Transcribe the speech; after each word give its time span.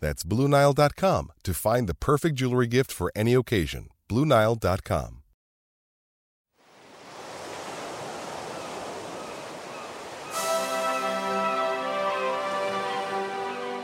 That's 0.00 0.22
BlueNile.com 0.22 1.32
to 1.42 1.54
find 1.54 1.88
the 1.88 1.94
perfect 1.94 2.36
jewelry 2.36 2.66
gift 2.66 2.92
for 2.92 3.10
any 3.16 3.34
occasion. 3.34 3.88
BlueNile.com. 4.08 5.22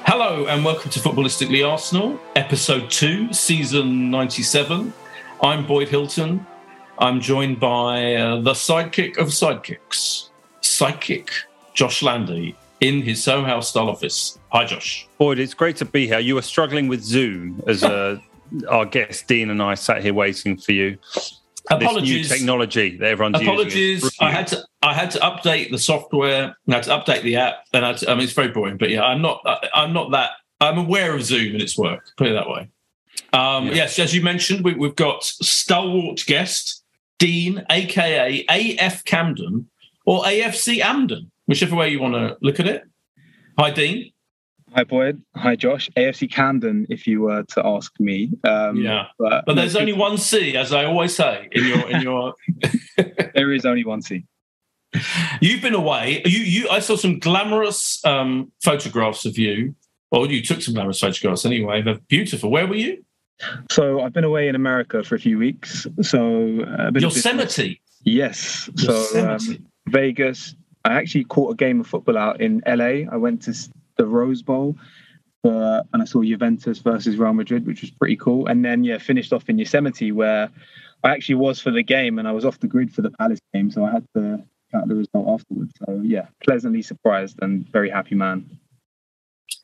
Hello 0.06 0.46
and 0.46 0.64
welcome 0.64 0.90
to 0.90 1.00
Footballistically 1.00 1.68
Arsenal, 1.68 2.20
episode 2.36 2.88
2, 2.90 3.32
season 3.32 4.10
97. 4.10 4.92
I'm 5.42 5.66
Boyd 5.66 5.88
Hilton. 5.88 6.46
I'm 6.98 7.20
joined 7.20 7.58
by 7.58 8.14
uh, 8.14 8.40
the 8.40 8.52
sidekick 8.52 9.18
of 9.18 9.28
sidekicks, 9.28 10.28
psychic 10.60 11.30
Josh 11.74 12.02
Landy 12.02 12.56
in 12.80 13.02
his 13.02 13.24
Soho 13.24 13.44
House 13.44 13.70
style 13.70 13.88
office. 13.88 14.38
Hi, 14.54 14.64
Josh. 14.64 15.08
Boyd, 15.18 15.40
it's 15.40 15.52
great 15.52 15.74
to 15.78 15.84
be 15.84 16.06
here. 16.06 16.20
You 16.20 16.36
were 16.36 16.42
struggling 16.42 16.86
with 16.86 17.02
Zoom 17.02 17.60
as 17.66 17.82
uh, 17.82 18.20
our 18.68 18.86
guest 18.86 19.26
Dean 19.26 19.50
and 19.50 19.60
I 19.60 19.74
sat 19.74 20.00
here 20.00 20.14
waiting 20.14 20.56
for 20.56 20.70
you. 20.70 20.96
Apologies. 21.70 22.28
This 22.28 22.30
new 22.30 22.38
technology 22.38 22.96
that 22.98 23.08
everyone's 23.08 23.40
Apologies. 23.40 24.04
using. 24.04 24.10
I 24.20 24.30
had 24.30 24.46
to. 24.48 24.64
I 24.80 24.94
had 24.94 25.10
to 25.10 25.18
update 25.18 25.72
the 25.72 25.78
software. 25.78 26.54
I 26.68 26.72
had 26.72 26.84
to 26.84 26.90
update 26.90 27.22
the 27.22 27.34
app, 27.34 27.64
and 27.72 27.84
I, 27.84 27.88
had 27.88 27.96
to, 27.98 28.10
I 28.10 28.14
mean 28.14 28.22
it's 28.22 28.32
very 28.32 28.48
boring. 28.48 28.76
But 28.76 28.90
yeah, 28.90 29.02
I'm 29.02 29.20
not. 29.20 29.40
I, 29.44 29.68
I'm 29.74 29.92
not 29.92 30.12
that. 30.12 30.30
I'm 30.60 30.78
aware 30.78 31.16
of 31.16 31.24
Zoom 31.24 31.54
and 31.54 31.60
its 31.60 31.76
work. 31.76 32.04
Put 32.16 32.28
it 32.28 32.34
that 32.34 32.48
way. 32.48 32.68
Um, 33.32 33.68
Yes, 33.68 33.98
as 33.98 34.14
you 34.14 34.22
mentioned, 34.22 34.64
we, 34.64 34.74
we've 34.74 34.94
got 34.94 35.24
stalwart 35.24 36.22
guest 36.26 36.84
Dean, 37.18 37.64
aka 37.70 38.44
AF 38.48 39.02
Camden 39.04 39.68
or 40.06 40.22
AFC 40.22 40.78
Amden, 40.80 41.28
whichever 41.46 41.74
way 41.74 41.88
you 41.88 41.98
want 41.98 42.14
to 42.14 42.36
look 42.40 42.60
at 42.60 42.68
it. 42.68 42.84
Hi, 43.58 43.72
Dean. 43.72 44.12
Hi, 44.74 44.82
Boyd. 44.82 45.22
Hi, 45.36 45.54
Josh. 45.54 45.88
AFC 45.96 46.28
Camden, 46.28 46.86
if 46.90 47.06
you 47.06 47.20
were 47.20 47.44
to 47.44 47.64
ask 47.64 47.92
me. 48.00 48.32
Um, 48.42 48.76
Yeah. 48.76 49.06
but, 49.20 49.44
But 49.46 49.54
there's 49.54 49.76
only 49.76 49.92
one 49.92 50.18
C, 50.18 50.56
as 50.56 50.72
I 50.72 50.84
always 50.84 51.14
say 51.14 51.48
in 51.52 51.64
your 51.68 51.90
in 51.90 52.02
your. 52.02 52.34
there 53.34 53.52
is 53.52 53.64
only 53.64 53.84
one 53.84 54.02
C. 54.02 54.24
You've 55.40 55.62
been 55.62 55.74
away. 55.74 56.22
You 56.24 56.40
you. 56.40 56.68
I 56.70 56.80
saw 56.80 56.96
some 56.96 57.20
glamorous 57.20 58.04
um, 58.04 58.50
photographs 58.64 59.24
of 59.24 59.38
you. 59.38 59.76
Well, 60.10 60.28
you 60.30 60.42
took 60.42 60.60
some 60.60 60.74
glamorous 60.74 60.98
photographs 61.00 61.46
anyway. 61.46 61.82
They're 61.82 61.98
beautiful. 62.08 62.50
Where 62.50 62.66
were 62.66 62.74
you? 62.76 63.04
So 63.70 64.00
I've 64.00 64.12
been 64.12 64.24
away 64.24 64.48
in 64.48 64.54
America 64.56 65.02
for 65.04 65.14
a 65.14 65.18
few 65.20 65.38
weeks. 65.38 65.86
So 66.02 66.18
uh, 66.62 66.88
a 66.88 66.92
bit 66.92 67.04
of 67.04 67.14
Yosemite. 67.14 67.80
Yes. 68.04 68.68
So 68.76 69.28
um, 69.30 69.38
Vegas. 69.86 70.56
I 70.84 70.94
actually 70.94 71.24
caught 71.24 71.50
a 71.52 71.56
game 71.56 71.80
of 71.80 71.86
football 71.86 72.18
out 72.18 72.40
in 72.42 72.60
LA. 72.66 73.10
I 73.10 73.16
went 73.16 73.42
to 73.42 73.54
the 73.96 74.06
Rose 74.06 74.42
Bowl. 74.42 74.76
Uh, 75.44 75.82
and 75.92 76.00
I 76.00 76.06
saw 76.06 76.22
Juventus 76.22 76.78
versus 76.78 77.16
Real 77.16 77.34
Madrid, 77.34 77.66
which 77.66 77.82
was 77.82 77.90
pretty 77.90 78.16
cool. 78.16 78.46
And 78.46 78.64
then, 78.64 78.82
yeah, 78.82 78.98
finished 78.98 79.32
off 79.32 79.48
in 79.48 79.58
Yosemite, 79.58 80.10
where 80.10 80.50
I 81.02 81.10
actually 81.10 81.34
was 81.34 81.60
for 81.60 81.70
the 81.70 81.82
game, 81.82 82.18
and 82.18 82.26
I 82.26 82.32
was 82.32 82.46
off 82.46 82.60
the 82.60 82.66
grid 82.66 82.94
for 82.94 83.02
the 83.02 83.10
Palace 83.10 83.40
game, 83.52 83.70
so 83.70 83.84
I 83.84 83.90
had 83.90 84.06
to 84.16 84.42
count 84.72 84.88
the 84.88 84.94
result 84.94 85.28
afterwards. 85.28 85.72
So, 85.84 86.00
yeah, 86.02 86.26
pleasantly 86.42 86.80
surprised 86.80 87.38
and 87.42 87.68
very 87.68 87.90
happy 87.90 88.14
man. 88.14 88.58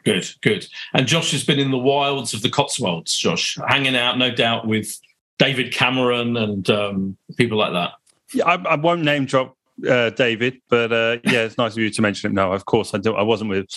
Good, 0.04 0.28
good. 0.42 0.66
And 0.92 1.06
Josh 1.06 1.32
has 1.32 1.44
been 1.44 1.58
in 1.58 1.70
the 1.70 1.78
wilds 1.78 2.34
of 2.34 2.42
the 2.42 2.50
Cotswolds. 2.50 3.16
Josh, 3.16 3.56
hanging 3.66 3.96
out, 3.96 4.18
no 4.18 4.30
doubt, 4.30 4.66
with 4.66 4.98
David 5.38 5.72
Cameron 5.72 6.36
and 6.36 6.68
um, 6.68 7.16
people 7.36 7.56
like 7.56 7.72
that. 7.72 7.92
Yeah, 8.34 8.44
I, 8.44 8.54
I 8.54 8.74
won't 8.76 9.02
name 9.02 9.24
drop 9.24 9.56
uh, 9.88 10.10
David, 10.10 10.60
but 10.68 10.92
uh, 10.92 11.18
yeah, 11.24 11.42
it's 11.42 11.58
nice 11.58 11.72
of 11.72 11.78
you 11.78 11.90
to 11.90 12.02
mention 12.02 12.30
it. 12.30 12.34
No, 12.34 12.52
of 12.52 12.64
course 12.64 12.94
I 12.94 12.98
do. 12.98 13.14
I 13.14 13.22
wasn't 13.22 13.50
with. 13.50 13.68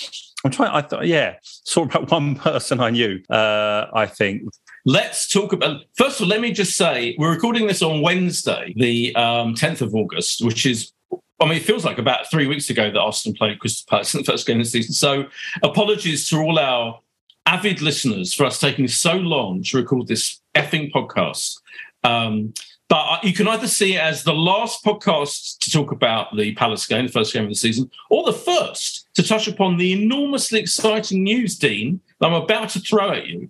I'm 0.46 0.52
trying. 0.52 0.72
I 0.72 0.82
thought, 0.82 1.06
yeah, 1.08 1.36
saw 1.44 1.84
about 1.84 2.12
one 2.12 2.36
person 2.36 2.80
I 2.80 2.90
knew. 2.90 3.22
Uh, 3.30 3.88
I 3.94 4.06
think 4.06 4.44
Let's 4.86 5.30
talk 5.30 5.54
about. 5.54 5.82
First 5.96 6.20
of 6.20 6.24
all, 6.24 6.28
let 6.28 6.42
me 6.42 6.52
just 6.52 6.76
say 6.76 7.16
we're 7.18 7.32
recording 7.32 7.68
this 7.68 7.82
on 7.82 8.02
Wednesday, 8.02 8.74
the 8.76 9.16
um, 9.16 9.56
10th 9.56 9.82
of 9.82 9.96
August, 9.96 10.44
which 10.44 10.66
is. 10.66 10.92
I 11.40 11.46
mean, 11.46 11.58
it 11.58 11.64
feels 11.64 11.84
like 11.84 11.98
about 11.98 12.30
three 12.30 12.48
weeks 12.48 12.70
ago 12.70 12.90
that 12.90 13.00
Arsenal 13.00 13.36
played 13.38 13.60
Crystal 13.60 13.86
Palace 13.90 14.14
in 14.14 14.22
the 14.22 14.26
first 14.26 14.46
game 14.46 14.60
of 14.60 14.66
the 14.66 14.70
season. 14.70 14.94
So, 14.94 15.26
apologies 15.62 16.28
to 16.30 16.38
all 16.38 16.60
our 16.60 17.00
avid 17.46 17.82
listeners 17.82 18.34
for 18.34 18.46
us 18.46 18.60
taking 18.60 18.88
so 18.88 19.14
long 19.14 19.64
to 19.64 19.78
record 19.78 20.08
this 20.08 20.42
effing 20.54 20.92
podcast. 20.92 21.60
Um, 22.04 22.54
but 22.94 23.24
you 23.24 23.34
can 23.34 23.48
either 23.48 23.68
see 23.68 23.96
it 23.96 24.00
as 24.00 24.22
the 24.22 24.36
last 24.36 24.86
podcast 24.86 25.58
to 25.58 25.72
talk 25.72 25.92
about 25.92 26.38
the 26.38 26.54
Palace 26.54 26.86
game, 26.86 27.08
the 27.08 27.12
first 27.12 27.34
game 27.34 27.42
of 27.42 27.50
the 27.50 27.56
season, 27.56 27.90
or 28.12 28.24
the 28.24 28.32
first 28.32 29.08
to 29.16 29.24
touch 29.24 29.48
upon 29.48 29.78
the 29.78 29.94
enormously 29.94 30.60
exciting 30.60 31.24
news, 31.24 31.58
Dean, 31.58 32.02
that 32.20 32.28
I'm 32.28 32.44
about 32.44 32.70
to 32.70 32.80
throw 32.80 33.10
at 33.10 33.26
you 33.26 33.50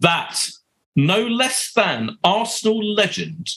that 0.00 0.48
no 0.96 1.24
less 1.24 1.72
than 1.72 2.18
Arsenal 2.24 2.82
legend, 2.84 3.50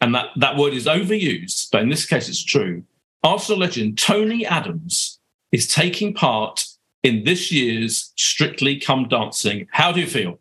and 0.00 0.12
that, 0.16 0.30
that 0.34 0.56
word 0.56 0.74
is 0.74 0.86
overused, 0.86 1.68
but 1.70 1.82
in 1.82 1.88
this 1.88 2.04
case 2.04 2.28
it's 2.28 2.42
true, 2.42 2.82
Arsenal 3.22 3.60
legend 3.60 3.96
Tony 3.96 4.44
Adams 4.44 5.20
is 5.52 5.72
taking 5.72 6.12
part 6.12 6.66
in 7.04 7.22
this 7.22 7.52
year's 7.52 8.12
Strictly 8.16 8.80
Come 8.80 9.06
Dancing. 9.06 9.68
How 9.70 9.92
do 9.92 10.00
you 10.00 10.08
feel? 10.08 10.40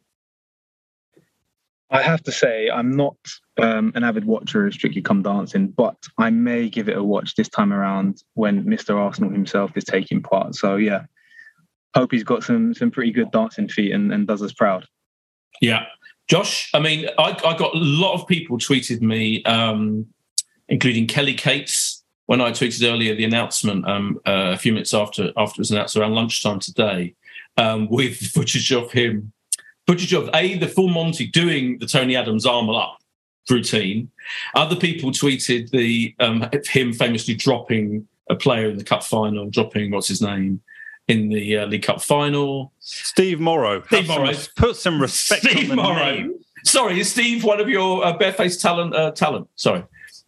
I 1.91 2.01
have 2.01 2.23
to 2.23 2.31
say, 2.31 2.67
I'm 2.71 2.89
not 2.89 3.15
um, 3.59 3.91
an 3.95 4.03
avid 4.03 4.25
watcher 4.25 4.67
of 4.67 4.73
Strictly 4.73 5.01
Come 5.01 5.21
Dancing, 5.21 5.67
but 5.69 5.97
I 6.17 6.29
may 6.29 6.69
give 6.69 6.89
it 6.89 6.97
a 6.97 7.03
watch 7.03 7.35
this 7.35 7.49
time 7.49 7.73
around 7.73 8.23
when 8.33 8.63
Mr. 8.63 8.95
Arsenal 8.95 9.31
himself 9.31 9.71
is 9.75 9.83
taking 9.83 10.21
part. 10.21 10.55
So, 10.55 10.75
yeah, 10.75 11.05
hope 11.95 12.11
he's 12.11 12.23
got 12.23 12.43
some 12.43 12.73
some 12.73 12.91
pretty 12.91 13.11
good 13.11 13.31
dancing 13.31 13.67
feet 13.67 13.91
and, 13.91 14.13
and 14.13 14.27
does 14.27 14.41
us 14.41 14.53
proud. 14.53 14.85
Yeah. 15.61 15.85
Josh, 16.27 16.69
I 16.73 16.79
mean, 16.79 17.07
I, 17.17 17.31
I 17.45 17.57
got 17.57 17.73
a 17.73 17.77
lot 17.77 18.13
of 18.13 18.27
people 18.27 18.57
tweeted 18.57 19.01
me, 19.01 19.43
um, 19.45 20.05
including 20.67 21.07
Kelly 21.07 21.33
Cates, 21.33 22.03
when 22.25 22.41
I 22.41 22.51
tweeted 22.51 22.85
earlier 22.85 23.15
the 23.15 23.23
announcement 23.23 23.87
um, 23.87 24.19
uh, 24.27 24.51
a 24.53 24.57
few 24.57 24.73
minutes 24.73 24.93
after 24.93 25.31
after 25.37 25.59
it 25.59 25.59
was 25.59 25.71
announced 25.71 25.95
around 25.95 26.13
lunchtime 26.13 26.59
today, 26.59 27.15
um, 27.55 27.87
with 27.89 28.17
footage 28.33 28.71
of 28.73 28.91
him, 28.91 29.31
footage 29.87 30.13
of 30.13 30.29
a 30.33 30.57
the 30.57 30.67
full 30.67 30.89
Monty 30.89 31.27
doing 31.27 31.79
the 31.79 31.87
Tony 31.87 32.15
Adams 32.15 32.45
arm 32.45 32.69
up 32.69 32.97
routine. 33.49 34.09
Other 34.55 34.75
people 34.75 35.11
tweeted 35.11 35.69
the 35.71 36.13
um, 36.19 36.47
him 36.69 36.93
famously 36.93 37.33
dropping 37.35 38.07
a 38.29 38.35
player 38.35 38.69
in 38.69 38.77
the 38.77 38.83
cup 38.83 39.03
final, 39.03 39.49
dropping 39.49 39.91
what's 39.91 40.07
his 40.07 40.21
name 40.21 40.61
in 41.07 41.29
the 41.29 41.57
uh, 41.59 41.65
League 41.65 41.83
Cup 41.83 42.01
final. 42.01 42.73
Steve 42.79 43.39
Morrow. 43.39 43.81
Steve 43.87 44.07
some 44.07 44.15
Morrow. 44.17 44.27
res- 44.27 44.49
Put 44.57 44.75
some 44.75 45.01
respect 45.01 45.43
Steve 45.43 45.71
on 45.71 45.77
the 45.77 45.83
Morrow. 45.83 46.03
name. 46.03 46.35
Sorry, 46.65 46.99
is 46.99 47.09
Steve 47.09 47.45
one 47.45 47.61
of 47.61 47.69
your 47.69 48.03
uh, 48.05 48.17
barefaced 48.17 48.59
talent? 48.59 48.93
Uh, 48.93 49.11
talent. 49.11 49.47
Sorry. 49.55 49.83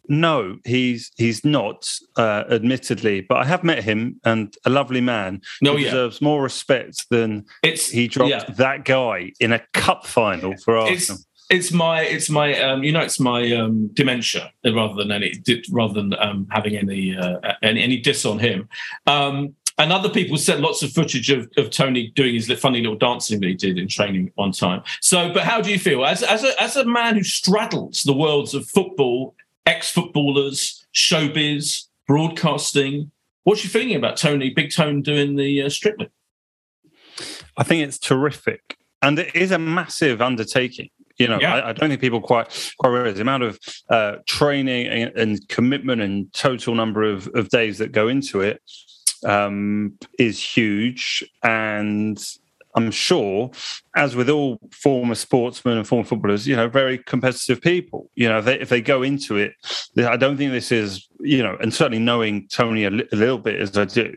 no, 0.08 0.58
he's 0.64 1.12
he's 1.18 1.44
not, 1.44 1.86
uh, 2.16 2.46
admittedly, 2.50 3.20
but 3.22 3.40
I 3.40 3.46
have 3.46 3.64
met 3.66 3.84
him 3.84 4.22
and 4.24 4.56
a 4.66 4.70
lovely 4.70 5.02
man 5.02 5.42
No, 5.62 5.76
he 5.76 5.84
yeah. 5.84 5.90
deserves 5.92 6.22
more 6.22 6.42
respect 6.42 7.10
than 7.10 7.46
It's 7.62 7.90
he 7.90 8.08
dropped 8.08 8.30
yeah. 8.32 8.46
that 8.56 8.86
guy 8.86 9.34
in 9.42 9.52
a 9.52 9.60
cup 9.74 10.06
final 10.08 10.56
for 10.64 10.78
Arsenal. 10.78 11.18
it's 11.18 11.26
it's 11.50 11.72
my 11.72 12.02
it's 12.02 12.30
my 12.30 12.60
um, 12.60 12.84
you 12.84 12.92
know 12.92 13.02
it's 13.02 13.20
my 13.20 13.52
um, 13.54 13.88
dementia 13.94 14.52
uh, 14.66 14.74
rather 14.74 14.94
than 14.96 15.12
any 15.12 15.34
rather 15.72 15.96
than 15.96 16.14
um, 16.20 16.48
having 16.52 16.76
any, 16.78 17.18
uh, 17.18 17.40
any 17.64 17.82
any 17.82 17.98
diss 17.98 18.26
on 18.26 18.40
him. 18.40 18.70
Um, 19.08 19.56
and 19.80 19.94
other 19.94 20.10
people 20.10 20.36
sent 20.38 20.60
lots 20.60 20.84
of 20.84 20.92
footage 20.92 21.30
of, 21.30 21.50
of 21.56 21.70
Tony 21.70 22.12
doing 22.14 22.34
his 22.34 22.52
funny 22.60 22.82
little 22.82 22.98
dancing 22.98 23.40
that 23.40 23.48
he 23.48 23.56
did 23.56 23.78
in 23.78 23.88
training 23.88 24.30
one 24.36 24.52
time. 24.52 24.84
So, 25.00 25.34
but 25.34 25.44
how 25.44 25.62
do 25.62 25.72
you 25.72 25.80
feel 25.80 26.06
as 26.06 26.22
as 26.22 26.44
a, 26.44 26.62
as 26.62 26.76
a 26.76 26.86
man 26.86 27.16
who 27.16 27.24
straddles 27.24 28.04
the 28.04 28.14
worlds 28.14 28.54
of 28.54 28.68
football, 28.68 29.36
ex 29.66 29.90
footballers, 29.90 30.86
showbiz, 30.94 31.86
broadcasting? 32.08 33.12
What's 33.44 33.64
your 33.64 33.72
feeling 33.72 33.96
about 33.96 34.18
Tony, 34.18 34.52
Big 34.52 34.72
Tone, 34.72 35.02
doing 35.02 35.36
the 35.36 35.64
uh, 35.64 35.70
Strictly? 35.70 36.10
I 37.58 37.64
think 37.64 37.88
it's 37.88 37.98
terrific, 37.98 38.78
and 39.02 39.18
it 39.18 39.36
is 39.36 39.52
a 39.52 39.58
massive 39.58 40.22
undertaking. 40.22 40.90
You 41.20 41.28
know, 41.28 41.38
Yeah. 41.40 41.56
I, 41.56 41.70
I 41.70 41.74
don't 41.74 41.90
think 41.90 42.02
people 42.02 42.22
quite 42.22 42.74
quite 42.80 42.90
realize 42.90 43.16
the 43.16 43.22
amount 43.22 43.44
of 43.44 43.60
uh, 43.90 44.16
training 44.26 44.88
and, 44.88 45.12
and 45.18 45.48
commitment 45.50 46.02
and 46.02 46.32
total 46.34 46.74
number 46.76 47.04
of, 47.04 47.28
of 47.36 47.50
days 47.50 47.78
that 47.78 47.92
go 47.92 48.08
into 48.08 48.42
it 48.42 48.62
um, 49.26 49.98
is 50.18 50.42
huge. 50.42 51.24
And 51.44 52.18
I'm 52.76 52.92
sure, 52.92 53.52
as 53.96 54.16
with 54.16 54.30
all 54.30 54.60
former 54.72 55.16
sportsmen 55.16 55.78
and 55.78 55.88
former 55.88 56.06
footballers, 56.06 56.48
you 56.48 56.56
know, 56.56 56.70
very 56.70 57.00
competitive 57.00 57.62
people. 57.62 58.10
You 58.16 58.30
know, 58.30 58.40
if 58.40 58.46
they, 58.46 58.60
if 58.60 58.70
they 58.70 58.80
go 58.82 59.04
into 59.04 59.38
it, 59.38 59.54
I 59.98 60.16
don't 60.16 60.38
think 60.38 60.52
this 60.52 60.72
is, 60.72 61.08
you 61.20 61.44
know, 61.44 61.58
and 61.60 61.74
certainly 61.74 62.00
knowing 62.00 62.48
Tony 62.48 62.86
a, 62.86 62.92
li- 62.92 63.10
a 63.12 63.16
little 63.16 63.40
bit 63.40 63.60
as 63.60 63.78
I 63.78 63.86
do, 63.86 64.16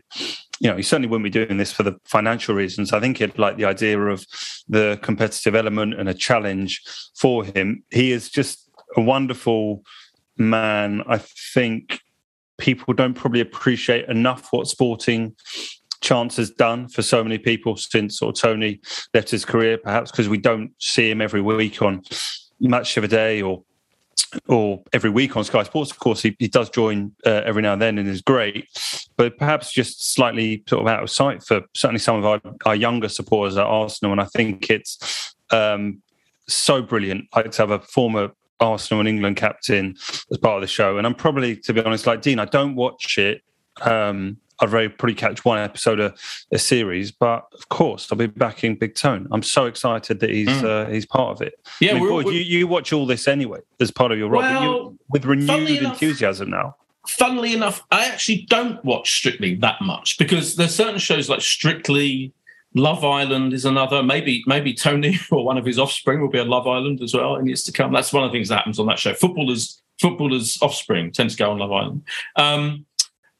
you 0.59 0.69
know, 0.69 0.77
he 0.77 0.83
certainly 0.83 1.07
wouldn't 1.07 1.23
be 1.23 1.29
doing 1.29 1.57
this 1.57 1.71
for 1.71 1.83
the 1.83 1.99
financial 2.05 2.55
reasons. 2.55 2.93
I 2.93 2.99
think 2.99 3.17
he'd 3.17 3.37
like 3.37 3.57
the 3.57 3.65
idea 3.65 3.99
of 3.99 4.25
the 4.67 4.99
competitive 5.01 5.55
element 5.55 5.99
and 5.99 6.07
a 6.07 6.13
challenge 6.13 6.81
for 7.15 7.43
him. 7.43 7.83
He 7.91 8.11
is 8.11 8.29
just 8.29 8.69
a 8.95 9.01
wonderful 9.01 9.83
man. 10.37 11.03
I 11.07 11.17
think 11.53 11.99
people 12.57 12.93
don't 12.93 13.13
probably 13.13 13.41
appreciate 13.41 14.07
enough 14.07 14.47
what 14.51 14.67
sporting 14.67 15.35
chance 16.01 16.37
has 16.37 16.51
done 16.51 16.87
for 16.87 17.01
so 17.01 17.23
many 17.23 17.37
people 17.37 17.77
since 17.77 18.21
or 18.21 18.31
Tony 18.31 18.79
left 19.13 19.31
his 19.31 19.45
career, 19.45 19.77
perhaps 19.77 20.11
because 20.11 20.29
we 20.29 20.37
don't 20.37 20.71
see 20.79 21.09
him 21.09 21.21
every 21.21 21.41
week 21.41 21.81
on 21.81 22.01
Match 22.59 22.95
of 22.97 23.03
a 23.03 23.07
Day 23.07 23.41
or 23.41 23.63
or 24.47 24.81
every 24.93 25.09
week 25.09 25.37
on 25.37 25.43
Sky 25.43 25.63
Sports. 25.63 25.91
Of 25.91 25.99
course, 25.99 26.21
he, 26.21 26.35
he 26.39 26.47
does 26.47 26.69
join 26.69 27.13
uh, 27.25 27.41
every 27.45 27.61
now 27.61 27.73
and 27.73 27.81
then 27.81 27.97
and 27.97 28.07
is 28.07 28.21
great, 28.21 28.67
but 29.17 29.37
perhaps 29.37 29.71
just 29.71 30.13
slightly 30.13 30.63
sort 30.67 30.81
of 30.81 30.87
out 30.87 31.03
of 31.03 31.09
sight 31.09 31.43
for 31.43 31.61
certainly 31.73 31.99
some 31.99 32.17
of 32.17 32.25
our, 32.25 32.41
our 32.65 32.75
younger 32.75 33.09
supporters 33.09 33.57
at 33.57 33.65
Arsenal. 33.65 34.11
And 34.11 34.21
I 34.21 34.25
think 34.25 34.69
it's 34.69 35.35
um, 35.51 36.01
so 36.47 36.81
brilliant 36.81 37.27
like 37.35 37.51
to 37.51 37.61
have 37.61 37.71
a 37.71 37.79
former 37.79 38.31
Arsenal 38.59 39.01
and 39.01 39.09
England 39.09 39.37
captain 39.37 39.95
as 40.31 40.37
part 40.37 40.55
of 40.55 40.61
the 40.61 40.67
show. 40.67 40.97
And 40.97 41.05
I'm 41.05 41.15
probably, 41.15 41.55
to 41.57 41.73
be 41.73 41.81
honest, 41.81 42.07
like 42.07 42.21
Dean, 42.21 42.39
I 42.39 42.45
don't 42.45 42.75
watch 42.75 43.17
it. 43.17 43.41
Um, 43.81 44.37
I'd 44.59 44.69
very 44.69 44.89
probably 44.89 45.15
catch 45.15 45.43
one 45.43 45.59
episode 45.59 45.99
of 45.99 46.17
a 46.51 46.59
series, 46.59 47.11
but 47.11 47.45
of 47.53 47.69
course 47.69 48.07
I'll 48.11 48.17
be 48.17 48.27
backing 48.27 48.75
Big 48.75 48.95
Tone. 48.95 49.27
I'm 49.31 49.43
so 49.43 49.65
excited 49.65 50.19
that 50.19 50.29
he's 50.29 50.47
Mm. 50.49 50.63
uh, 50.63 50.89
he's 50.89 51.05
part 51.05 51.31
of 51.35 51.41
it. 51.41 51.53
Yeah, 51.79 51.91
I 51.91 51.93
mean, 51.95 52.03
we're- 52.03 52.23
we're- 52.23 52.35
you, 52.37 52.41
you 52.59 52.67
watch 52.67 52.93
all 52.93 53.05
this 53.05 53.27
anyway 53.27 53.59
as 53.79 53.91
part 53.91 54.11
of 54.11 54.17
your 54.17 54.29
role, 54.29 54.41
but 54.41 54.51
Well, 54.53 54.63
you, 54.73 54.99
with 55.09 55.25
renewed 55.25 55.69
enough- 55.69 55.93
enthusiasm 55.93 56.49
now. 56.49 56.75
funnily 57.07 57.53
enough, 57.53 57.83
I 57.91 58.05
actually 58.05 58.45
don't 58.49 58.83
watch 58.85 59.11
Strictly 59.11 59.55
that 59.55 59.81
much 59.81 60.17
because 60.17 60.55
there's 60.55 60.73
certain 60.75 60.99
shows 60.99 61.29
like 61.29 61.41
Strictly, 61.41 62.31
Love 62.75 63.03
Island 63.03 63.53
is 63.53 63.65
another. 63.65 64.01
Maybe 64.01 64.43
maybe 64.47 64.73
Tony 64.73 65.19
or 65.31 65.45
one 65.45 65.57
of 65.57 65.65
his 65.65 65.77
offspring 65.77 66.21
will 66.21 66.29
be 66.29 66.39
on 66.39 66.47
Love 66.47 66.65
Island 66.67 67.01
as 67.01 67.13
well 67.13 67.35
in 67.35 67.45
years 67.45 67.63
to 67.65 67.71
come. 67.71 67.91
That's 67.93 68.11
one 68.13 68.23
of 68.23 68.31
the 68.31 68.35
things 68.35 68.49
that 68.49 68.55
happens 68.57 68.79
on 68.79 68.85
that 68.87 68.97
show. 68.99 69.13
Footballers 69.13 69.79
footballers 70.01 70.57
offspring 70.61 71.11
tend 71.11 71.29
to 71.29 71.37
go 71.37 71.51
on 71.51 71.59
Love 71.59 71.71
Island. 71.71 72.01
Um, 72.35 72.85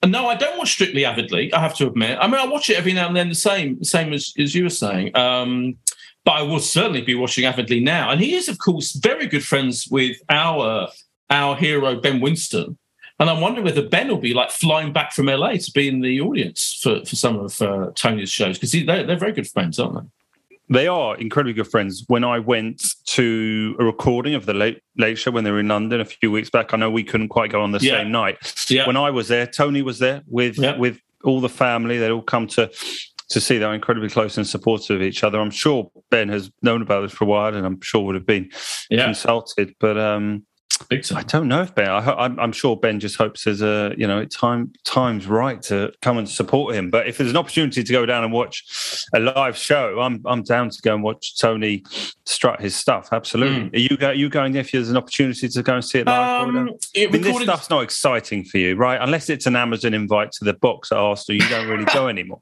no, 0.06 0.28
I 0.28 0.36
don't 0.36 0.58
watch 0.58 0.72
Strictly 0.72 1.06
avidly. 1.06 1.54
I 1.54 1.60
have 1.60 1.76
to 1.76 1.88
admit. 1.88 2.18
I 2.20 2.28
mean, 2.28 2.40
I 2.40 2.46
watch 2.46 2.70
it 2.70 2.78
every 2.78 2.94
now 2.94 3.08
and 3.08 3.16
then. 3.16 3.30
The 3.30 3.36
same, 3.36 3.84
same 3.84 4.14
as 4.14 4.34
as 4.38 4.54
you 4.56 4.64
were 4.64 4.70
saying. 4.70 5.16
Um, 5.16 5.78
but 6.26 6.34
I 6.34 6.42
will 6.42 6.60
certainly 6.60 7.02
be 7.02 7.16
watching 7.16 7.46
avidly 7.46 7.80
now. 7.80 8.10
And 8.10 8.22
he 8.22 8.34
is, 8.36 8.48
of 8.48 8.58
course, 8.58 8.94
very 8.94 9.28
good 9.28 9.44
friends 9.44 9.88
with 9.90 10.18
our 10.30 10.90
our 11.30 11.56
hero 11.56 12.00
Ben 12.00 12.20
Winston. 12.22 12.78
And 13.20 13.30
I'm 13.30 13.42
wondering 13.42 13.66
whether 13.66 13.88
Ben 13.88 14.08
will 14.08 14.18
be 14.18 14.34
like 14.34 14.52
flying 14.52 14.92
back 14.92 15.14
from 15.14 15.28
LA 15.28 15.54
to 15.54 15.72
be 15.74 15.88
in 15.88 16.02
the 16.02 16.20
audience 16.20 16.80
for, 16.82 17.06
for 17.06 17.16
some 17.16 17.38
of 17.40 17.62
uh, 17.62 17.92
Tony's 17.96 18.32
shows 18.32 18.58
because 18.58 18.72
they're, 18.72 19.04
they're 19.04 19.16
very 19.16 19.32
good 19.32 19.48
friends, 19.48 19.80
aren't 19.80 19.96
they? 19.96 20.10
They 20.74 20.88
are 20.88 21.16
incredibly 21.18 21.54
good 21.54 21.68
friends. 21.70 22.04
When 22.08 22.24
I 22.24 22.40
went 22.40 22.84
to 23.06 23.76
a 23.80 23.86
recording 23.86 24.34
of 24.34 24.48
the 24.48 24.56
late 24.56 24.82
late 24.98 25.20
show 25.20 25.30
when 25.30 25.44
they 25.44 25.52
were 25.52 25.60
in 25.60 25.68
London 25.68 26.02
a 26.02 26.06
few 26.06 26.32
weeks 26.32 26.50
back, 26.50 26.74
I 26.74 26.78
know 26.78 26.90
we 26.90 27.04
couldn't 27.04 27.30
quite 27.30 27.52
go 27.52 27.62
on 27.62 27.72
the 27.72 27.80
Yeah. 27.80 27.98
same 28.00 28.12
night. 28.12 28.38
Yeah. 28.70 28.88
When 28.88 28.98
I 28.98 29.12
was 29.12 29.28
there, 29.28 29.46
Tony 29.46 29.84
was 29.84 30.00
there 30.00 30.24
with 30.26 30.58
Yeah. 30.58 30.76
with 30.78 31.00
all 31.24 31.42
the 31.42 31.50
family. 31.50 32.00
They'd 32.00 32.10
all 32.10 32.24
come 32.24 32.48
to 32.48 32.72
to 33.30 33.40
see 33.40 33.58
they're 33.60 33.74
incredibly 33.74 34.10
close 34.10 34.36
and 34.38 34.46
supportive 34.48 34.96
of 34.98 35.02
each 35.04 35.24
other. 35.24 35.40
I'm 35.40 35.50
sure 35.52 35.92
Ben 36.10 36.30
has 36.30 36.52
known 36.64 36.82
about 36.82 37.02
this 37.02 37.12
for 37.12 37.24
a 37.24 37.28
while, 37.28 37.56
and 37.56 37.66
I'm 37.66 37.80
sure 37.82 38.02
would 38.02 38.16
have 38.16 38.26
been 38.26 38.50
Yeah. 38.90 39.06
consulted. 39.06 39.74
But 39.80 39.98
um, 39.98 40.44
Big 40.90 41.06
I 41.14 41.22
don't 41.24 41.48
know 41.48 41.62
if 41.62 41.76
Ben. 41.76 41.90
I, 41.90 42.00
I'm, 42.00 42.40
I'm 42.40 42.52
sure 42.52 42.76
Ben 42.76 43.00
just 43.00 43.16
hopes 43.16 43.44
there's 43.44 43.62
a 43.62 43.94
you 43.98 44.08
know 44.08 44.26
time 44.26 44.74
time's 44.84 45.28
right 45.28 45.62
to 45.64 45.94
come 46.02 46.18
and 46.18 46.28
support 46.28 46.76
him. 46.76 46.90
But 46.90 47.08
if 47.08 47.18
there's 47.18 47.30
an 47.30 47.38
opportunity 47.38 47.84
to 47.84 47.92
go 47.92 48.06
down 48.06 48.24
and 48.24 48.34
watch 48.34 49.06
a 49.14 49.20
live 49.20 49.56
show, 49.56 50.00
I'm 50.00 50.22
I'm 50.26 50.44
down 50.44 50.70
to 50.70 50.82
go 50.82 50.96
and 50.96 51.04
watch 51.04 51.38
Tony 51.38 51.84
strut 52.26 52.60
his 52.60 52.76
stuff. 52.76 53.10
Absolutely. 53.12 53.78
Are 53.78 53.82
you 53.82 53.98
go, 53.98 54.08
are 54.10 54.14
you 54.14 54.30
going 54.30 54.56
if 54.56 54.72
there's 54.72 54.90
an 54.90 54.98
opportunity 54.98 55.48
to 55.48 55.64
go 55.64 55.76
and 55.76 55.86
see 55.86 56.00
it 56.00 56.08
live? 56.08 56.48
Um, 56.48 56.70
it 56.94 57.10
I 57.10 57.12
mean, 57.12 57.22
this 57.22 57.42
stuff's 57.42 57.70
not 57.70 57.84
exciting 57.84 58.44
for 58.44 58.58
you, 58.58 58.76
right? 58.76 59.00
Unless 59.02 59.30
it's 59.30 59.46
an 59.46 59.56
Amazon 59.56 59.94
invite 59.94 60.32
to 60.34 60.46
the 60.46 60.54
box 60.54 60.92
at 60.92 60.98
Arsenal, 60.98 61.42
you 61.42 61.50
don't 61.50 61.68
really 61.68 61.86
go 61.86 62.08
anymore. 62.10 62.42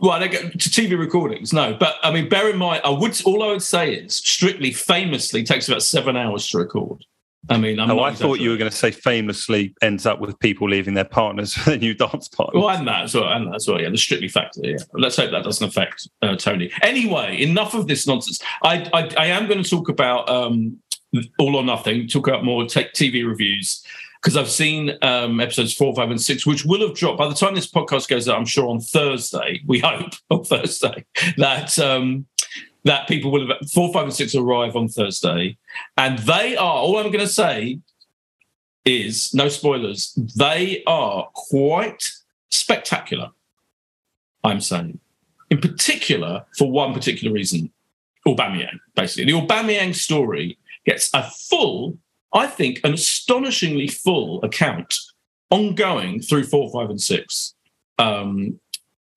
Well, 0.00 0.18
don't 0.20 0.32
go 0.32 0.48
to 0.48 0.70
TV 0.70 0.98
recordings, 0.98 1.52
no. 1.52 1.74
But 1.74 1.96
I 2.02 2.12
mean, 2.12 2.28
bear 2.28 2.50
in 2.50 2.56
mind, 2.56 2.82
I 2.84 2.90
would 2.90 3.20
all 3.24 3.42
I 3.42 3.48
would 3.48 3.62
say 3.62 3.94
is 3.94 4.16
Strictly 4.16 4.72
famously 4.72 5.42
takes 5.42 5.68
about 5.68 5.82
seven 5.82 6.16
hours 6.16 6.48
to 6.50 6.58
record. 6.58 7.04
I 7.50 7.56
mean, 7.56 7.80
I'm 7.80 7.90
oh, 7.90 8.00
I 8.00 8.12
thought 8.12 8.40
you 8.40 8.50
were 8.50 8.56
going 8.56 8.70
to 8.70 8.76
say 8.76 8.90
famously 8.90 9.74
ends 9.80 10.06
up 10.06 10.20
with 10.20 10.38
people 10.38 10.68
leaving 10.68 10.94
their 10.94 11.04
partners 11.04 11.54
for 11.54 11.70
their 11.70 11.78
new 11.78 11.94
dance 11.94 12.28
partners. 12.28 12.60
Well, 12.62 12.70
and 12.70 12.86
that 12.86 13.04
as 13.04 13.14
well, 13.14 13.32
and 13.32 13.46
that 13.46 13.56
as 13.56 13.66
well. 13.66 13.80
Yeah, 13.80 13.90
the 13.90 13.96
strictly 13.96 14.28
factor. 14.28 14.60
Yeah, 14.62 14.76
let's 14.92 15.16
hope 15.16 15.30
that 15.30 15.44
doesn't 15.44 15.66
affect 15.66 16.08
uh, 16.22 16.36
Tony. 16.36 16.70
Anyway, 16.82 17.40
enough 17.40 17.74
of 17.74 17.86
this 17.86 18.06
nonsense. 18.06 18.40
I 18.62 18.88
I, 18.92 19.10
I 19.16 19.26
am 19.26 19.46
going 19.46 19.62
to 19.62 19.68
talk 19.68 19.88
about 19.88 20.28
um, 20.28 20.78
all 21.38 21.56
or 21.56 21.64
nothing. 21.64 22.06
Talk 22.06 22.28
about 22.28 22.44
more 22.44 22.66
take 22.66 22.92
TV 22.92 23.26
reviews 23.26 23.82
because 24.22 24.36
I've 24.36 24.50
seen 24.50 24.96
um, 25.02 25.40
episodes 25.40 25.74
four, 25.74 25.94
five, 25.94 26.10
and 26.10 26.20
six, 26.20 26.46
which 26.46 26.64
will 26.64 26.86
have 26.86 26.96
dropped 26.96 27.18
by 27.18 27.28
the 27.28 27.34
time 27.34 27.54
this 27.54 27.70
podcast 27.70 28.08
goes 28.08 28.28
out. 28.28 28.38
I'm 28.38 28.46
sure 28.46 28.68
on 28.68 28.80
Thursday. 28.80 29.60
We 29.66 29.78
hope 29.80 30.12
on 30.30 30.44
Thursday 30.44 31.04
that. 31.36 31.78
Um, 31.78 32.26
that 32.84 33.08
people 33.08 33.30
will 33.30 33.48
have 33.48 33.70
four, 33.70 33.92
five, 33.92 34.04
and 34.04 34.14
six 34.14 34.34
arrive 34.34 34.76
on 34.76 34.88
Thursday, 34.88 35.58
and 35.96 36.18
they 36.20 36.56
are. 36.56 36.76
All 36.76 36.96
I'm 36.96 37.10
going 37.10 37.18
to 37.18 37.26
say 37.26 37.80
is 38.84 39.34
no 39.34 39.48
spoilers. 39.48 40.14
They 40.36 40.82
are 40.86 41.28
quite 41.34 42.08
spectacular. 42.50 43.30
I'm 44.44 44.60
saying, 44.60 45.00
in 45.50 45.58
particular, 45.58 46.46
for 46.56 46.70
one 46.70 46.94
particular 46.94 47.32
reason, 47.32 47.70
Aubameyang. 48.26 48.78
Basically, 48.94 49.30
the 49.30 49.38
Aubameyang 49.38 49.94
story 49.94 50.58
gets 50.86 51.10
a 51.14 51.22
full, 51.24 51.98
I 52.32 52.46
think, 52.46 52.80
an 52.84 52.94
astonishingly 52.94 53.88
full 53.88 54.42
account 54.42 54.94
ongoing 55.50 56.20
through 56.20 56.44
four, 56.44 56.70
five, 56.70 56.90
and 56.90 57.00
six. 57.00 57.54
Um, 57.98 58.60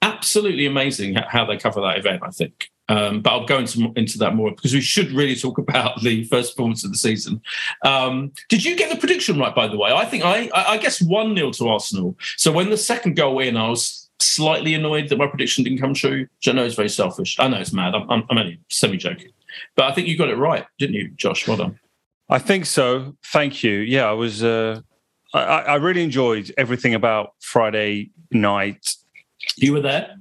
absolutely 0.01 0.65
amazing 0.65 1.15
how 1.15 1.45
they 1.45 1.57
cover 1.57 1.81
that 1.81 1.97
event. 1.97 2.21
I 2.23 2.29
think. 2.29 2.69
Um, 2.89 3.21
but 3.21 3.29
I'll 3.31 3.45
go 3.45 3.59
into 3.59 3.93
into 3.95 4.17
that 4.17 4.35
more 4.35 4.51
because 4.51 4.73
we 4.73 4.81
should 4.81 5.11
really 5.11 5.35
talk 5.35 5.57
about 5.65 6.01
the 6.01 6.25
first 6.25 6.55
performance 6.55 6.83
of 6.83 6.91
the 6.91 6.97
season. 6.97 7.41
Um, 7.85 8.33
did 8.49 8.65
you 8.65 8.75
get 8.75 8.89
the 8.89 8.97
prediction 8.97 9.39
right? 9.39 9.55
By 9.55 9.67
the 9.67 9.77
way, 9.77 9.91
I 9.91 10.05
think 10.05 10.25
I 10.25 10.49
I 10.53 10.77
guess 10.77 11.01
one 11.01 11.35
0 11.35 11.51
to 11.51 11.69
Arsenal. 11.69 12.17
So 12.37 12.51
when 12.51 12.69
the 12.69 12.77
second 12.77 13.15
goal 13.15 13.39
in, 13.39 13.55
I 13.55 13.69
was 13.69 14.09
slightly 14.19 14.73
annoyed 14.73 15.09
that 15.09 15.17
my 15.17 15.27
prediction 15.27 15.63
didn't 15.63 15.79
come 15.79 15.93
true. 15.93 16.27
Which 16.37 16.47
I 16.47 16.51
know 16.51 16.65
is 16.65 16.75
very 16.75 16.89
selfish. 16.89 17.39
I 17.39 17.47
know 17.47 17.59
it's 17.59 17.73
mad. 17.73 17.95
I'm, 17.95 18.09
I'm, 18.09 18.23
I'm 18.29 18.37
only 18.37 18.59
semi 18.69 18.97
joking, 18.97 19.31
but 19.75 19.85
I 19.85 19.93
think 19.93 20.07
you 20.07 20.17
got 20.17 20.29
it 20.29 20.35
right, 20.35 20.65
didn't 20.77 20.95
you, 20.95 21.09
Josh? 21.15 21.47
Well 21.47 21.57
done. 21.57 21.79
I 22.31 22.39
think 22.39 22.65
so. 22.65 23.17
Thank 23.25 23.61
you. 23.61 23.73
Yeah, 23.73 24.05
I 24.05 24.13
was. 24.13 24.41
Uh, 24.41 24.79
I, 25.33 25.39
I 25.41 25.75
really 25.75 26.01
enjoyed 26.01 26.51
everything 26.57 26.93
about 26.95 27.33
Friday 27.41 28.11
night. 28.31 28.95
You 29.57 29.73
were 29.73 29.81
there. 29.81 30.15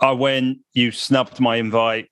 I 0.00 0.12
went. 0.12 0.60
You 0.72 0.92
snubbed 0.92 1.40
my 1.40 1.56
invite. 1.56 2.08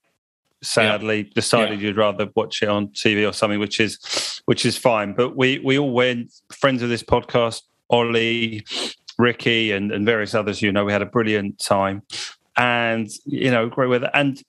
Sadly, 0.62 1.22
decided 1.22 1.80
you'd 1.80 1.96
rather 1.96 2.28
watch 2.36 2.62
it 2.62 2.68
on 2.68 2.88
TV 2.88 3.26
or 3.26 3.32
something, 3.32 3.58
which 3.58 3.80
is 3.80 4.42
which 4.44 4.66
is 4.66 4.76
fine. 4.76 5.14
But 5.14 5.34
we 5.36 5.58
we 5.60 5.78
all 5.78 5.92
went 5.92 6.30
friends 6.52 6.82
of 6.82 6.90
this 6.90 7.02
podcast, 7.02 7.62
Ollie, 7.88 8.66
Ricky, 9.16 9.72
and, 9.72 9.90
and 9.90 10.04
various 10.04 10.34
others. 10.34 10.60
You 10.60 10.70
know, 10.70 10.84
we 10.84 10.92
had 10.92 11.00
a 11.00 11.06
brilliant 11.06 11.58
time, 11.60 12.02
and 12.58 13.08
you 13.24 13.50
know, 13.50 13.70
great 13.70 13.88
weather. 13.88 14.10
And 14.12 14.42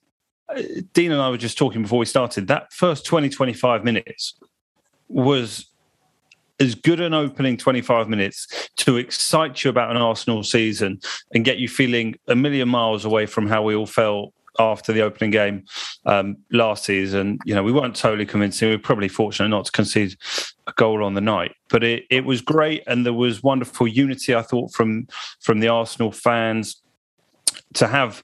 uh, 0.49 0.61
Dean 0.91 1.13
and 1.13 1.21
I 1.21 1.29
were 1.29 1.37
just 1.37 1.57
talking 1.57 1.81
before 1.81 1.99
we 1.99 2.05
started. 2.05 2.47
That 2.49 2.73
first 2.73 3.05
20, 3.05 3.29
25 3.29 3.85
minutes 3.85 4.33
was 5.11 5.67
as 6.59 6.75
good 6.75 7.01
an 7.01 7.13
opening 7.13 7.57
25 7.57 8.07
minutes 8.07 8.69
to 8.77 8.97
excite 8.97 9.63
you 9.63 9.69
about 9.69 9.89
an 9.89 9.97
Arsenal 9.97 10.43
season 10.43 10.99
and 11.33 11.43
get 11.43 11.57
you 11.57 11.67
feeling 11.67 12.15
a 12.27 12.35
million 12.35 12.69
miles 12.69 13.03
away 13.03 13.25
from 13.25 13.47
how 13.47 13.63
we 13.63 13.75
all 13.75 13.87
felt 13.87 14.33
after 14.59 14.93
the 14.93 15.01
opening 15.01 15.31
game 15.31 15.63
um, 16.05 16.37
last 16.51 16.85
season. 16.85 17.39
You 17.45 17.55
know, 17.55 17.63
we 17.63 17.71
weren't 17.71 17.95
totally 17.95 18.25
convincing. 18.25 18.69
We 18.69 18.75
were 18.75 18.81
probably 18.81 19.07
fortunate 19.07 19.49
not 19.49 19.65
to 19.65 19.71
concede 19.71 20.15
a 20.67 20.73
goal 20.73 21.03
on 21.03 21.15
the 21.15 21.21
night, 21.21 21.53
but 21.69 21.83
it, 21.83 22.03
it 22.09 22.25
was 22.25 22.41
great, 22.41 22.83
and 22.85 23.05
there 23.05 23.13
was 23.13 23.41
wonderful 23.41 23.87
unity. 23.87 24.35
I 24.35 24.41
thought 24.41 24.73
from 24.73 25.07
from 25.39 25.59
the 25.59 25.69
Arsenal 25.69 26.11
fans 26.11 26.81
to 27.73 27.87
have 27.87 28.21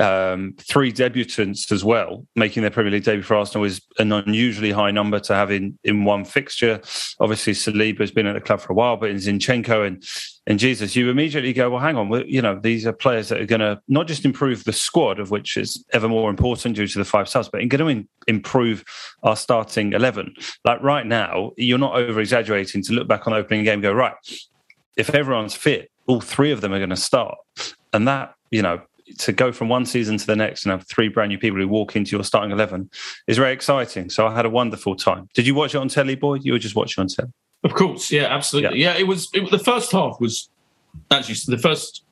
um, 0.00 0.54
three 0.58 0.92
debutants 0.92 1.72
as 1.72 1.84
well, 1.84 2.26
making 2.36 2.62
their 2.62 2.70
Premier 2.70 2.92
League 2.92 3.04
debut 3.04 3.22
for 3.22 3.36
Arsenal 3.36 3.64
is 3.64 3.80
an 3.98 4.12
unusually 4.12 4.70
high 4.70 4.90
number 4.90 5.18
to 5.20 5.34
have 5.34 5.50
in, 5.50 5.78
in 5.84 6.04
one 6.04 6.24
fixture. 6.24 6.80
Obviously, 7.18 7.54
Saliba 7.54 8.00
has 8.00 8.10
been 8.10 8.26
at 8.26 8.34
the 8.34 8.40
club 8.40 8.60
for 8.60 8.72
a 8.72 8.76
while, 8.76 8.96
but 8.96 9.10
in 9.10 9.16
Zinchenko 9.16 9.86
and, 9.86 10.04
and 10.46 10.58
Jesus, 10.58 10.94
you 10.94 11.08
immediately 11.08 11.52
go, 11.52 11.70
well, 11.70 11.80
hang 11.80 11.96
on, 11.96 12.10
you 12.28 12.42
know, 12.42 12.58
these 12.58 12.86
are 12.86 12.92
players 12.92 13.28
that 13.30 13.40
are 13.40 13.46
going 13.46 13.60
to 13.60 13.80
not 13.88 14.06
just 14.06 14.24
improve 14.24 14.64
the 14.64 14.72
squad, 14.72 15.18
of 15.18 15.30
which 15.30 15.56
is 15.56 15.84
ever 15.92 16.08
more 16.08 16.28
important 16.28 16.76
due 16.76 16.86
to 16.86 16.98
the 16.98 17.04
five 17.04 17.28
subs, 17.28 17.48
but 17.48 17.66
going 17.68 18.04
to 18.04 18.08
improve 18.26 18.84
our 19.22 19.36
starting 19.36 19.94
11. 19.94 20.34
Like 20.64 20.82
right 20.82 21.06
now, 21.06 21.52
you're 21.56 21.78
not 21.78 21.96
over 21.96 22.20
exaggerating 22.20 22.82
to 22.84 22.92
look 22.92 23.08
back 23.08 23.26
on 23.26 23.32
the 23.32 23.38
opening 23.38 23.64
game 23.64 23.80
go, 23.80 23.92
right, 23.92 24.14
if 24.96 25.14
everyone's 25.14 25.54
fit, 25.54 25.90
all 26.06 26.20
three 26.20 26.52
of 26.52 26.60
them 26.60 26.74
are 26.74 26.78
going 26.78 26.90
to 26.90 26.96
start. 26.96 27.38
And 27.94 28.08
that, 28.08 28.34
you 28.52 28.62
know, 28.62 28.80
to 29.18 29.32
go 29.32 29.50
from 29.50 29.68
one 29.68 29.84
season 29.84 30.16
to 30.16 30.26
the 30.26 30.36
next 30.36 30.64
and 30.64 30.70
have 30.70 30.86
three 30.86 31.08
brand 31.08 31.30
new 31.30 31.38
people 31.38 31.58
who 31.58 31.66
walk 31.66 31.96
into 31.96 32.14
your 32.14 32.22
starting 32.22 32.52
11 32.52 32.88
is 33.26 33.36
very 33.36 33.52
exciting. 33.52 34.08
So 34.10 34.26
I 34.26 34.34
had 34.34 34.46
a 34.46 34.50
wonderful 34.50 34.94
time. 34.94 35.28
Did 35.34 35.46
you 35.46 35.54
watch 35.54 35.74
it 35.74 35.78
on 35.78 35.88
telly, 35.88 36.14
boy? 36.14 36.34
You 36.34 36.52
were 36.52 36.58
just 36.58 36.76
watching 36.76 37.02
on 37.02 37.08
telly? 37.08 37.32
Of 37.64 37.74
course. 37.74 38.12
Yeah, 38.12 38.24
absolutely. 38.24 38.78
Yeah, 38.78 38.92
yeah 38.92 39.00
it 39.00 39.06
was 39.06 39.28
it, 39.34 39.50
the 39.50 39.58
first 39.58 39.90
half 39.90 40.20
was 40.20 40.48
actually 41.10 41.36
the 41.46 41.60
first, 41.60 42.04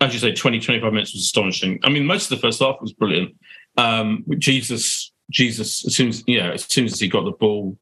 as 0.00 0.12
you 0.12 0.20
say, 0.20 0.32
20, 0.32 0.60
25 0.60 0.92
minutes 0.92 1.14
was 1.14 1.24
astonishing. 1.24 1.80
I 1.82 1.88
mean, 1.88 2.06
most 2.06 2.30
of 2.30 2.38
the 2.38 2.42
first 2.42 2.60
half 2.60 2.76
was 2.80 2.92
brilliant. 2.92 3.34
Um, 3.76 4.24
Jesus, 4.38 5.12
Jesus, 5.30 5.86
as 5.86 5.96
soon 5.96 6.08
as, 6.08 6.26
know, 6.26 6.52
as 6.52 6.64
soon 6.64 6.84
as 6.84 7.00
he 7.00 7.08
got 7.08 7.24
the 7.24 7.32
ball, 7.32 7.76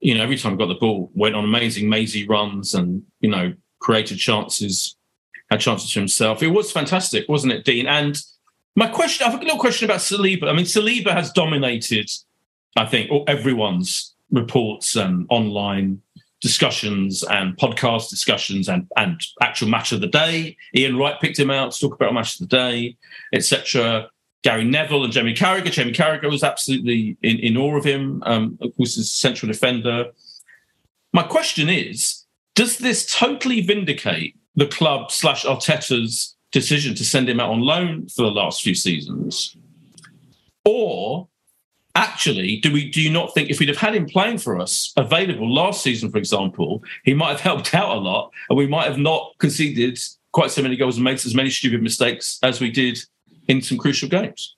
you 0.00 0.14
know, 0.14 0.22
every 0.22 0.36
time 0.36 0.52
he 0.52 0.58
got 0.58 0.66
the 0.66 0.74
ball, 0.74 1.10
went 1.14 1.34
on 1.34 1.44
amazing, 1.44 1.88
mazy 1.88 2.26
runs 2.26 2.74
and, 2.74 3.02
you 3.20 3.28
know, 3.28 3.52
created 3.80 4.18
chances 4.18 4.96
had 5.50 5.60
chances 5.60 5.92
for 5.92 6.00
himself. 6.00 6.42
It 6.42 6.48
was 6.48 6.70
fantastic, 6.70 7.28
wasn't 7.28 7.52
it, 7.52 7.64
Dean? 7.64 7.86
And 7.86 8.20
my 8.76 8.86
question, 8.88 9.26
I 9.26 9.30
have 9.30 9.40
a 9.40 9.42
little 9.42 9.58
question 9.58 9.86
about 9.86 10.00
Saliba. 10.00 10.48
I 10.48 10.52
mean, 10.52 10.66
Saliba 10.66 11.12
has 11.12 11.32
dominated, 11.32 12.10
I 12.76 12.86
think, 12.86 13.10
everyone's 13.26 14.14
reports 14.30 14.94
and 14.94 15.26
online 15.30 16.02
discussions 16.40 17.24
and 17.24 17.56
podcast 17.56 18.10
discussions 18.10 18.68
and, 18.68 18.86
and 18.96 19.20
actual 19.42 19.68
match 19.68 19.92
of 19.92 20.00
the 20.00 20.06
day. 20.06 20.56
Ian 20.76 20.96
Wright 20.96 21.20
picked 21.20 21.38
him 21.38 21.50
out 21.50 21.72
to 21.72 21.80
talk 21.80 21.94
about 21.94 22.14
match 22.14 22.40
of 22.40 22.48
the 22.48 22.56
day, 22.56 22.96
etc. 23.32 24.08
Gary 24.44 24.64
Neville 24.64 25.04
and 25.04 25.12
Jamie 25.12 25.34
Carragher. 25.34 25.72
Jamie 25.72 25.92
Carragher 25.92 26.30
was 26.30 26.44
absolutely 26.44 27.16
in, 27.22 27.38
in 27.38 27.56
awe 27.56 27.76
of 27.76 27.84
him. 27.84 28.22
Um, 28.24 28.58
of 28.60 28.76
course, 28.76 28.94
his 28.94 29.10
central 29.10 29.50
defender. 29.50 30.12
My 31.12 31.24
question 31.24 31.68
is, 31.68 32.24
does 32.54 32.78
this 32.78 33.12
totally 33.12 33.60
vindicate 33.60 34.36
the 34.56 34.66
club 34.66 35.10
slash 35.10 35.44
Arteta's 35.44 36.36
decision 36.50 36.94
to 36.94 37.04
send 37.04 37.28
him 37.28 37.40
out 37.40 37.50
on 37.50 37.60
loan 37.60 38.08
for 38.08 38.22
the 38.22 38.30
last 38.30 38.62
few 38.62 38.74
seasons? 38.74 39.56
Or 40.64 41.28
actually, 41.94 42.58
do 42.58 42.72
we 42.72 42.90
do 42.90 43.00
you 43.00 43.10
not 43.10 43.34
think 43.34 43.50
if 43.50 43.58
we'd 43.58 43.68
have 43.68 43.78
had 43.78 43.94
him 43.94 44.06
playing 44.06 44.38
for 44.38 44.58
us 44.58 44.92
available 44.96 45.52
last 45.52 45.82
season, 45.82 46.10
for 46.10 46.18
example, 46.18 46.82
he 47.04 47.14
might 47.14 47.30
have 47.30 47.40
helped 47.40 47.74
out 47.74 47.96
a 47.96 48.00
lot 48.00 48.30
and 48.48 48.58
we 48.58 48.66
might 48.66 48.86
have 48.86 48.98
not 48.98 49.34
conceded 49.38 49.98
quite 50.32 50.50
so 50.50 50.62
many 50.62 50.76
goals 50.76 50.96
and 50.96 51.04
made 51.04 51.14
as 51.14 51.34
many 51.34 51.50
stupid 51.50 51.82
mistakes 51.82 52.38
as 52.42 52.60
we 52.60 52.70
did 52.70 52.98
in 53.48 53.62
some 53.62 53.78
crucial 53.78 54.08
games? 54.08 54.54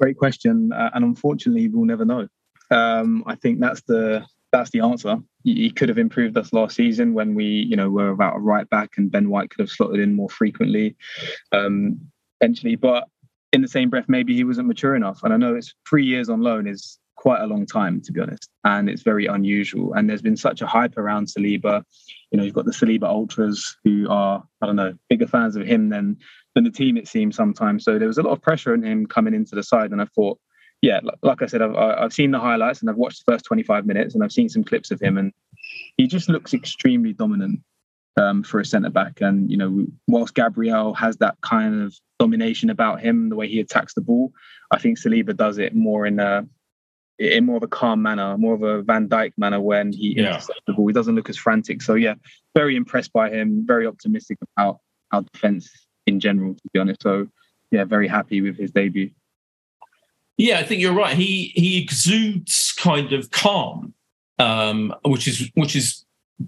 Great 0.00 0.16
question, 0.16 0.72
uh, 0.72 0.90
and 0.94 1.04
unfortunately, 1.04 1.68
we'll 1.68 1.84
never 1.84 2.04
know. 2.04 2.26
Um, 2.70 3.22
I 3.26 3.34
think 3.34 3.60
that's 3.60 3.82
the 3.82 4.24
that's 4.52 4.70
the 4.70 4.80
answer. 4.80 5.16
He 5.44 5.70
could 5.70 5.88
have 5.88 5.98
improved 5.98 6.36
us 6.36 6.52
last 6.52 6.76
season 6.76 7.14
when 7.14 7.34
we, 7.34 7.44
you 7.44 7.74
know, 7.74 7.90
were 7.90 8.10
about 8.10 8.36
a 8.36 8.40
right 8.40 8.68
back, 8.68 8.90
and 8.96 9.10
Ben 9.10 9.30
White 9.30 9.50
could 9.50 9.60
have 9.60 9.70
slotted 9.70 9.98
in 9.98 10.14
more 10.14 10.28
frequently, 10.28 10.94
um, 11.50 11.98
eventually. 12.40 12.76
But 12.76 13.08
in 13.52 13.62
the 13.62 13.68
same 13.68 13.90
breath, 13.90 14.08
maybe 14.08 14.34
he 14.34 14.44
wasn't 14.44 14.68
mature 14.68 14.94
enough. 14.94 15.20
And 15.22 15.32
I 15.32 15.36
know 15.36 15.54
it's 15.54 15.74
three 15.88 16.04
years 16.04 16.28
on 16.28 16.42
loan 16.42 16.66
is 16.66 16.98
quite 17.16 17.40
a 17.40 17.46
long 17.46 17.66
time, 17.66 18.00
to 18.02 18.12
be 18.12 18.20
honest, 18.20 18.48
and 18.64 18.88
it's 18.88 19.02
very 19.02 19.26
unusual. 19.26 19.94
And 19.94 20.08
there's 20.08 20.22
been 20.22 20.36
such 20.36 20.60
a 20.60 20.66
hype 20.66 20.96
around 20.98 21.26
Saliba. 21.26 21.82
You 22.30 22.38
know, 22.38 22.44
you've 22.44 22.54
got 22.54 22.66
the 22.66 22.72
Saliba 22.72 23.04
ultras 23.04 23.76
who 23.84 24.08
are, 24.08 24.42
I 24.60 24.66
don't 24.66 24.76
know, 24.76 24.94
bigger 25.08 25.26
fans 25.26 25.56
of 25.56 25.66
him 25.66 25.88
than 25.88 26.18
than 26.54 26.64
the 26.64 26.70
team. 26.70 26.96
It 26.96 27.08
seems 27.08 27.36
sometimes. 27.36 27.84
So 27.84 27.98
there 27.98 28.08
was 28.08 28.18
a 28.18 28.22
lot 28.22 28.32
of 28.32 28.42
pressure 28.42 28.74
on 28.74 28.82
him 28.82 29.06
coming 29.06 29.34
into 29.34 29.54
the 29.54 29.62
side, 29.62 29.92
and 29.92 30.02
I 30.02 30.06
thought 30.14 30.38
yeah, 30.82 30.98
like 31.22 31.42
I 31.42 31.46
said, 31.46 31.62
I've, 31.62 31.76
I've 31.76 32.12
seen 32.12 32.32
the 32.32 32.40
highlights 32.40 32.80
and 32.80 32.90
I've 32.90 32.96
watched 32.96 33.24
the 33.24 33.32
first 33.32 33.44
25 33.44 33.86
minutes 33.86 34.14
and 34.14 34.24
I've 34.24 34.32
seen 34.32 34.48
some 34.48 34.64
clips 34.64 34.90
of 34.90 35.00
him 35.00 35.16
and 35.16 35.32
he 35.96 36.08
just 36.08 36.28
looks 36.28 36.52
extremely 36.52 37.12
dominant 37.12 37.60
um, 38.16 38.42
for 38.42 38.58
a 38.58 38.64
centre 38.64 38.90
back. 38.90 39.20
And, 39.20 39.48
you 39.48 39.56
know, 39.56 39.86
whilst 40.08 40.34
Gabriel 40.34 40.92
has 40.94 41.16
that 41.18 41.36
kind 41.40 41.82
of 41.82 41.94
domination 42.18 42.68
about 42.68 43.00
him, 43.00 43.28
the 43.28 43.36
way 43.36 43.48
he 43.48 43.60
attacks 43.60 43.94
the 43.94 44.00
ball, 44.00 44.32
I 44.72 44.78
think 44.78 44.98
Saliba 44.98 45.36
does 45.36 45.58
it 45.58 45.72
more 45.72 46.04
in 46.04 46.18
a, 46.18 46.46
in 47.18 47.46
more 47.46 47.58
of 47.58 47.62
a 47.62 47.68
calm 47.68 48.02
manner, 48.02 48.36
more 48.36 48.54
of 48.54 48.62
a 48.64 48.82
Van 48.82 49.08
Dijk 49.08 49.32
manner 49.36 49.60
when 49.60 49.92
he 49.92 50.14
yeah. 50.16 50.30
intercepts 50.30 50.62
the 50.66 50.72
ball. 50.72 50.88
He 50.88 50.92
doesn't 50.92 51.14
look 51.14 51.30
as 51.30 51.36
frantic. 51.36 51.80
So, 51.80 51.94
yeah, 51.94 52.14
very 52.56 52.74
impressed 52.74 53.12
by 53.12 53.30
him, 53.30 53.64
very 53.64 53.86
optimistic 53.86 54.38
about 54.56 54.80
our 55.12 55.22
defence 55.32 55.70
in 56.08 56.18
general, 56.18 56.54
to 56.54 56.62
be 56.72 56.80
honest. 56.80 57.02
So, 57.02 57.28
yeah, 57.70 57.84
very 57.84 58.08
happy 58.08 58.40
with 58.40 58.58
his 58.58 58.72
debut. 58.72 59.12
Yeah, 60.42 60.58
I 60.58 60.64
think 60.64 60.80
you're 60.80 60.92
right. 60.92 61.16
He 61.16 61.52
he 61.54 61.80
exudes 61.80 62.72
kind 62.76 63.12
of 63.12 63.30
calm, 63.30 63.94
um, 64.40 64.92
which 65.04 65.28
is 65.28 65.48
which 65.54 65.76
is 65.76 66.04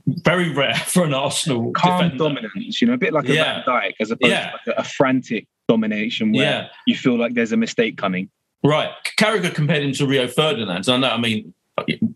very 0.07 0.53
rare 0.53 0.75
for 0.87 1.05
an 1.05 1.15
Arsenal 1.15 1.71
calm 1.73 2.11
defender. 2.11 2.25
dominance. 2.25 2.83
You 2.83 2.89
know, 2.89 2.95
a 2.95 2.99
bit 2.99 3.13
like 3.13 3.29
a 3.29 3.35
yeah. 3.35 3.63
Van 3.65 3.75
Dijk, 3.75 3.93
as 4.01 4.11
opposed 4.11 4.33
yeah. 4.33 4.51
to 4.51 4.57
like 4.57 4.79
a, 4.79 4.81
a, 4.81 4.85
frantic 4.85 5.47
domination 5.69 6.33
where 6.33 6.43
yeah. 6.43 6.69
you 6.89 6.97
feel 6.97 7.17
like 7.17 7.35
there's 7.35 7.53
a 7.53 7.57
mistake 7.57 7.97
coming. 7.97 8.29
Right. 8.65 8.91
Carragher 9.17 9.55
compared 9.55 9.85
him 9.85 9.93
to 9.93 10.07
Rio 10.07 10.27
Ferdinand. 10.27 10.89
I 10.89 10.97
know. 10.97 11.11
I 11.11 11.19
mean, 11.19 11.55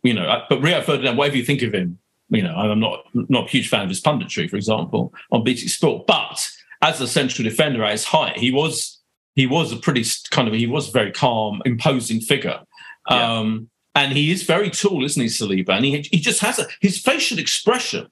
you 0.02 0.14
know, 0.14 0.42
but 0.49 0.61
Rio 0.61 0.82
Ferdinand, 0.82 1.16
whatever 1.16 1.37
you 1.37 1.44
think 1.44 1.62
of 1.62 1.73
him, 1.73 1.97
you 2.30 2.42
know, 2.42 2.56
I'm 2.56 2.80
not 2.80 3.04
not 3.14 3.47
a 3.47 3.50
huge 3.50 3.68
fan 3.68 3.82
of 3.82 3.88
his 3.88 4.02
punditry, 4.02 4.50
for 4.50 4.56
example, 4.56 5.14
on 5.30 5.44
BT 5.44 5.68
Sport. 5.68 6.08
But 6.08 6.50
as 6.82 7.00
a 7.00 7.06
central 7.06 7.49
defender 7.49 7.85
at 7.85 7.92
his 7.92 8.04
height, 8.04 8.37
he 8.37 8.50
was 8.50 8.98
he 9.38 9.47
was 9.47 9.73
a 9.73 9.76
pretty 9.76 10.04
kind 10.30 10.49
of 10.49 10.54
he 10.54 10.66
was 10.66 10.88
a 10.88 10.90
very 10.90 11.12
calm, 11.12 11.62
imposing 11.64 12.21
figure. 12.21 12.59
Yeah. 13.09 13.38
Um, 13.38 13.71
and 13.95 14.12
he 14.12 14.33
is 14.33 14.42
very 14.42 14.68
tall, 14.68 15.04
isn't 15.04 15.23
he, 15.23 15.28
Saliba? 15.28 15.71
And 15.71 15.85
he 15.85 16.00
he 16.11 16.18
just 16.18 16.40
has 16.40 16.59
a 16.59 16.66
his 16.80 16.99
facial 16.99 17.38
expression, 17.38 18.09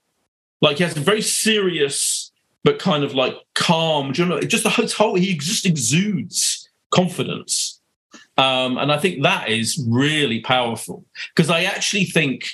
like 0.61 0.77
he 0.79 0.85
has 0.85 0.97
a 0.97 1.01
very 1.01 1.23
serious 1.23 2.31
but 2.63 2.79
kind 2.79 3.03
of 3.03 3.13
like 3.15 3.35
calm. 3.55 4.13
Do 4.13 4.23
you 4.23 4.29
know, 4.29 4.41
just 4.41 4.63
the 4.63 4.95
whole 4.97 5.17
he 5.17 5.37
just 5.37 5.67
exudes 5.67 6.69
confidence, 6.91 7.81
um, 8.37 8.79
and 8.79 8.93
I 8.93 8.99
think 8.99 9.25
that 9.25 9.49
is 9.49 9.85
really 9.89 10.41
powerful 10.41 11.05
because 11.35 11.51
I 11.51 11.65
actually 11.65 12.05
think, 12.05 12.51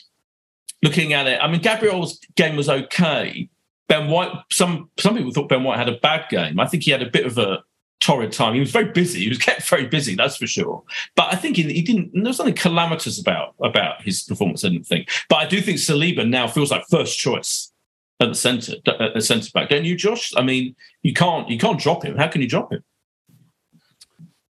looking 0.83 1.13
at 1.13 1.27
it, 1.27 1.39
I 1.43 1.47
mean, 1.47 1.61
Gabriel's 1.61 2.19
game 2.37 2.57
was 2.57 2.71
okay. 2.71 3.51
Ben 3.89 4.09
White, 4.09 4.33
some 4.51 4.89
some 4.99 5.15
people 5.15 5.33
thought 5.33 5.51
Ben 5.51 5.63
White 5.63 5.79
had 5.79 5.91
a 5.91 5.99
bad 5.99 6.31
game. 6.31 6.59
I 6.59 6.67
think 6.67 6.85
he 6.85 6.91
had 6.91 7.03
a 7.03 7.11
bit 7.11 7.27
of 7.27 7.37
a 7.37 7.63
torrid 8.03 8.33
time. 8.33 8.55
He 8.55 8.61
was 8.61 8.71
very 8.71 8.91
busy. 8.91 9.21
He 9.21 9.29
was 9.29 9.39
kept 9.39 9.67
very 9.69 9.87
busy, 9.87 10.15
that's 10.15 10.37
for 10.37 10.47
sure. 10.47 10.83
But 11.17 11.33
I 11.33 11.37
think 11.37 11.57
he, 11.57 11.83
didn't. 11.83 12.13
There 12.13 12.25
was 12.25 12.39
nothing 12.39 12.55
calamitous 12.55 13.21
about 13.21 13.55
about 13.63 14.03
his 14.03 14.23
performance. 14.25 14.65
I 14.65 14.69
didn't 14.69 14.87
think. 14.87 15.09
But 15.29 15.37
I 15.37 15.47
do 15.47 15.61
think 15.61 15.79
Saliba 15.79 16.29
now 16.29 16.49
feels 16.49 16.71
like 16.71 16.85
first 16.91 17.19
choice 17.19 17.73
at 18.21 18.29
the 18.29 18.35
centre 18.35 18.75
at 18.87 19.15
the 19.15 19.21
centre 19.21 19.51
back. 19.55 19.71
Don't 19.71 19.85
you, 19.85 19.97
Josh? 19.97 20.33
I 20.37 20.43
mean, 20.43 20.75
you 21.03 21.13
can't 21.13 21.49
you 21.49 21.59
can't 21.59 21.81
drop 21.81 22.05
him. 22.05 22.17
How 22.17 22.29
can 22.29 22.43
you 22.43 22.49
drop 22.49 22.73
him? 22.73 22.85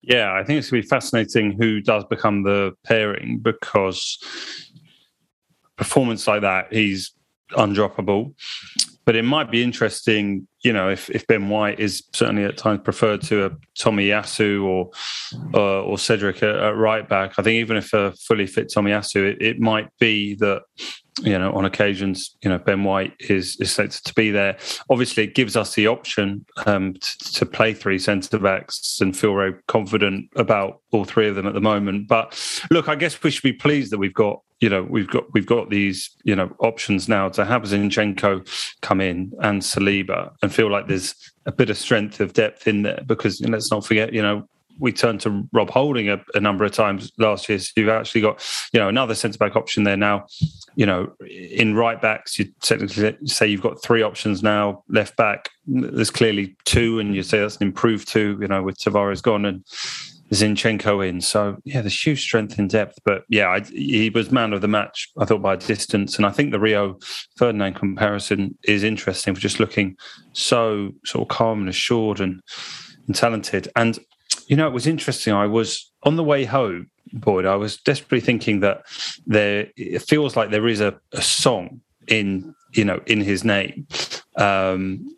Yeah, 0.02 0.34
I 0.34 0.44
think 0.44 0.60
it's 0.60 0.70
going 0.70 0.82
to 0.82 0.86
be 0.86 0.90
fascinating 0.90 1.52
who 1.60 1.82
does 1.82 2.06
become 2.06 2.44
the 2.44 2.74
pairing 2.86 3.40
because 3.40 4.18
performance 5.76 6.28
like 6.28 6.42
that, 6.42 6.72
he's 6.72 7.12
undroppable. 7.52 8.34
But 9.04 9.18
it 9.18 9.24
might 9.24 9.52
be 9.52 9.64
interesting 9.64 10.48
you 10.64 10.74
know, 10.74 10.90
if, 10.90 11.10
if 11.10 11.28
Ben 11.28 11.50
White 11.50 11.80
is 11.80 12.04
certainly 12.14 12.44
at 12.44 12.58
times 12.58 12.82
preferred 12.84 13.22
to 13.24 13.46
a 13.46 13.52
Tomiyasu 13.80 14.64
or 14.64 14.90
uh, 15.54 15.84
or 15.84 15.98
Cedric 15.98 16.42
at, 16.44 16.56
at, 16.56 16.76
right 16.76 17.08
back, 17.08 17.34
I 17.38 17.44
think 17.44 17.56
even 17.56 17.78
if 17.78 17.94
a 17.94 18.14
fully 18.28 18.48
fit 18.48 18.72
Tomiyasu, 18.76 19.34
it, 19.34 19.42
it 19.42 19.60
might 19.60 19.90
be 20.00 20.36
that 20.36 20.64
you 21.24 21.38
know, 21.38 21.52
on 21.54 21.66
occasions, 21.66 22.36
you 22.44 22.50
know, 22.50 22.60
Ben 22.60 22.84
White 22.84 23.14
is 23.20 23.58
is 23.60 23.72
set 23.72 23.92
to 23.92 24.14
be 24.14 24.32
there. 24.32 24.58
Obviously, 24.90 25.24
it 25.24 25.36
gives 25.36 25.56
us 25.56 25.74
the 25.74 25.88
option 25.88 26.46
um, 26.66 26.94
to, 26.94 27.34
to, 27.34 27.46
play 27.46 27.74
three 27.74 27.98
centre 27.98 28.38
backs 28.38 29.00
and 29.02 29.18
feel 29.18 29.34
very 29.34 29.56
confident 29.68 30.30
about 30.36 30.82
all 30.92 31.06
three 31.06 31.28
of 31.28 31.36
them 31.36 31.48
at 31.48 31.54
the 31.54 31.62
moment. 31.62 32.08
But 32.08 32.40
look, 32.70 32.88
I 32.88 32.96
guess 32.96 33.22
we 33.24 33.32
should 33.32 33.44
be 33.44 33.54
pleased 33.54 33.92
that 33.92 33.98
we've 33.98 34.14
got, 34.14 34.42
you 34.60 34.70
know, 34.70 34.84
we've 34.88 35.08
got 35.08 35.34
we've 35.34 35.46
got 35.46 35.70
these, 35.70 36.12
you 36.24 36.36
know, 36.36 36.56
options 36.60 37.10
now 37.10 37.30
to 37.30 37.46
have 37.46 37.64
Zinchenko 37.64 38.48
come 38.82 39.02
in 39.02 39.32
and 39.42 39.62
Saliba 39.62 40.34
and 40.48 40.56
feel 40.56 40.72
like 40.72 40.88
there's 40.88 41.14
a 41.46 41.52
bit 41.52 41.70
of 41.70 41.78
strength 41.78 42.22
of 42.22 42.32
depth 42.32 42.70
in 42.70 42.84
there 42.84 43.04
because 43.06 43.42
let's 43.42 43.70
not 43.70 43.86
forget, 43.86 44.14
you 44.14 44.22
know, 44.22 44.48
we 44.80 44.94
turned 44.94 45.20
to 45.22 45.46
Rob 45.52 45.70
Holding 45.70 46.08
a, 46.08 46.24
a, 46.36 46.40
number 46.40 46.64
of 46.64 46.72
times 46.72 47.12
last 47.18 47.50
year. 47.50 47.60
So 47.60 47.72
you've 47.76 47.90
actually 47.90 48.22
got, 48.22 48.46
you 48.72 48.80
know, 48.80 48.88
another 48.88 49.16
centre 49.16 49.38
back 49.38 49.56
option 49.56 49.84
there 49.84 49.98
now. 49.98 50.28
You 50.76 50.86
know, 50.86 51.14
in 51.28 51.76
right 51.76 52.00
backs, 52.00 52.38
you 52.38 52.46
technically 52.62 53.18
say 53.26 53.48
you've 53.48 53.62
got 53.62 53.82
three 53.82 54.04
options 54.04 54.44
now. 54.44 54.84
Left 54.88 55.18
back, 55.18 55.50
there's 55.66 56.12
clearly 56.12 56.56
two, 56.66 57.00
and 57.00 57.16
you 57.16 57.24
say 57.24 57.40
that's 57.40 57.58
an 57.58 57.64
improved 57.64 58.08
two. 58.08 58.38
You 58.40 58.48
know, 58.48 58.62
with 58.62 58.78
Tavares 58.78 59.22
gone 59.22 59.46
and 59.46 59.66
Zinchenko 60.32 61.08
in. 61.08 61.22
So 61.22 61.58
yeah, 61.64 61.82
there's 61.82 62.06
huge 62.06 62.22
strength 62.22 62.60
in 62.60 62.68
depth. 62.68 63.00
But 63.06 63.24
yeah, 63.30 63.48
I, 63.48 63.62
he 63.62 64.10
was 64.10 64.32
man 64.32 64.54
of 64.54 64.62
the 64.62 64.68
match. 64.68 65.10
I 65.18 65.26
thought 65.26 65.42
by 65.42 65.56
distance, 65.56 66.18
and 66.18 66.26
I 66.26 66.32
think 66.32 66.52
the 66.52 66.60
Rio 66.60 67.00
Ferdinand 67.38 67.76
comparison 67.76 68.58
is 68.64 68.84
interesting 68.84 69.36
for 69.36 69.42
just 69.42 69.60
looking 69.60 69.96
so 70.34 70.92
sort 71.06 71.24
of 71.24 71.36
calm 71.36 71.62
and 71.62 71.70
assured 71.70 72.20
and 72.20 72.42
and 73.08 73.16
talented. 73.16 73.70
And 73.76 73.98
you 74.48 74.56
know, 74.56 74.68
it 74.68 74.74
was 74.74 74.88
interesting. 74.88 75.34
I 75.34 75.48
was 75.48 75.92
on 76.04 76.16
the 76.16 76.24
way 76.24 76.46
home, 76.46 76.90
Boyd. 77.14 77.46
I 77.46 77.56
was 77.56 77.78
desperately 77.78 78.22
thinking 78.22 78.60
that 78.62 78.84
there. 79.26 79.68
It 79.78 80.02
feels 80.02 80.36
like 80.36 80.50
there 80.50 80.68
is 80.68 80.82
a, 80.82 81.00
a 81.14 81.22
song 81.22 81.82
in 82.08 82.54
you 82.74 82.84
know 82.84 83.02
in 83.06 83.22
his 83.22 83.44
name. 83.44 83.88
Um, 84.36 85.17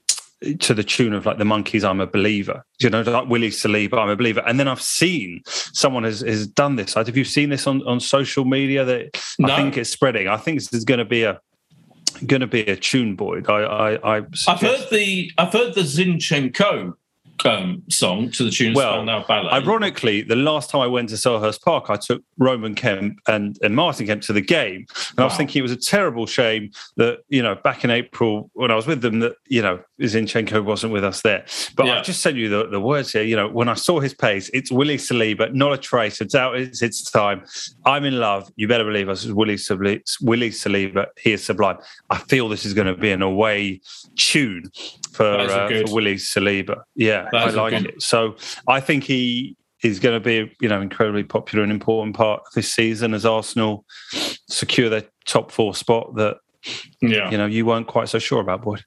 to 0.59 0.73
the 0.73 0.83
tune 0.83 1.13
of 1.13 1.25
like 1.25 1.37
the 1.37 1.43
Monkees 1.43 1.83
I'm 1.83 1.99
a 1.99 2.07
believer. 2.07 2.63
You 2.79 2.89
know, 2.89 3.01
like 3.01 3.27
Willie 3.27 3.49
Saliba, 3.49 3.97
I'm 3.97 4.09
a 4.09 4.15
believer. 4.15 4.41
And 4.47 4.59
then 4.59 4.67
I've 4.67 4.81
seen 4.81 5.41
someone 5.45 6.03
has, 6.03 6.21
has 6.21 6.47
done 6.47 6.75
this. 6.75 6.93
Have 6.93 7.15
you 7.17 7.25
seen 7.25 7.49
this 7.49 7.67
on, 7.67 7.85
on 7.87 7.99
social 7.99 8.45
media? 8.45 8.85
That 8.85 9.21
no. 9.37 9.53
I 9.53 9.57
think 9.57 9.77
it's 9.77 9.89
spreading. 9.89 10.27
I 10.27 10.37
think 10.37 10.59
this 10.59 10.73
is 10.73 10.85
going 10.85 10.99
to 10.99 11.05
be 11.05 11.23
a 11.23 11.39
going 12.25 12.41
to 12.41 12.47
be 12.47 12.61
a 12.61 12.75
tune, 12.75 13.15
Boyd. 13.15 13.49
I, 13.49 13.63
I, 13.63 14.17
I 14.17 14.21
have 14.47 14.61
heard 14.61 14.87
the 14.91 15.31
I've 15.37 15.53
heard 15.53 15.75
the 15.75 15.81
Zinchenko 15.81 16.93
um, 17.45 17.83
song 17.89 18.31
to 18.31 18.43
the 18.43 18.51
tune 18.51 18.73
well, 18.73 19.03
Now 19.03 19.23
Ballet. 19.27 19.49
Ironically, 19.51 20.21
the 20.21 20.35
last 20.35 20.69
time 20.69 20.81
I 20.81 20.87
went 20.87 21.09
to 21.09 21.15
Selhurst 21.15 21.61
Park, 21.61 21.85
I 21.89 21.95
took 21.95 22.21
Roman 22.37 22.75
Kemp 22.75 23.19
and, 23.27 23.57
and 23.61 23.75
Martin 23.75 24.07
Kemp 24.07 24.21
to 24.23 24.33
the 24.33 24.41
game. 24.41 24.85
And 25.11 25.17
wow. 25.17 25.23
I 25.23 25.27
was 25.27 25.37
thinking 25.37 25.59
it 25.59 25.63
was 25.63 25.71
a 25.71 25.77
terrible 25.77 26.25
shame 26.25 26.71
that, 26.97 27.19
you 27.29 27.41
know, 27.41 27.55
back 27.55 27.83
in 27.83 27.91
April 27.91 28.49
when 28.53 28.71
I 28.71 28.75
was 28.75 28.87
with 28.87 29.01
them, 29.01 29.19
that, 29.19 29.35
you 29.47 29.61
know, 29.61 29.79
Zinchenko 29.99 30.63
wasn't 30.63 30.93
with 30.93 31.03
us 31.03 31.21
there. 31.21 31.45
But 31.75 31.87
yeah. 31.87 31.99
I 31.99 32.01
just 32.01 32.21
sent 32.21 32.37
you 32.37 32.49
the, 32.49 32.67
the 32.67 32.79
words 32.79 33.11
here. 33.11 33.23
You 33.23 33.35
know, 33.35 33.47
when 33.47 33.69
I 33.69 33.73
saw 33.73 33.99
his 33.99 34.13
pace, 34.13 34.49
it's 34.53 34.71
Willie 34.71 34.97
Saliba, 34.97 35.53
not 35.53 35.73
a 35.73 35.77
trace. 35.77 36.21
It's 36.21 36.33
doubt. 36.33 36.57
it's, 36.57 36.81
it's 36.81 37.09
time. 37.09 37.43
I'm 37.85 38.05
in 38.05 38.19
love. 38.19 38.51
You 38.55 38.67
better 38.67 38.85
believe 38.85 39.09
us. 39.09 39.25
Willie 39.25 39.55
Saliba, 39.55 40.01
Willie 40.21 40.51
Saliba. 40.51 41.07
He 41.17 41.33
is 41.33 41.43
sublime. 41.43 41.77
I 42.09 42.17
feel 42.17 42.49
this 42.49 42.65
is 42.65 42.73
going 42.73 42.87
to 42.87 42.95
be 42.95 43.11
an 43.11 43.21
away 43.21 43.81
tune 44.15 44.71
for, 45.11 45.25
uh, 45.25 45.67
for 45.67 45.93
Willie 45.93 46.15
Saliba. 46.15 46.81
Yeah. 46.95 47.29
I 47.33 47.49
like 47.49 47.73
it. 47.73 48.01
So 48.01 48.35
I 48.67 48.79
think 48.79 49.03
he 49.03 49.57
is 49.83 49.99
going 49.99 50.15
to 50.15 50.19
be, 50.19 50.53
you 50.59 50.67
know, 50.67 50.81
incredibly 50.81 51.23
popular 51.23 51.63
and 51.63 51.71
important 51.71 52.15
part 52.15 52.41
of 52.45 52.53
this 52.53 52.73
season 52.73 53.13
as 53.13 53.25
Arsenal 53.25 53.85
secure 54.49 54.89
their 54.89 55.03
top 55.25 55.51
four 55.51 55.73
spot 55.73 56.15
that, 56.15 56.37
yeah. 57.01 57.29
you 57.31 57.37
know, 57.37 57.45
you 57.45 57.65
weren't 57.65 57.87
quite 57.87 58.09
so 58.09 58.19
sure 58.19 58.41
about, 58.41 58.61
Boyd. 58.61 58.83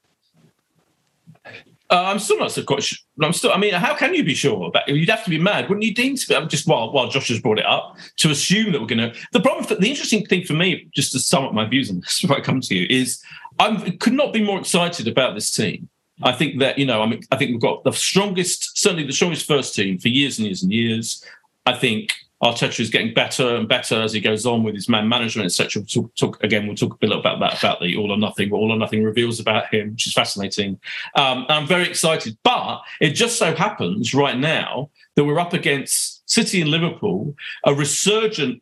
Uh, 1.93 2.05
I'm 2.05 2.17
still 2.17 2.39
not 2.39 2.51
so 2.51 2.63
quite. 2.63 2.81
Sure. 2.81 2.97
I'm 3.21 3.33
still. 3.33 3.51
I 3.51 3.57
mean, 3.57 3.75
how 3.75 3.93
can 3.93 4.15
you 4.15 4.23
be 4.23 4.33
sure? 4.33 4.71
But 4.73 4.87
you'd 4.87 5.09
have 5.09 5.23
to 5.25 5.29
be 5.29 5.37
mad, 5.37 5.69
wouldn't 5.69 5.85
you, 5.85 5.93
Dean? 5.93 6.15
To 6.15 6.41
be, 6.41 6.47
just 6.47 6.67
while 6.67 6.91
while 6.91 7.07
Josh 7.07 7.27
has 7.27 7.39
brought 7.39 7.59
it 7.59 7.67
up, 7.67 7.97
to 8.17 8.31
assume 8.31 8.71
that 8.71 8.81
we're 8.81 8.87
going 8.87 9.11
to. 9.11 9.19
The 9.31 9.39
problem, 9.39 9.63
the 9.79 9.89
interesting 9.89 10.25
thing 10.25 10.43
for 10.43 10.53
me, 10.53 10.87
just 10.95 11.11
to 11.11 11.19
sum 11.19 11.45
up 11.45 11.53
my 11.53 11.65
views 11.65 11.91
on 11.91 11.99
this 11.99 12.19
before 12.21 12.37
I 12.37 12.41
come 12.41 12.61
to 12.61 12.75
you, 12.75 12.87
is 12.89 13.21
I 13.59 13.95
could 13.99 14.13
not 14.13 14.33
be 14.33 14.43
more 14.43 14.59
excited 14.59 15.07
about 15.07 15.35
this 15.35 15.51
team. 15.51 15.87
I 16.23 16.31
think 16.31 16.59
that 16.61 16.79
you 16.79 16.85
know, 16.87 17.03
I 17.03 17.05
mean, 17.05 17.21
I 17.31 17.37
think 17.37 17.51
we've 17.51 17.61
got 17.61 17.83
the 17.83 17.93
strongest, 17.93 18.75
certainly 18.75 19.05
the 19.05 19.13
strongest 19.13 19.45
first 19.45 19.75
team 19.75 19.99
for 19.99 20.07
years 20.07 20.39
and 20.39 20.47
years 20.47 20.63
and 20.63 20.73
years. 20.73 21.23
I 21.67 21.73
think 21.73 22.11
Arteta 22.43 22.79
is 22.79 22.89
getting 22.89 23.13
better 23.13 23.55
and 23.55 23.67
better 23.67 24.01
as 24.01 24.13
he 24.13 24.19
goes 24.19 24.45
on 24.45 24.63
with 24.63 24.75
his 24.75 24.89
man 24.89 25.07
management, 25.07 25.45
etc. 25.45 25.81
We'll 25.81 25.87
talk, 25.87 26.15
talk, 26.15 26.43
again, 26.43 26.67
we'll 26.67 26.75
talk 26.75 26.93
a 26.93 26.97
bit 26.97 27.11
about 27.11 27.39
that, 27.39 27.57
about 27.57 27.79
the 27.79 27.95
all 27.95 28.11
or 28.11 28.17
nothing, 28.17 28.49
what 28.49 28.59
all 28.59 28.71
or 28.71 28.77
nothing 28.77 29.03
reveals 29.03 29.39
about 29.39 29.73
him, 29.73 29.91
which 29.91 30.07
is 30.07 30.13
fascinating. 30.13 30.79
Um, 31.15 31.45
I'm 31.49 31.67
very 31.67 31.87
excited, 31.87 32.37
but 32.43 32.81
it 32.99 33.11
just 33.11 33.37
so 33.37 33.55
happens 33.55 34.13
right 34.13 34.37
now 34.37 34.89
that 35.15 35.23
we're 35.23 35.39
up 35.39 35.53
against 35.53 36.29
City 36.29 36.61
and 36.61 36.69
Liverpool, 36.69 37.35
a 37.63 37.73
resurgent. 37.73 38.61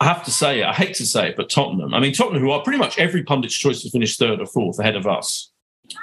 I 0.00 0.06
have 0.06 0.24
to 0.24 0.32
say 0.32 0.60
it. 0.60 0.66
I 0.66 0.72
hate 0.72 0.94
to 0.94 1.06
say 1.06 1.28
it, 1.28 1.36
but 1.36 1.50
Tottenham. 1.50 1.94
I 1.94 2.00
mean, 2.00 2.12
Tottenham, 2.12 2.42
who 2.42 2.50
are 2.50 2.62
pretty 2.62 2.78
much 2.78 2.98
every 2.98 3.22
pundit's 3.22 3.54
choice 3.54 3.82
to 3.82 3.90
finish 3.90 4.16
third 4.16 4.40
or 4.40 4.46
fourth 4.46 4.80
ahead 4.80 4.96
of 4.96 5.06
us 5.06 5.52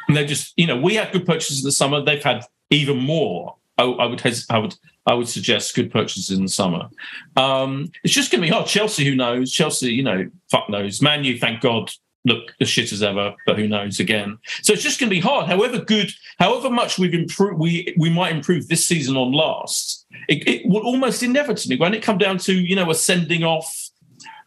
and 0.08 0.15
they're 0.15 0.26
just, 0.26 0.54
you 0.58 0.67
know, 0.67 0.78
we 0.78 0.95
had 0.95 1.12
good 1.12 1.26
purchases 1.26 1.60
in 1.60 1.65
the 1.65 1.72
summer. 1.72 2.02
They've 2.02 2.24
had 2.24 2.45
even 2.69 2.98
more. 2.98 3.56
I, 3.78 3.84
I 3.84 4.06
would, 4.06 4.22
I 4.50 4.58
would, 4.58 4.76
I 5.10 5.15
would 5.15 5.28
suggest 5.28 5.74
good 5.74 5.91
purchases 5.91 6.30
in 6.30 6.43
the 6.43 6.52
summer. 6.52 6.88
Um, 7.36 7.91
it's 8.04 8.13
just 8.13 8.32
going 8.32 8.41
to 8.41 8.48
be 8.48 8.54
hard. 8.54 8.67
Chelsea, 8.67 9.04
who 9.04 9.15
knows? 9.15 9.52
Chelsea, 9.52 9.91
you 9.91 10.04
know, 10.04 10.30
fuck 10.52 10.69
knows. 10.69 11.02
Man, 11.02 11.24
you 11.24 11.39
thank 11.39 11.62
God, 11.62 11.89
look 12.26 12.54
as 12.62 12.69
shit 12.69 12.91
as 12.91 13.02
ever, 13.02 13.34
but 13.48 13.58
who 13.58 13.67
knows 13.67 14.00
again. 14.00 14.38
So 14.62 14.72
it's 14.72 14.84
just 14.84 15.00
going 15.00 15.10
to 15.10 15.15
be 15.15 15.19
hard. 15.19 15.48
However 15.48 15.80
good, 15.80 16.12
however 16.38 16.69
much 16.69 17.00
we've 17.00 17.15
improved, 17.15 17.58
we 17.58 17.95
we 17.98 18.12
might 18.12 18.36
improve 18.36 18.67
this 18.67 18.88
season 18.88 19.17
on 19.17 19.32
last. 19.32 20.06
It, 20.28 20.48
it 20.48 20.69
will 20.69 20.84
almost 20.84 21.24
inevitably 21.24 21.78
when 21.78 21.95
it 21.95 22.04
come 22.04 22.19
down 22.19 22.38
to 22.39 22.54
you 22.54 22.76
know 22.76 22.91
a 22.91 22.95
sending 22.95 23.43
off 23.43 23.89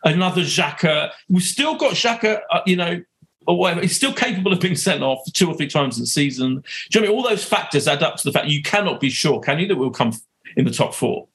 another 0.04 0.42
Xhaka. 0.42 1.10
We've 1.28 1.42
still 1.42 1.74
got 1.74 1.94
Xhaka, 1.94 2.42
uh, 2.52 2.60
you 2.66 2.76
know, 2.76 3.02
or 3.48 3.58
whatever, 3.58 3.80
he's 3.80 3.96
still 3.96 4.12
capable 4.12 4.52
of 4.52 4.60
being 4.60 4.76
sent 4.76 5.02
off 5.02 5.20
two 5.32 5.48
or 5.48 5.54
three 5.54 5.66
times 5.66 5.96
in 5.96 6.04
the 6.04 6.06
season. 6.06 6.62
Do 6.90 6.98
you 6.98 7.00
know 7.00 7.06
I 7.06 7.08
mean? 7.08 7.16
All 7.16 7.28
those 7.28 7.44
factors 7.44 7.88
add 7.88 8.04
up 8.04 8.16
to 8.18 8.24
the 8.24 8.32
fact 8.32 8.46
you 8.46 8.62
cannot 8.62 9.00
be 9.00 9.10
sure, 9.10 9.40
can 9.40 9.58
you, 9.58 9.66
that 9.66 9.76
we'll 9.76 9.90
come 9.90 10.12
in 10.56 10.64
the 10.64 10.70
top 10.70 10.94
four? 10.94 11.28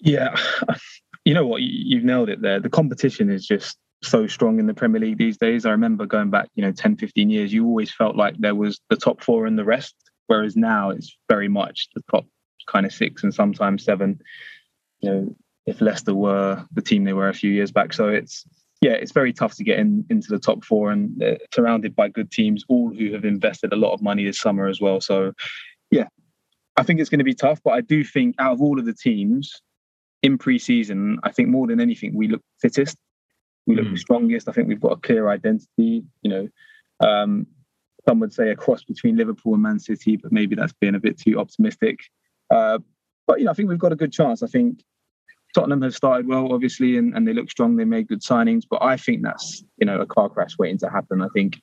Yeah. 0.00 0.36
You 1.26 1.34
know 1.34 1.46
what? 1.46 1.60
You've 1.60 2.02
nailed 2.02 2.30
it 2.30 2.40
there. 2.40 2.60
The 2.60 2.70
competition 2.70 3.28
is 3.30 3.46
just 3.46 3.76
so 4.02 4.26
strong 4.26 4.58
in 4.58 4.66
the 4.66 4.72
Premier 4.72 5.02
League 5.02 5.18
these 5.18 5.36
days. 5.36 5.66
I 5.66 5.70
remember 5.70 6.06
going 6.06 6.30
back, 6.30 6.48
you 6.54 6.62
know, 6.62 6.72
10, 6.72 6.96
15 6.96 7.28
years, 7.28 7.52
you 7.52 7.66
always 7.66 7.92
felt 7.92 8.16
like 8.16 8.36
there 8.38 8.54
was 8.54 8.80
the 8.88 8.96
top 8.96 9.22
four 9.22 9.44
and 9.44 9.58
the 9.58 9.64
rest, 9.64 9.94
whereas 10.28 10.56
now 10.56 10.88
it's 10.88 11.14
very 11.28 11.46
much 11.46 11.88
the 11.94 12.02
top 12.10 12.24
kind 12.66 12.86
of 12.86 12.92
six 12.92 13.22
and 13.22 13.34
sometimes 13.34 13.84
seven. 13.84 14.18
You 15.00 15.10
know, 15.10 15.36
if 15.66 15.80
Leicester 15.80 16.14
were 16.14 16.64
the 16.72 16.82
team 16.82 17.04
they 17.04 17.12
were 17.12 17.28
a 17.28 17.34
few 17.34 17.50
years 17.50 17.70
back. 17.70 17.92
So 17.92 18.08
it's 18.08 18.44
yeah, 18.80 18.92
it's 18.92 19.12
very 19.12 19.32
tough 19.32 19.56
to 19.56 19.64
get 19.64 19.78
in 19.78 20.06
into 20.08 20.28
the 20.30 20.38
top 20.38 20.64
four 20.64 20.90
and 20.90 21.22
uh, 21.22 21.34
surrounded 21.54 21.94
by 21.94 22.08
good 22.08 22.30
teams, 22.30 22.64
all 22.68 22.90
who 22.90 23.12
have 23.12 23.26
invested 23.26 23.72
a 23.72 23.76
lot 23.76 23.92
of 23.92 24.00
money 24.00 24.24
this 24.24 24.40
summer 24.40 24.68
as 24.68 24.80
well. 24.80 25.02
So, 25.02 25.32
yeah, 25.90 26.08
I 26.76 26.82
think 26.82 27.00
it's 27.00 27.10
going 27.10 27.18
to 27.18 27.24
be 27.24 27.34
tough. 27.34 27.60
But 27.62 27.72
I 27.72 27.80
do 27.80 28.04
think 28.04 28.36
out 28.38 28.52
of 28.52 28.62
all 28.62 28.78
of 28.78 28.86
the 28.86 28.94
teams 28.94 29.60
in 30.22 30.38
pre-season, 30.38 31.18
I 31.22 31.32
think 31.32 31.48
more 31.48 31.66
than 31.66 31.80
anything, 31.80 32.14
we 32.14 32.28
look 32.28 32.42
fittest, 32.60 32.96
we 33.66 33.76
look 33.76 33.86
mm. 33.86 33.98
strongest. 33.98 34.48
I 34.48 34.52
think 34.52 34.68
we've 34.68 34.80
got 34.80 34.92
a 34.92 34.96
clear 34.96 35.28
identity. 35.28 36.04
You 36.22 36.30
know, 36.30 36.48
um, 37.06 37.46
some 38.08 38.20
would 38.20 38.32
say 38.32 38.50
a 38.50 38.56
cross 38.56 38.82
between 38.84 39.16
Liverpool 39.16 39.54
and 39.54 39.62
Man 39.62 39.78
City, 39.78 40.16
but 40.16 40.32
maybe 40.32 40.54
that's 40.54 40.72
being 40.80 40.94
a 40.94 41.00
bit 41.00 41.18
too 41.18 41.38
optimistic. 41.38 41.98
Uh, 42.50 42.78
but 43.26 43.38
you 43.38 43.44
know, 43.44 43.50
I 43.50 43.54
think 43.54 43.68
we've 43.68 43.78
got 43.78 43.92
a 43.92 43.96
good 43.96 44.12
chance. 44.12 44.42
I 44.42 44.46
think 44.46 44.82
Tottenham 45.54 45.82
have 45.82 45.94
started 45.94 46.26
well, 46.26 46.52
obviously, 46.52 46.96
and, 46.96 47.14
and 47.14 47.26
they 47.26 47.32
look 47.32 47.50
strong. 47.50 47.76
They 47.76 47.84
made 47.84 48.08
good 48.08 48.22
signings, 48.22 48.62
but 48.68 48.82
I 48.82 48.96
think 48.96 49.22
that's 49.22 49.64
you 49.78 49.86
know 49.86 50.00
a 50.00 50.06
car 50.06 50.28
crash 50.28 50.58
waiting 50.58 50.78
to 50.78 50.90
happen. 50.90 51.22
I 51.22 51.28
think 51.34 51.60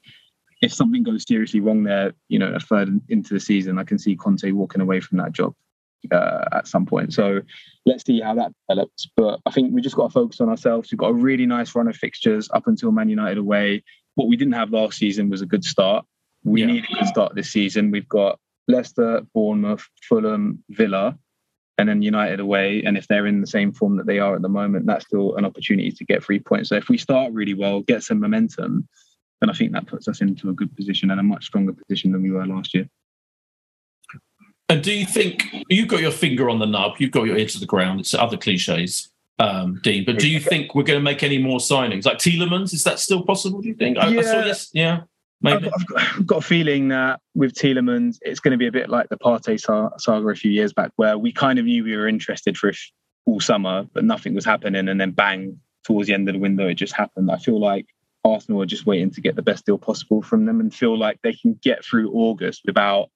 if 0.62 0.74
something 0.74 1.04
goes 1.04 1.26
seriously 1.28 1.60
wrong 1.60 1.84
there, 1.84 2.13
you 2.30 2.39
know, 2.39 2.54
a 2.54 2.60
third 2.60 2.89
into 3.10 3.34
the 3.34 3.39
season, 3.39 3.78
I 3.78 3.84
can 3.84 4.00
see 4.00 4.15
Conte 4.15 4.52
walking 4.52 4.82
away 4.82 5.00
from 5.00 5.20
that 5.20 5.32
job 5.32 5.54
uh, 6.12 6.46
at 6.52 6.67
some 6.67 6.86
point. 6.86 7.13
So 7.13 7.41
let's 7.86 8.06
see 8.06 8.22
how 8.22 8.36
that 8.36 8.52
develops. 8.67 9.08
But 9.15 9.39
I 9.46 9.52
think 9.52 9.74
we 9.74 9.82
just 9.82 9.96
got 9.96 10.08
to 10.08 10.13
focus 10.13 10.41
on 10.41 10.50
ourselves. 10.50 10.91
We've 10.91 11.00
got 11.00 11.10
a 11.10 11.13
really 11.13 11.46
nice 11.46 11.76
run 11.76 11.88
of 11.88 11.96
fixtures 11.96 12.50
up 12.54 12.67
until 12.67 12.91
Man 12.91 13.10
United 13.10 13.38
away. 13.38 13.84
What 14.15 14.28
we 14.28 14.38
didn't 14.38 14.54
have 14.54 14.72
last 14.72 14.98
season 14.98 15.30
was 15.30 15.41
a 15.41 15.46
good 15.46 15.63
start. 15.63 16.06
We 16.43 16.62
yeah. 16.62 16.67
need 16.67 16.86
a 16.86 16.93
good 16.93 17.08
start 17.08 17.36
this 17.36 17.52
season. 17.52 17.91
We've 17.91 18.10
got 18.10 18.39
Leicester, 18.67 19.22
Bournemouth, 19.34 19.88
Fulham, 20.02 20.63
Villa 20.70 21.17
and 21.78 21.88
then 21.88 22.02
United 22.02 22.39
away. 22.39 22.84
And 22.84 22.98
if 22.98 23.08
they're 23.08 23.28
in 23.28 23.41
the 23.41 23.48
same 23.48 23.72
form 23.72 23.98
that 23.98 24.08
they 24.08 24.20
are 24.20 24.36
at 24.36 24.41
the 24.41 24.50
moment, 24.50 24.88
that's 24.88 25.06
still 25.06 25.36
an 25.36 25.46
opportunity 25.46 25.91
to 25.91 26.06
get 26.06 26.24
three 26.24 26.39
points. 26.39 26.70
So 26.70 26.76
if 26.76 26.89
we 26.89 26.98
start 26.98 27.34
really 27.34 27.54
well, 27.54 27.82
get 27.82 28.04
some 28.04 28.20
momentum, 28.20 28.88
then 29.41 29.50
I 29.50 29.54
think 29.54 29.71
that 29.73 29.88
puts 29.88 30.08
us 30.08 30.21
into 30.21 30.50
a 30.50 30.54
good 30.54 30.76
position 30.76 31.12
and 31.12 31.19
a 31.19 31.23
much 31.23 31.45
stronger 31.45 31.73
position 31.73 32.12
than 32.12 32.23
we 32.23 32.32
were 32.32 32.45
last 32.45 32.73
year. 32.73 32.89
And 34.69 34.84
do 34.84 34.91
you 34.91 35.06
think 35.06 35.45
you've 35.69 35.88
got 35.88 36.02
your 36.02 36.12
finger 36.12 36.50
on 36.50 36.60
the 36.60 36.65
nub, 36.65 36.95
you've 37.00 37.12
got 37.12 37.23
your 37.23 37.38
ear 37.38 37.47
to 37.47 37.60
the 37.60 37.65
ground? 37.65 38.02
It's 38.02 38.13
other 38.13 38.36
cliches, 38.36 39.10
um, 39.39 39.80
Dean. 39.82 40.04
But 40.06 40.19
do 40.19 40.30
you 40.30 40.39
think 40.39 40.76
we're 40.76 40.84
going 40.84 41.00
to 41.00 41.04
make 41.04 41.23
any 41.23 41.38
more 41.38 41.60
signings, 41.60 42.06
like 42.06 42.17
Tielemans? 42.17 42.73
Is 42.73 42.84
that 42.84 43.00
still 43.00 43.23
possible? 43.23 43.62
Do 43.62 43.69
you 43.69 43.76
think? 43.76 43.97
I, 43.97 44.10
yeah. 44.10 44.19
I 44.19 44.23
saw 44.23 44.45
yes, 44.45 44.69
yeah. 44.73 45.02
Maybe. 45.41 45.67
I've, 45.67 45.73
I've, 45.73 45.86
got, 45.86 46.02
I've, 46.02 46.28
got, 46.28 46.38
a 46.39 46.41
feeling 46.41 46.89
that 46.89 47.21
with 47.34 47.54
Tielemans, 47.54 48.17
it's 48.23 48.39
going 48.39 48.52
to 48.52 48.58
be 48.58 48.67
a 48.67 48.71
bit 48.71 48.89
like 48.89 49.08
the 49.08 49.17
Partey 49.17 49.60
saga 49.60 50.28
a 50.28 50.36
few 50.36 50.52
years 50.52 50.73
back, 50.73 50.91
where 50.97 51.17
we 51.17 51.32
kind 51.32 51.60
of 51.60 51.65
knew 51.65 51.84
we 51.84 51.95
were 51.95 52.08
interested 52.08 52.58
for 52.58 52.73
all 53.26 53.39
summer, 53.39 53.86
but 53.93 54.04
nothing 54.04 54.34
was 54.34 54.43
happening, 54.43 54.89
and 54.89 55.00
then 55.00 55.12
bang, 55.12 55.60
towards 55.86 56.08
the 56.08 56.13
end 56.13 56.28
of 56.28 56.34
the 56.34 56.39
window, 56.39 56.67
it 56.67 56.73
just 56.73 56.93
happened. 56.93 57.32
I 57.32 57.38
feel 57.38 57.60
like 57.60 57.86
Arsenal 58.34 58.62
are 58.62 58.68
just 58.68 58.86
waiting 58.86 59.12
to 59.12 59.22
get 59.22 59.36
the 59.36 59.42
best 59.42 59.66
deal 59.66 59.78
possible 59.78 60.22
from 60.22 60.46
them 60.46 60.60
and 60.60 60.74
feel 60.74 60.98
like 60.98 61.20
they 61.22 61.34
can 61.34 61.60
get 61.62 61.84
through 61.84 62.12
August 62.13 62.62
without 62.66 63.10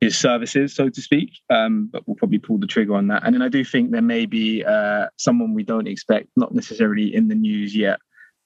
his 0.00 0.18
services, 0.18 0.74
so 0.74 0.88
to 0.88 1.00
speak. 1.00 1.30
Um, 1.48 1.88
but 1.92 2.02
we'll 2.06 2.16
probably 2.16 2.38
pull 2.38 2.58
the 2.58 2.66
trigger 2.66 2.94
on 2.94 3.06
that. 3.08 3.22
And 3.24 3.34
then 3.34 3.42
I 3.42 3.48
do 3.48 3.64
think 3.64 3.90
there 3.90 4.02
may 4.02 4.26
be 4.26 4.64
uh, 4.64 5.06
someone 5.16 5.54
we 5.54 5.62
don't 5.62 5.86
expect, 5.86 6.28
not 6.36 6.54
necessarily 6.54 7.14
in 7.14 7.28
the 7.28 7.34
news 7.34 7.74
yet, 7.74 8.00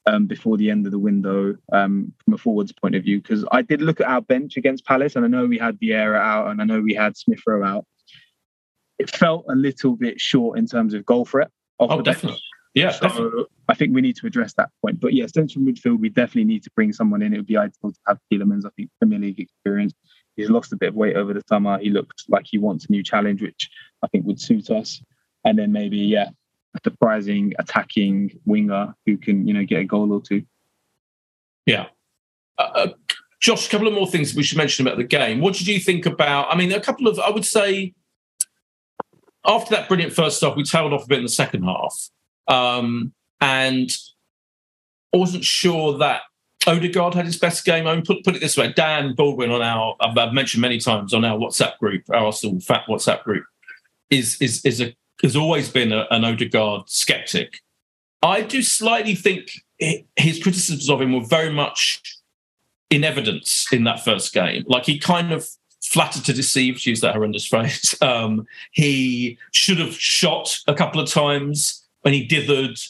um, 0.06 0.26
before 0.26 0.56
the 0.56 0.70
end 0.70 0.87
of 0.87 0.92
the 0.92 0.98
window 0.98 1.54
um, 1.72 2.12
from 2.24 2.35
a 2.35 2.38
forwards 2.38 2.72
point 2.72 2.94
of 2.94 3.02
view. 3.02 3.20
Because 3.20 3.44
I 3.50 3.62
did 3.62 3.80
look 3.80 4.00
at 4.00 4.06
our 4.06 4.20
bench 4.20 4.56
against 4.56 4.85
Palace, 4.85 5.16
and 5.16 5.24
I 5.24 5.28
know 5.28 5.46
we 5.46 5.59
had 5.59 5.80
Vieira 5.80 6.18
out, 6.18 6.48
and 6.48 6.61
I 6.61 6.64
know 6.64 6.80
we 6.80 6.94
had 6.94 7.16
Smith 7.16 7.40
Rowe 7.46 7.64
out. 7.64 7.87
It 8.98 9.11
felt 9.11 9.44
a 9.50 9.54
little 9.54 9.96
bit 9.96 10.20
short 10.20 10.59
in 10.59 10.66
terms 10.66 10.94
of 10.94 11.04
goal 11.04 11.24
threat. 11.24 11.50
Oh, 11.78 12.00
definitely. 12.00 12.30
Bench. 12.30 12.42
Yeah, 12.76 12.90
so. 12.90 13.46
I 13.68 13.74
think 13.74 13.94
we 13.94 14.02
need 14.02 14.16
to 14.16 14.26
address 14.26 14.52
that 14.54 14.68
point. 14.82 15.00
But 15.00 15.14
yeah, 15.14 15.26
central 15.26 15.64
midfield, 15.64 15.98
we 15.98 16.10
definitely 16.10 16.44
need 16.44 16.62
to 16.64 16.70
bring 16.76 16.92
someone 16.92 17.22
in. 17.22 17.32
It 17.32 17.38
would 17.38 17.46
be 17.46 17.56
ideal 17.56 17.90
to 17.90 17.94
have 18.06 18.18
Tielemans. 18.30 18.66
I 18.66 18.68
think 18.76 18.90
Premier 19.00 19.18
League 19.18 19.40
experience. 19.40 19.94
He's 20.36 20.50
lost 20.50 20.74
a 20.74 20.76
bit 20.76 20.90
of 20.90 20.94
weight 20.94 21.16
over 21.16 21.32
the 21.32 21.42
summer. 21.48 21.78
He 21.78 21.88
looks 21.88 22.24
like 22.28 22.44
he 22.46 22.58
wants 22.58 22.84
a 22.84 22.92
new 22.92 23.02
challenge, 23.02 23.40
which 23.40 23.70
I 24.02 24.08
think 24.08 24.26
would 24.26 24.38
suit 24.38 24.70
us. 24.70 25.02
And 25.46 25.58
then 25.58 25.72
maybe, 25.72 25.96
yeah, 25.96 26.28
a 26.74 26.80
surprising 26.84 27.54
attacking 27.58 28.38
winger 28.44 28.94
who 29.06 29.16
can, 29.16 29.48
you 29.48 29.54
know, 29.54 29.64
get 29.64 29.80
a 29.80 29.84
goal 29.84 30.12
or 30.12 30.20
two. 30.20 30.44
Yeah. 31.64 31.86
Uh, 32.58 32.70
uh, 32.74 32.88
Josh, 33.40 33.68
a 33.68 33.70
couple 33.70 33.88
of 33.88 33.94
more 33.94 34.06
things 34.06 34.34
we 34.34 34.42
should 34.42 34.58
mention 34.58 34.86
about 34.86 34.98
the 34.98 35.04
game. 35.04 35.40
What 35.40 35.54
did 35.54 35.66
you 35.66 35.80
think 35.80 36.04
about? 36.04 36.52
I 36.52 36.56
mean, 36.56 36.70
a 36.72 36.80
couple 36.80 37.08
of, 37.08 37.18
I 37.18 37.30
would 37.30 37.46
say, 37.46 37.94
after 39.46 39.74
that 39.74 39.88
brilliant 39.88 40.12
first 40.12 40.42
half, 40.42 40.56
we 40.56 40.62
tailed 40.62 40.92
off 40.92 41.04
a 41.04 41.08
bit 41.08 41.18
in 41.18 41.24
the 41.24 41.30
second 41.30 41.62
half. 41.62 42.10
Um, 42.48 43.12
and 43.40 43.90
I 45.14 45.16
wasn't 45.16 45.44
sure 45.44 45.98
that 45.98 46.22
Odegaard 46.66 47.14
had 47.14 47.26
his 47.26 47.38
best 47.38 47.64
game. 47.64 47.87
I 47.87 47.94
mean, 47.94 48.04
put, 48.04 48.24
put 48.24 48.35
it 48.35 48.40
this 48.40 48.56
way: 48.56 48.72
Dan 48.72 49.14
Baldwin 49.14 49.50
on 49.50 49.62
our 49.62 49.96
I've, 50.00 50.16
I've, 50.16 50.32
mentioned 50.32 50.62
many 50.62 50.78
times 50.78 51.14
on 51.14 51.24
our 51.24 51.38
WhatsApp 51.38 51.78
group, 51.78 52.02
our 52.11 52.26
Arsenal 52.26 52.61
Fat 52.61 52.85
WhatsApp 52.88 53.22
group, 53.24 53.44
is 54.11 54.40
is 54.40 54.64
is 54.64 54.80
a 54.80 54.94
has 55.22 55.37
always 55.37 55.68
been 55.68 55.92
a, 55.92 56.06
an 56.11 56.24
Odegaard 56.24 56.88
skeptic. 56.88 57.61
I 58.22 58.42
do 58.42 58.62
slightly 58.62 59.14
think 59.14 59.50
his 59.78 60.42
criticisms 60.42 60.90
of 60.90 61.00
him 61.00 61.12
were 61.12 61.24
very 61.24 61.52
much 61.52 62.02
in 62.90 63.04
evidence 63.04 63.66
in 63.72 63.85
that 63.85 64.04
first 64.04 64.32
game. 64.32 64.64
Like 64.66 64.87
he 64.87 64.98
kind 64.98 65.32
of 65.32 65.48
flattered 65.82 66.24
to 66.24 66.32
deceive, 66.32 66.80
to 66.80 66.90
use 66.90 67.00
that 67.00 67.14
horrendous 67.14 67.46
phrase. 67.48 67.94
Um, 68.00 68.46
he 68.72 69.38
should 69.52 69.78
have 69.78 69.94
shot 69.94 70.59
a 70.66 70.74
couple 70.74 71.00
of 71.00 71.09
times 71.09 71.86
when 72.06 72.14
he 72.14 72.24
dithered 72.24 72.80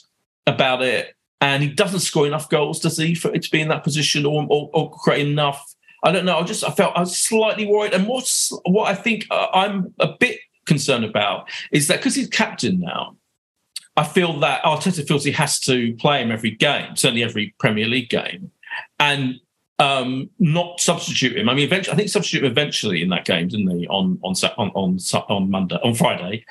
about 0.47 0.83
it 0.83 1.15
and 1.41 1.63
he 1.63 1.71
doesn't 1.71 2.01
score 2.01 2.27
enough 2.27 2.51
goals, 2.51 2.81
does 2.81 2.99
he, 2.99 3.15
for 3.15 3.33
it 3.35 3.41
to 3.41 3.51
be 3.51 3.63
in 3.63 3.69
that 3.69 3.83
position 3.83 4.27
or, 4.27 4.47
or, 4.51 4.69
or 4.75 4.91
create 4.91 5.27
enough? 5.27 5.75
I 6.05 6.13
don't 6.13 6.27
know. 6.27 6.39
I 6.39 6.43
just 6.43 6.63
I 6.63 6.71
felt 6.71 6.95
I 6.95 7.01
was 7.01 7.19
slightly 7.19 7.65
worried, 7.67 7.95
and 7.95 8.07
what's 8.07 8.53
what 8.67 8.91
I 8.91 8.95
think 8.95 9.27
uh, 9.31 9.47
I'm 9.55 9.95
a 10.01 10.09
bit 10.21 10.39
concerned 10.67 11.07
about 11.07 11.49
is 11.73 11.89
that 11.89 11.97
because 11.97 12.15
he's 12.15 12.29
captain 12.29 12.79
now, 12.79 13.17
I 13.97 14.05
feel 14.05 14.39
that 14.41 14.63
Arteta 14.65 15.09
feels 15.09 15.25
he 15.25 15.33
has 15.33 15.61
to 15.61 15.95
play 15.95 16.21
him 16.21 16.31
every 16.31 16.51
game, 16.51 16.95
certainly 16.95 17.25
every 17.25 17.55
Premier 17.59 17.87
League 17.87 18.11
game, 18.11 18.51
and 19.01 19.37
um, 19.79 20.29
not 20.39 20.79
substitute 20.79 21.39
him. 21.39 21.49
I 21.49 21.55
mean, 21.55 21.65
eventually, 21.65 21.95
I 21.95 21.97
think 21.97 22.11
substitute 22.11 22.45
him 22.45 22.51
eventually 22.51 23.01
in 23.01 23.09
that 23.09 23.25
game, 23.25 23.49
didn't 23.49 23.71
he? 23.79 23.89
On 23.89 24.19
on 24.23 24.35
on 24.59 24.71
on, 24.75 24.99
on 25.31 25.51
Monday, 25.51 25.79
on 25.83 25.95
Friday, 25.95 26.45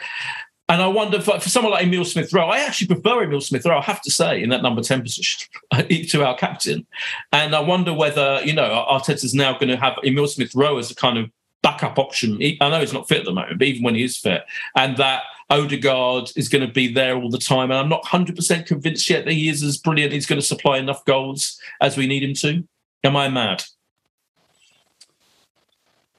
and 0.67 0.81
I 0.81 0.87
wonder 0.87 1.21
for, 1.21 1.39
for 1.39 1.49
someone 1.49 1.73
like 1.73 1.85
Emil 1.85 2.05
Smith 2.05 2.33
Rowe, 2.33 2.49
I 2.49 2.59
actually 2.59 2.87
prefer 2.87 3.23
Emil 3.23 3.41
Smith 3.41 3.65
Rowe, 3.65 3.77
I 3.77 3.81
have 3.81 4.01
to 4.01 4.11
say, 4.11 4.41
in 4.41 4.49
that 4.49 4.63
number 4.63 4.81
10 4.81 5.03
position 5.03 5.47
to 6.07 6.25
our 6.25 6.35
captain. 6.35 6.87
And 7.31 7.55
I 7.55 7.59
wonder 7.59 7.93
whether, 7.93 8.41
you 8.43 8.53
know, 8.53 8.85
Arteta's 8.89 9.35
now 9.35 9.53
going 9.53 9.67
to 9.67 9.77
have 9.77 9.93
Emil 10.03 10.27
Smith 10.27 10.55
Rowe 10.55 10.77
as 10.77 10.89
a 10.89 10.95
kind 10.95 11.19
of 11.19 11.29
backup 11.61 11.99
option. 11.99 12.39
I 12.41 12.69
know 12.69 12.79
he's 12.79 12.93
not 12.93 13.07
fit 13.07 13.19
at 13.19 13.25
the 13.25 13.33
moment, 13.33 13.59
but 13.59 13.67
even 13.67 13.83
when 13.83 13.95
he 13.95 14.03
is 14.03 14.17
fit, 14.17 14.43
and 14.75 14.97
that 14.97 15.23
Odegaard 15.51 16.31
is 16.35 16.49
going 16.49 16.65
to 16.65 16.73
be 16.73 16.91
there 16.91 17.15
all 17.15 17.29
the 17.29 17.37
time. 17.37 17.69
And 17.69 17.79
I'm 17.79 17.89
not 17.89 18.03
100% 18.03 18.65
convinced 18.65 19.09
yet 19.09 19.25
that 19.25 19.33
he 19.33 19.49
is 19.49 19.61
as 19.61 19.77
brilliant. 19.77 20.13
He's 20.13 20.25
going 20.25 20.41
to 20.41 20.45
supply 20.45 20.79
enough 20.79 21.05
goals 21.05 21.59
as 21.81 21.95
we 21.95 22.07
need 22.07 22.23
him 22.23 22.33
to. 22.35 22.67
Am 23.03 23.15
I 23.15 23.29
mad? 23.29 23.63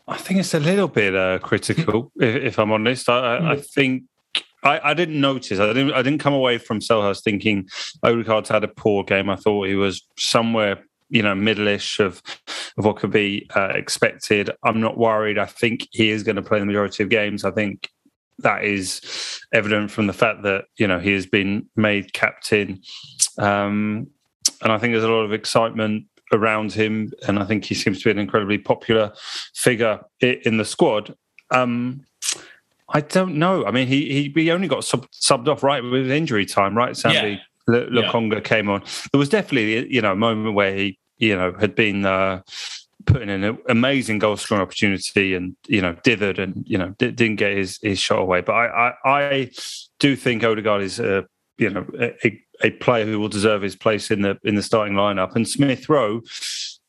I 0.08 0.16
think 0.18 0.38
it's 0.38 0.54
a 0.54 0.60
little 0.60 0.86
bit 0.86 1.16
uh, 1.16 1.40
critical, 1.40 2.12
if, 2.20 2.36
if, 2.36 2.58
I'm 2.60 2.70
honest. 2.70 3.08
I, 3.08 3.18
I, 3.18 3.52
I 3.52 3.56
think 3.56 4.04
I, 4.66 4.90
I, 4.90 4.94
didn't 4.94 5.20
notice. 5.20 5.60
I 5.60 5.66
didn't. 5.68 5.92
I 5.92 6.02
didn't 6.02 6.18
come 6.18 6.34
away 6.34 6.58
from 6.58 6.80
Selhurst 6.80 7.22
thinking 7.22 7.68
Odegaard's 8.02 8.48
had 8.48 8.64
a 8.64 8.68
poor 8.68 9.04
game. 9.04 9.30
I 9.30 9.36
thought 9.36 9.68
he 9.68 9.76
was 9.76 10.02
somewhere, 10.18 10.82
you 11.08 11.22
know, 11.22 11.34
middle-ish 11.34 12.00
of 12.00 12.22
of 12.76 12.84
what 12.84 12.96
could 12.96 13.12
be 13.12 13.48
uh, 13.54 13.68
expected. 13.74 14.50
I'm 14.64 14.80
not 14.80 14.98
worried. 14.98 15.38
I 15.38 15.46
think 15.46 15.86
he 15.92 16.10
is 16.10 16.22
going 16.22 16.36
to 16.36 16.42
play 16.42 16.58
the 16.58 16.66
majority 16.66 17.02
of 17.02 17.08
games. 17.08 17.44
I 17.44 17.52
think 17.52 17.88
that 18.38 18.64
is 18.64 19.40
evident 19.54 19.90
from 19.90 20.08
the 20.08 20.12
fact 20.12 20.42
that 20.42 20.64
you 20.76 20.86
know 20.86 20.98
he 20.98 21.12
has 21.12 21.26
been 21.26 21.66
made 21.76 22.12
captain, 22.12 22.82
um, 23.38 24.08
and 24.62 24.72
I 24.72 24.78
think 24.78 24.92
there's 24.92 25.04
a 25.04 25.10
lot 25.10 25.24
of 25.24 25.32
excitement 25.32 26.06
around 26.32 26.72
him, 26.72 27.12
and 27.28 27.38
I 27.38 27.44
think 27.44 27.64
he 27.64 27.74
seems 27.74 27.98
to 27.98 28.04
be 28.04 28.10
an 28.10 28.18
incredibly 28.18 28.58
popular 28.58 29.12
figure 29.54 30.00
in 30.20 30.56
the 30.56 30.64
squad. 30.64 31.14
Um, 31.52 32.04
I 32.88 33.00
don't 33.00 33.36
know. 33.36 33.64
I 33.64 33.70
mean, 33.70 33.88
he 33.88 34.30
he, 34.34 34.42
he 34.42 34.50
only 34.50 34.68
got 34.68 34.84
sub, 34.84 35.06
subbed 35.10 35.48
off 35.48 35.62
right 35.62 35.82
with 35.82 36.10
injury 36.10 36.46
time, 36.46 36.76
right? 36.76 36.92
Sambi 36.92 37.40
yeah. 37.68 37.74
Lokonga 37.74 38.34
yeah. 38.34 38.40
came 38.40 38.68
on. 38.68 38.82
There 39.12 39.18
was 39.18 39.28
definitely 39.28 39.92
you 39.92 40.00
know 40.00 40.12
a 40.12 40.16
moment 40.16 40.54
where 40.54 40.74
he 40.74 40.98
you 41.18 41.36
know 41.36 41.52
had 41.58 41.74
been 41.74 42.06
uh, 42.06 42.42
putting 43.06 43.28
in 43.28 43.42
an 43.42 43.58
amazing 43.68 44.18
goal 44.18 44.36
scoring 44.36 44.62
opportunity 44.62 45.34
and 45.34 45.56
you 45.66 45.80
know 45.80 45.94
dithered 46.04 46.38
and 46.38 46.64
you 46.66 46.78
know 46.78 46.90
didn't 46.98 47.36
get 47.36 47.56
his 47.56 47.78
his 47.82 47.98
shot 47.98 48.20
away. 48.20 48.40
But 48.40 48.52
I 48.52 48.94
I, 49.04 49.10
I 49.10 49.50
do 49.98 50.14
think 50.14 50.44
Odegaard 50.44 50.82
is 50.82 51.00
a 51.00 51.26
you 51.58 51.70
know 51.70 51.86
a, 51.98 52.40
a 52.62 52.70
player 52.70 53.04
who 53.04 53.18
will 53.18 53.28
deserve 53.28 53.62
his 53.62 53.76
place 53.76 54.10
in 54.10 54.22
the 54.22 54.38
in 54.44 54.54
the 54.54 54.62
starting 54.62 54.94
lineup. 54.94 55.34
And 55.34 55.48
Smith 55.48 55.88
Rowe 55.88 56.22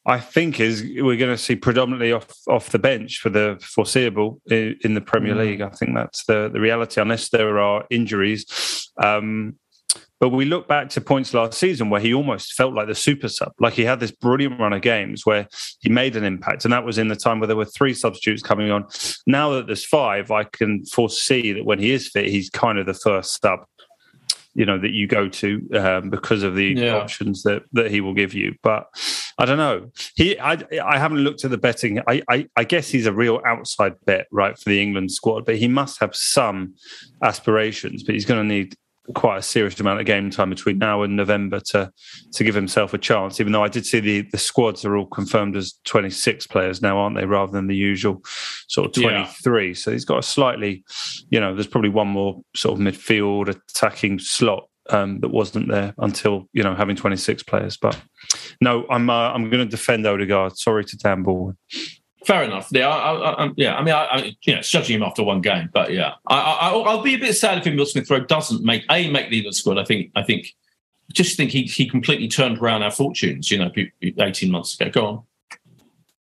I 0.08 0.22
think 0.22 0.62
is 0.62 0.84
we're 0.84 1.18
going 1.18 1.36
to 1.36 1.38
see 1.38 1.58
predominantly 1.58 2.14
off 2.14 2.28
off 2.48 2.70
the 2.70 2.80
bench 2.80 3.20
for 3.20 3.30
the 3.30 3.58
foreseeable 3.62 4.42
in, 4.50 4.94
the 4.94 5.02
Premier 5.02 5.36
mm. 5.36 5.40
League. 5.40 5.62
I 5.62 5.70
think 5.70 5.96
that's 5.96 6.24
the 6.26 6.50
the 6.52 6.62
reality, 6.62 7.02
unless 7.02 7.30
there 7.30 7.60
are 7.60 7.86
injuries. 7.90 8.90
Um, 8.98 9.58
but 10.20 10.30
we 10.30 10.46
look 10.46 10.68
back 10.68 10.90
to 10.90 11.02
points 11.02 11.34
last 11.34 11.60
season 11.60 11.90
where 11.90 12.02
he 12.02 12.14
almost 12.14 12.54
felt 12.54 12.74
like 12.74 12.88
the 12.88 12.96
super 12.96 13.28
sub, 13.28 13.52
like 13.60 13.74
he 13.74 13.84
had 13.84 14.00
this 14.00 14.10
brilliant 14.10 14.60
run 14.60 14.74
of 14.74 14.82
games 14.82 15.26
where 15.26 15.48
he 15.82 15.90
made 15.90 16.16
an 16.16 16.24
impact, 16.24 16.64
and 16.64 16.74
that 16.74 16.86
was 16.86 16.98
in 16.98 17.10
the 17.10 17.16
time 17.16 17.40
where 17.40 17.48
there 17.48 17.58
were 17.58 17.66
three 17.66 17.94
substitutes 17.94 18.42
coming 18.42 18.72
on. 18.72 18.86
Now 19.28 19.52
that 19.52 19.68
there's 19.68 19.86
five, 19.86 20.32
I 20.32 20.46
can 20.46 20.86
foresee 20.86 21.52
that 21.52 21.66
when 21.66 21.80
he 21.80 21.92
is 21.92 22.08
fit, 22.08 22.30
he's 22.30 22.50
kind 22.50 22.80
of 22.80 22.86
the 22.86 22.94
first 22.94 23.42
sub 23.42 23.60
you 24.58 24.66
know 24.66 24.80
that 24.80 24.92
you 24.92 25.06
go 25.06 25.30
to 25.30 25.70
um, 25.76 26.10
because 26.10 26.42
of 26.42 26.56
the 26.56 26.74
yeah. 26.76 26.96
options 26.96 27.44
that 27.44 27.62
that 27.74 27.92
he 27.92 28.02
will 28.02 28.16
give 28.16 28.34
you. 28.34 28.56
But 28.64 28.88
I 29.38 29.46
don't 29.46 29.60
know. 29.60 29.92
He, 30.16 30.38
I, 30.40 30.58
I 30.84 30.98
haven't 30.98 31.20
looked 31.20 31.46
at 31.46 31.52
the 31.52 31.60
betting. 31.60 32.02
I, 32.08 32.24
I, 32.28 32.48
I 32.56 32.64
guess 32.64 32.90
he's 32.90 33.06
a 33.06 33.14
real 33.14 33.40
outside 33.46 33.94
bet, 34.06 34.26
right, 34.32 34.58
for 34.58 34.70
the 34.70 34.82
England 34.82 35.12
squad. 35.12 35.46
But 35.46 35.58
he 35.58 35.68
must 35.68 36.00
have 36.00 36.16
some 36.16 36.74
aspirations. 37.22 38.02
But 38.02 38.16
he's 38.16 38.26
going 38.26 38.42
to 38.42 38.56
need 38.56 38.76
quite 39.16 39.38
a 39.38 39.42
serious 39.42 39.80
amount 39.80 40.00
of 40.00 40.06
game 40.06 40.30
time 40.30 40.50
between 40.50 40.78
now 40.78 41.02
and 41.04 41.16
November 41.16 41.60
to 41.60 41.92
to 42.34 42.44
give 42.44 42.56
himself 42.56 42.94
a 42.94 42.98
chance. 42.98 43.40
Even 43.40 43.54
though 43.54 43.64
I 43.64 43.68
did 43.68 43.86
see 43.86 44.00
the 44.00 44.22
the 44.32 44.38
squads 44.38 44.86
are 44.86 44.96
all 44.96 45.06
confirmed 45.06 45.56
as 45.56 45.74
26 45.86 46.48
players 46.48 46.82
now, 46.82 46.98
aren't 46.98 47.16
they, 47.16 47.26
rather 47.26 47.52
than 47.52 47.68
the 47.68 47.76
usual 47.76 48.22
sort 48.68 48.88
of 48.88 49.04
23. 49.04 49.68
Yeah. 49.68 49.74
So 49.74 49.92
he's 49.92 50.06
got 50.06 50.20
a 50.20 50.24
slightly, 50.24 50.84
you 51.30 51.40
know, 51.40 51.54
there's 51.54 51.68
probably 51.68 51.90
one 51.90 52.08
more 52.08 52.42
sort 52.56 52.80
of 52.80 52.86
midfield 52.86 53.50
attacking 53.50 54.20
slot 54.20 54.68
um, 54.90 55.20
that 55.20 55.30
wasn't 55.30 55.70
there 55.70 55.94
until 55.98 56.48
you 56.54 56.64
know 56.64 56.76
having 56.76 56.96
26 56.96 57.44
players. 57.44 57.78
But 57.78 58.00
no, 58.62 58.86
I'm 58.90 59.10
uh, 59.10 59.32
I'm 59.32 59.50
going 59.50 59.64
to 59.64 59.70
defend 59.70 60.06
Odegaard. 60.06 60.58
Sorry 60.58 60.84
to 60.86 60.98
Dan 60.98 61.24
Baldwin. 61.24 61.58
Fair 62.28 62.44
enough. 62.44 62.68
Yeah, 62.72 62.90
I, 62.90 63.46
I, 63.46 63.50
yeah. 63.56 63.78
I 63.78 63.84
mean, 63.84 63.94
I, 63.94 64.04
I, 64.04 64.36
you 64.42 64.56
know, 64.56 64.62
judging 64.62 64.98
him 64.98 65.04
after 65.04 65.24
one 65.24 65.40
game, 65.40 65.70
but 65.74 65.94
yeah, 65.94 66.16
I, 66.28 66.74
will 66.74 67.02
be 67.02 67.14
a 67.14 67.18
bit 67.18 67.34
sad 67.38 67.58
if 67.58 67.66
Emil 67.66 67.86
Smith 67.86 68.12
Rowe 68.12 68.20
doesn't 68.20 68.66
make 68.66 68.84
a 68.92 69.10
make 69.10 69.30
the 69.30 69.38
England 69.38 69.56
squad. 69.56 69.78
I 69.78 69.86
think 69.86 70.12
I 70.14 70.24
think 70.24 70.54
just 71.14 71.38
think 71.38 71.52
he 71.52 71.64
he 71.64 71.88
completely 71.90 72.28
turned 72.28 72.58
around 72.58 72.84
our 72.84 72.92
fortunes. 72.92 73.50
You 73.50 73.60
know, 73.60 73.72
eighteen 74.20 74.52
months 74.52 74.78
ago. 74.78 74.92
Go 74.92 75.06
on. 75.06 75.24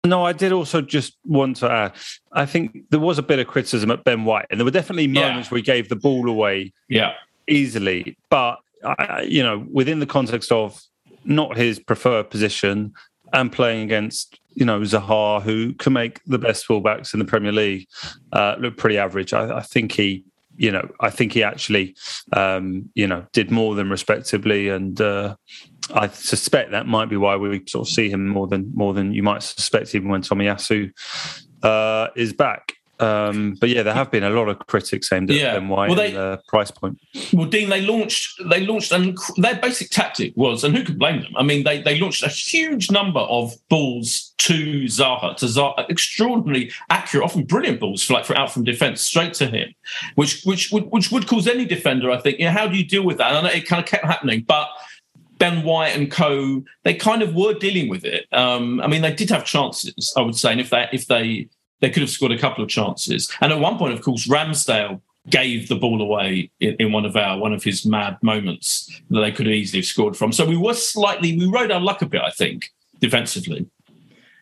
No, 0.05 0.25
I 0.25 0.33
did 0.33 0.51
also 0.51 0.81
just 0.81 1.15
want 1.25 1.55
to 1.57 1.71
add. 1.71 1.93
I 2.33 2.45
think 2.45 2.89
there 2.89 2.99
was 2.99 3.17
a 3.17 3.23
bit 3.23 3.39
of 3.39 3.47
criticism 3.47 3.89
at 3.89 4.03
Ben 4.03 4.25
White, 4.25 4.47
and 4.49 4.59
there 4.59 4.65
were 4.65 4.71
definitely 4.71 5.07
moments 5.07 5.47
yeah. 5.47 5.51
where 5.51 5.59
he 5.59 5.63
gave 5.63 5.87
the 5.87 5.95
ball 5.95 6.27
away, 6.27 6.73
yeah, 6.89 7.13
easily. 7.47 8.17
But 8.29 8.59
you 9.23 9.41
know, 9.41 9.65
within 9.71 9.99
the 9.99 10.05
context 10.05 10.51
of 10.51 10.81
not 11.23 11.55
his 11.55 11.79
preferred 11.79 12.29
position 12.29 12.93
and 13.31 13.53
playing 13.53 13.83
against 13.83 14.37
you 14.55 14.65
know 14.65 14.79
Zaha, 14.81 15.41
who 15.41 15.73
can 15.73 15.93
make 15.93 16.23
the 16.25 16.39
best 16.39 16.67
fullbacks 16.67 17.13
in 17.13 17.19
the 17.19 17.25
Premier 17.25 17.51
League 17.51 17.87
uh, 18.31 18.55
look 18.59 18.77
pretty 18.77 18.97
average. 18.97 19.33
I, 19.33 19.57
I, 19.57 19.61
think 19.61 19.91
he, 19.91 20.23
you 20.55 20.71
know, 20.71 20.89
I 20.99 21.09
think 21.09 21.33
he 21.33 21.43
actually, 21.43 21.95
um, 22.31 22.89
you 22.93 23.07
know, 23.07 23.25
did 23.33 23.51
more 23.51 23.75
than 23.75 23.89
respectably, 23.89 24.69
and 24.69 24.99
uh, 24.99 25.35
I 25.93 26.07
suspect 26.07 26.71
that 26.71 26.87
might 26.87 27.09
be 27.09 27.17
why 27.17 27.35
we 27.35 27.63
sort 27.67 27.87
of 27.87 27.93
see 27.93 28.09
him 28.09 28.27
more 28.27 28.47
than 28.47 28.71
more 28.73 28.93
than 28.93 29.13
you 29.13 29.23
might 29.23 29.43
suspect, 29.43 29.93
even 29.95 30.09
when 30.09 30.21
Tomiyasu 30.21 30.91
uh, 31.63 32.07
is 32.15 32.33
back. 32.33 32.73
Um, 32.99 33.58
but 33.60 33.69
yeah, 33.69 33.82
there 33.82 33.93
have 33.93 34.12
been 34.12 34.23
a 34.23 34.29
lot 34.29 34.47
of 34.49 34.60
critics 34.67 35.12
aimed 35.12 35.32
at 35.32 35.38
yeah. 35.38 35.58
White 35.58 35.89
well, 35.89 35.97
they, 35.97 36.08
and 36.08 36.15
the 36.15 36.41
price 36.47 36.69
point. 36.69 36.99
Well, 37.34 37.47
Dean, 37.47 37.69
they 37.69 37.82
launched, 37.82 38.39
they 38.49 38.65
launched, 38.65 38.91
and 38.91 39.17
their 39.38 39.56
basic 39.56 39.89
tactic 39.89 40.34
was, 40.36 40.63
and 40.63 40.77
who 40.77 40.84
could 40.84 40.99
blame 40.99 41.21
them? 41.21 41.34
I 41.36 41.43
mean, 41.43 41.63
they 41.63 41.82
they 41.82 41.99
launched 41.99 42.23
a 42.23 42.29
huge 42.29 42.91
number 42.91 43.19
of 43.19 43.53
balls 43.67 44.34
to 44.39 44.84
Zaha, 44.84 45.36
to 45.38 45.45
Zaha, 45.45 45.89
extraordinarily 45.89 46.71
accurate, 46.91 47.25
often 47.25 47.45
brilliant 47.45 47.79
balls, 47.79 48.03
for 48.03 48.13
like 48.13 48.25
for 48.25 48.38
out 48.38 48.51
from 48.51 48.63
defence 48.63 49.01
straight 49.01 49.34
to 49.36 49.47
him, 49.47 49.73
which 50.15 50.43
which 50.43 50.71
would 50.71 50.86
which 50.91 51.12
would 51.12 51.27
cause 51.27 51.47
any 51.47 51.65
defender, 51.65 52.12
I 52.12 52.19
think. 52.19 52.38
You 52.38 52.45
know, 52.45 52.51
how 52.51 52.67
do 52.67 52.77
you 52.77 52.86
deal 52.86 53.03
with 53.03 53.17
that? 53.17 53.34
And 53.34 53.47
it 53.47 53.67
kind 53.67 53.84
of 53.84 53.89
kept 53.89 54.06
happening, 54.06 54.43
but. 54.47 54.69
Ben 55.39 55.63
White 55.63 55.89
and 55.97 56.10
Co. 56.10 56.63
They 56.84 56.93
kind 56.93 57.21
of 57.21 57.36
were 57.36 57.53
dealing 57.53 57.89
with 57.89 58.06
it. 58.06 58.27
Um, 58.32 58.79
I 58.79 58.88
mean, 58.88 59.01
they 59.01 59.12
did 59.12 59.29
have 59.29 59.43
chances, 59.43 60.13
I 60.15 60.21
would 60.21 60.38
say, 60.38 60.51
and 60.51 60.62
if 60.62 60.69
they 60.69 60.88
if 60.93 61.08
they 61.08 61.49
they 61.81 61.89
could 61.89 62.01
have 62.01 62.09
scored 62.09 62.31
a 62.31 62.38
couple 62.38 62.63
of 62.63 62.69
chances. 62.69 63.31
And 63.41 63.51
at 63.51 63.59
one 63.59 63.77
point, 63.77 63.93
of 63.93 64.01
course, 64.01 64.27
Ramsdale 64.27 65.01
gave 65.29 65.69
the 65.69 65.75
ball 65.75 66.01
away 66.01 66.51
in, 66.59 66.75
in, 66.79 66.91
one 66.91 67.05
of 67.05 67.15
our 67.15 67.38
one 67.38 67.53
of 67.53 67.63
his 67.63 67.86
mad 67.86 68.17
moments 68.21 69.01
that 69.09 69.21
they 69.21 69.31
could 69.31 69.47
easily 69.47 69.81
have 69.81 69.86
scored 69.86 70.17
from. 70.17 70.31
So 70.31 70.45
we 70.45 70.57
were 70.57 70.73
slightly 70.73 71.38
we 71.38 71.47
rode 71.47 71.71
our 71.71 71.79
luck 71.79 72.01
a 72.01 72.05
bit, 72.05 72.21
I 72.21 72.31
think, 72.31 72.71
defensively. 72.99 73.65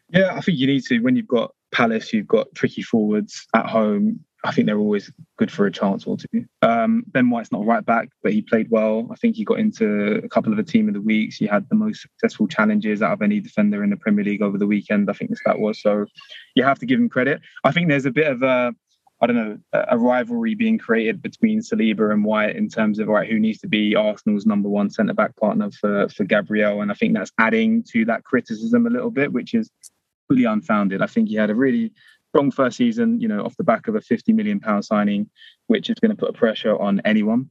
Yeah, 0.09 0.35
I 0.35 0.41
think 0.41 0.57
you 0.57 0.67
need 0.67 0.83
to 0.85 0.99
when 0.99 1.15
you've 1.15 1.27
got 1.27 1.53
Palace, 1.71 2.13
you've 2.13 2.27
got 2.27 2.53
tricky 2.55 2.81
forwards 2.81 3.47
at 3.55 3.67
home. 3.67 4.23
I 4.43 4.51
think 4.51 4.65
they're 4.65 4.77
always 4.77 5.11
good 5.37 5.51
for 5.51 5.67
a 5.67 5.71
chance 5.71 6.05
or 6.05 6.17
two. 6.17 6.45
Um, 6.63 7.03
ben 7.07 7.29
White's 7.29 7.51
not 7.51 7.65
right 7.65 7.85
back, 7.85 8.09
but 8.23 8.33
he 8.33 8.41
played 8.41 8.67
well. 8.71 9.07
I 9.11 9.15
think 9.15 9.35
he 9.35 9.43
got 9.43 9.59
into 9.59 10.15
a 10.23 10.29
couple 10.29 10.51
of 10.51 10.57
the 10.57 10.63
team 10.63 10.87
of 10.87 10.95
the 10.95 11.01
weeks. 11.01 11.37
He 11.37 11.45
had 11.45 11.69
the 11.69 11.75
most 11.75 12.01
successful 12.01 12.47
challenges 12.47 13.01
out 13.01 13.13
of 13.13 13.21
any 13.21 13.39
defender 13.39 13.83
in 13.83 13.91
the 13.91 13.97
Premier 13.97 14.25
League 14.25 14.41
over 14.41 14.57
the 14.57 14.65
weekend. 14.65 15.09
I 15.09 15.13
think 15.13 15.31
that 15.45 15.59
was 15.59 15.81
so. 15.81 16.05
You 16.55 16.63
have 16.63 16.79
to 16.79 16.85
give 16.85 16.99
him 16.99 17.09
credit. 17.09 17.41
I 17.63 17.71
think 17.71 17.87
there's 17.87 18.05
a 18.05 18.11
bit 18.11 18.27
of 18.27 18.41
a 18.41 18.73
I 19.23 19.27
don't 19.27 19.35
know, 19.35 19.57
a 19.71 19.99
rivalry 19.99 20.55
being 20.55 20.79
created 20.79 21.21
between 21.21 21.61
Saliba 21.61 22.11
and 22.11 22.25
White 22.25 22.55
in 22.55 22.67
terms 22.67 22.97
of 22.97 23.07
right 23.07 23.29
who 23.29 23.39
needs 23.39 23.59
to 23.59 23.67
be 23.67 23.95
Arsenal's 23.95 24.47
number 24.47 24.67
one 24.67 24.89
centre 24.89 25.13
back 25.13 25.35
partner 25.35 25.69
for 25.69 26.09
for 26.09 26.23
Gabriel, 26.23 26.81
and 26.81 26.91
I 26.91 26.95
think 26.95 27.13
that's 27.13 27.31
adding 27.37 27.83
to 27.91 28.03
that 28.05 28.23
criticism 28.23 28.87
a 28.87 28.89
little 28.89 29.11
bit, 29.11 29.31
which 29.31 29.53
is 29.53 29.69
fully 30.27 30.45
unfounded. 30.45 31.03
I 31.03 31.05
think 31.05 31.29
he 31.29 31.35
had 31.35 31.51
a 31.51 31.55
really 31.55 31.91
strong 32.31 32.49
first 32.49 32.77
season, 32.77 33.19
you 33.19 33.27
know, 33.27 33.43
off 33.43 33.57
the 33.57 33.63
back 33.63 33.87
of 33.87 33.95
a 33.95 34.01
50 34.01 34.31
million 34.33 34.59
pound 34.59 34.85
signing, 34.85 35.29
which 35.67 35.89
is 35.89 35.95
going 35.99 36.11
to 36.11 36.17
put 36.17 36.29
a 36.29 36.33
pressure 36.33 36.79
on 36.79 37.01
anyone. 37.03 37.49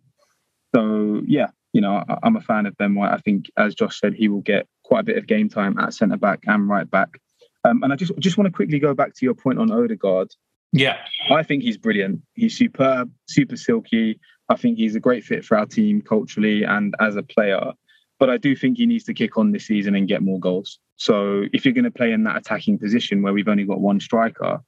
So 0.75 1.21
yeah, 1.27 1.49
you 1.73 1.81
know, 1.81 2.03
I, 2.09 2.19
am 2.27 2.37
a 2.37 2.40
fan 2.40 2.66
of 2.66 2.77
Ben 2.79 2.95
White. 2.95 3.12
I 3.12 3.19
think, 3.19 3.51
as 3.57 3.75
Josh 3.75 4.01
said, 4.01 4.14
he 4.14 4.29
will 4.29 4.40
get 4.40 4.66
quite 4.85 5.01
a 5.01 5.05
bit 5.05 5.19
of 5.19 5.27
game 5.27 5.49
time 5.49 5.79
at 5.79 5.93
centre 5.93 6.16
back 6.16 6.40
and 6.47 6.69
right 6.69 6.90
back. 6.90 7.21
Um, 7.64 7.83
and 7.83 7.93
I 7.93 7.97
just 7.97 8.12
just 8.19 8.38
want 8.38 8.47
to 8.47 8.53
quickly 8.53 8.79
go 8.79 8.95
back 8.95 9.14
to 9.14 9.27
your 9.27 9.35
point 9.35 9.59
on 9.59 9.71
Odegaard. 9.71 10.29
Yeah, 10.73 10.97
I 11.31 11.43
think 11.43 11.62
he's 11.62 11.77
brilliant. 11.77 12.23
He's 12.35 12.57
superb, 12.57 13.11
super 13.29 13.57
silky. 13.57 14.19
I 14.49 14.57
think 14.57 14.79
he's 14.79 14.95
a 14.95 15.01
great 15.01 15.25
fit 15.25 15.45
for 15.45 15.59
our 15.59 15.66
team 15.66 16.01
culturally 16.01 16.62
and 16.62 16.95
as 17.01 17.16
a 17.16 17.23
player. 17.23 17.73
But 18.19 18.31
I 18.31 18.37
do 18.37 18.57
think 18.57 18.79
he 18.79 18.87
needs 18.87 19.05
to 19.05 19.14
kick 19.14 19.37
on 19.37 19.53
this 19.53 19.66
season 19.66 19.95
and 19.95 20.09
get 20.09 20.23
more 20.23 20.40
goals. 20.40 20.79
So 21.01 21.45
if 21.55 21.65
you're 21.65 21.73
going 21.73 21.85
to 21.85 21.91
play 21.91 22.13
in 22.13 22.25
that 22.25 22.37
attacking 22.37 22.79
position 22.79 23.23
where 23.23 23.33
we've 23.33 23.49
only 23.49 23.65
got 23.65 23.81
one 23.81 24.01
striker, 24.01 24.61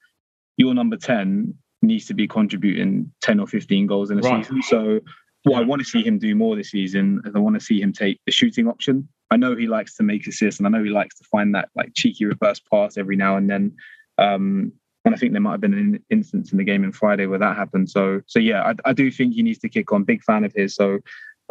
your 0.56 0.72
number 0.72 0.96
10 0.96 1.52
needs 1.82 2.06
to 2.06 2.14
be 2.14 2.26
contributing 2.26 3.12
10 3.20 3.38
or 3.38 3.46
15 3.46 3.86
goals 3.86 4.10
in 4.10 4.18
a 4.18 4.22
right. 4.22 4.42
season. 4.42 4.62
So 4.62 5.00
what 5.42 5.60
I 5.60 5.64
want 5.66 5.82
to 5.82 5.84
see 5.84 6.02
him 6.02 6.18
do 6.18 6.34
more 6.34 6.56
this 6.56 6.70
season 6.70 7.20
is 7.26 7.34
I 7.34 7.38
want 7.38 7.60
to 7.60 7.60
see 7.60 7.82
him 7.82 7.92
take 7.92 8.18
the 8.24 8.32
shooting 8.32 8.66
option. 8.66 9.06
I 9.30 9.36
know 9.36 9.54
he 9.54 9.66
likes 9.66 9.94
to 9.96 10.02
make 10.02 10.26
assists 10.26 10.58
and 10.58 10.66
I 10.66 10.70
know 10.70 10.82
he 10.82 10.88
likes 10.88 11.18
to 11.18 11.24
find 11.24 11.54
that 11.54 11.68
like 11.74 11.92
cheeky 11.94 12.24
reverse 12.24 12.60
pass 12.60 12.96
every 12.96 13.16
now 13.16 13.36
and 13.36 13.50
then. 13.50 13.76
Um, 14.16 14.72
and 15.04 15.14
I 15.14 15.18
think 15.18 15.32
there 15.32 15.42
might 15.42 15.52
have 15.52 15.60
been 15.60 15.74
an 15.74 16.02
instance 16.08 16.50
in 16.50 16.56
the 16.56 16.64
game 16.64 16.82
in 16.82 16.92
Friday 16.92 17.26
where 17.26 17.40
that 17.40 17.58
happened. 17.58 17.90
So, 17.90 18.22
so 18.26 18.38
yeah, 18.38 18.62
I, 18.62 18.74
I 18.88 18.92
do 18.94 19.10
think 19.10 19.34
he 19.34 19.42
needs 19.42 19.58
to 19.58 19.68
kick 19.68 19.92
on. 19.92 20.04
Big 20.04 20.22
fan 20.22 20.44
of 20.44 20.52
his. 20.54 20.74
So 20.74 21.00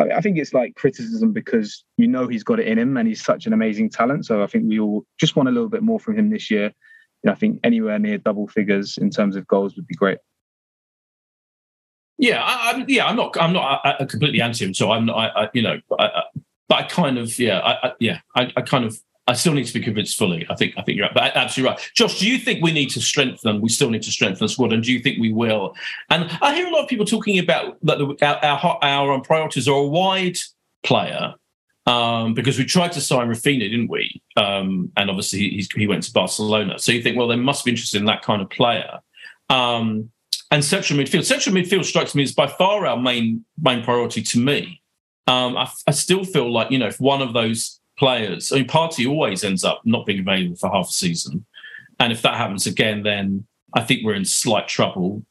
I 0.10 0.22
think 0.22 0.38
it's 0.38 0.54
like 0.54 0.76
criticism 0.76 1.34
because 1.34 1.84
you 1.98 2.08
know 2.08 2.28
he's 2.28 2.44
got 2.44 2.60
it 2.60 2.68
in 2.68 2.78
him 2.78 2.98
and 2.98 3.08
he's 3.08 3.24
such 3.24 3.46
an 3.46 3.54
amazing 3.54 3.90
talent. 3.90 4.26
So 4.26 4.44
I 4.44 4.48
think 4.48 4.66
we 4.68 4.80
all 4.80 5.06
just 5.20 5.36
want 5.36 5.50
a 5.50 5.52
little 5.52 5.70
bit 5.70 5.84
more 5.84 6.00
from 6.00 6.18
him 6.18 6.30
this 6.30 6.50
year. 6.50 6.66
You 7.24 7.28
know, 7.28 7.34
I 7.34 7.36
think 7.36 7.60
anywhere 7.64 8.00
near 8.00 8.18
double 8.18 8.48
figures 8.48 8.98
in 8.98 9.10
terms 9.10 9.36
of 9.36 9.48
goals 9.48 9.76
would 9.76 9.88
be 9.88 9.96
great. 9.96 10.18
Yeah, 12.18 12.44
I, 12.44 12.72
am 12.72 12.86
yeah, 12.88 13.08
I'm 13.08 13.16
not, 13.16 13.36
I'm 13.42 13.52
not 13.52 13.82
I, 13.84 13.96
I 14.00 14.06
completely 14.06 14.42
anti 14.42 14.66
him. 14.66 14.74
So 14.74 14.92
I'm 14.92 15.08
not, 15.08 15.18
I, 15.18 15.44
I 15.44 15.50
you 15.54 15.64
know, 15.64 15.80
I, 16.00 16.24
but 16.70 16.80
I 16.80 16.84
kind 16.84 17.18
of, 17.18 17.38
yeah, 17.40 17.60
I, 17.60 17.94
yeah, 18.00 18.20
I, 18.36 18.52
I 18.56 18.62
kind 18.62 18.86
of 18.86 18.98
I 19.32 19.34
still 19.34 19.54
need 19.54 19.66
to 19.66 19.74
be 19.74 19.80
convinced 19.80 20.18
fully. 20.18 20.46
I 20.50 20.56
think 20.56 20.74
I 20.76 20.82
think 20.82 20.98
you're 20.98 21.08
right, 21.16 21.32
absolutely 21.34 21.72
right. 21.72 21.92
Josh, 21.96 22.20
do 22.20 22.30
you 22.30 22.38
think 22.38 22.62
we 22.62 22.74
need 22.74 22.90
to 22.90 23.00
strengthen? 23.00 23.62
We 23.62 23.70
still 23.70 23.90
need 23.90 24.04
to 24.04 24.12
strengthen 24.12 24.46
the 24.46 24.50
squad, 24.50 24.74
and 24.74 24.84
do 24.84 24.92
you 24.92 25.00
think 25.00 25.22
we 25.22 25.32
will? 25.32 25.74
And 26.10 26.30
I 26.42 26.54
hear 26.54 26.68
a 26.68 26.70
lot 26.70 26.84
of 26.84 26.90
people 26.90 27.06
talking 27.06 27.40
about 27.40 27.78
that 27.84 28.02
our, 28.22 28.80
our, 28.84 29.12
our 29.12 29.22
priorities 29.22 29.70
are 29.70 29.78
a 29.78 29.88
wide 29.88 30.36
player 30.84 31.36
um, 31.86 32.34
because 32.34 32.58
we 32.58 32.66
tried 32.66 32.92
to 32.92 33.00
sign 33.00 33.30
Raphinha, 33.30 33.72
didn't 33.72 33.90
we? 33.90 34.22
Um, 34.36 34.92
and 34.98 35.10
obviously 35.10 35.66
he 35.76 35.88
went 35.88 36.04
to 36.04 36.12
Barcelona. 36.12 36.78
So 36.78 36.92
you 36.92 37.02
think, 37.02 37.18
well, 37.18 37.30
they 37.30 37.38
must 37.38 37.64
be 37.64 37.72
interested 37.72 38.00
in 38.00 38.06
that 38.08 38.24
kind 38.24 38.42
of 38.42 38.50
player. 38.50 39.00
Um, 39.50 40.12
and 40.52 40.66
central 40.66 41.00
midfield, 41.00 41.24
central 41.24 41.56
midfield 41.56 41.86
strikes 41.86 42.14
me 42.14 42.24
as 42.24 42.34
by 42.34 42.48
far 42.48 42.86
our 42.86 42.98
main 42.98 43.46
main 43.62 43.82
priority 43.82 44.22
to 44.24 44.40
me. 44.40 44.82
Um, 45.28 45.56
I, 45.56 45.72
I 45.88 45.92
still 45.92 46.26
feel 46.26 46.52
like 46.52 46.70
you 46.70 46.80
know 46.80 46.88
if 46.88 47.00
one 47.00 47.22
of 47.22 47.32
those 47.32 47.81
players. 48.02 48.52
I 48.52 48.56
mean, 48.56 48.68
Partey 48.68 49.08
always 49.08 49.44
ends 49.44 49.64
up 49.64 49.82
not 49.86 50.08
being 50.08 50.20
available 50.20 50.56
for 50.56 50.72
half 50.72 50.90
a 50.90 50.92
season, 50.92 51.46
and 52.00 52.12
if 52.12 52.24
that 52.24 52.36
happens 52.36 52.66
again, 52.66 53.04
then 53.04 53.46
I 53.76 53.82
think 53.82 54.02
we're 54.04 54.16
in 54.16 54.26
slight 54.26 54.68
trouble. 54.68 55.24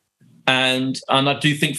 And 0.46 0.98
and 1.08 1.28
I 1.28 1.38
do 1.38 1.54
think 1.54 1.78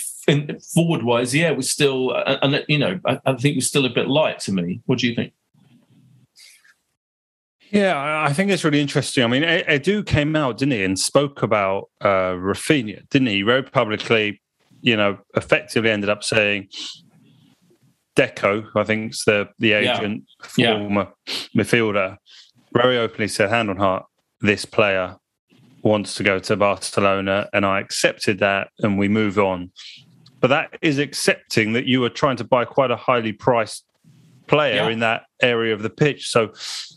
forward 0.74 1.04
wise, 1.04 1.34
yeah, 1.34 1.52
we're 1.52 1.62
still, 1.62 2.14
and 2.42 2.64
you 2.68 2.78
know, 2.78 3.00
I, 3.06 3.20
I 3.26 3.34
think 3.34 3.56
we're 3.56 3.62
still 3.62 3.86
a 3.86 3.90
bit 3.90 4.08
light 4.08 4.40
to 4.42 4.52
me. 4.52 4.82
What 4.86 5.00
do 5.00 5.08
you 5.08 5.16
think? 5.16 5.34
Yeah, 7.70 8.24
I 8.28 8.34
think 8.34 8.52
it's 8.52 8.66
really 8.66 8.82
interesting. 8.82 9.24
I 9.24 9.28
mean, 9.28 9.44
Edu 9.44 10.06
came 10.06 10.36
out, 10.36 10.58
didn't 10.58 10.74
he, 10.74 10.84
and 10.84 11.00
spoke 11.00 11.42
about 11.42 11.90
uh, 12.02 12.36
Raphinha, 12.36 13.08
didn't 13.10 13.28
he? 13.30 13.36
He 13.36 13.44
wrote 13.44 13.72
publicly, 13.72 14.42
you 14.82 14.98
know, 14.98 15.20
effectively 15.36 15.90
ended 15.90 16.10
up 16.10 16.22
saying 16.22 16.68
Deco, 18.16 18.68
I 18.76 18.84
think 18.84 19.14
is 19.14 19.24
the 19.26 19.50
the 19.60 19.74
agent, 19.74 20.26
yeah. 20.58 20.78
former 20.78 21.08
yeah. 21.28 21.34
midfielder, 21.56 22.18
very 22.74 22.98
openly 22.98 23.28
said, 23.28 23.50
hand 23.50 23.70
on 23.70 23.78
heart, 23.78 24.06
this 24.42 24.66
player 24.66 25.18
wants 25.84 26.16
to 26.16 26.24
go 26.24 26.40
to 26.40 26.56
Barcelona, 26.56 27.50
and 27.54 27.66
I 27.66 27.80
accepted 27.80 28.40
that, 28.40 28.70
and 28.80 28.98
we 28.98 29.08
move 29.08 29.38
on. 29.40 29.72
But 30.40 30.50
that 30.50 30.78
is 30.82 30.98
accepting 31.00 31.74
that 31.74 31.86
you 31.86 32.04
are 32.04 32.10
trying 32.10 32.38
to 32.38 32.44
buy 32.44 32.66
quite 32.66 32.92
a 32.92 32.96
highly 32.96 33.32
priced 33.32 33.86
player 34.48 34.76
yeah. 34.76 34.90
in 34.90 35.00
that 35.00 35.24
area 35.42 35.74
of 35.74 35.82
the 35.82 35.90
pitch. 35.90 36.30
So 36.30 36.54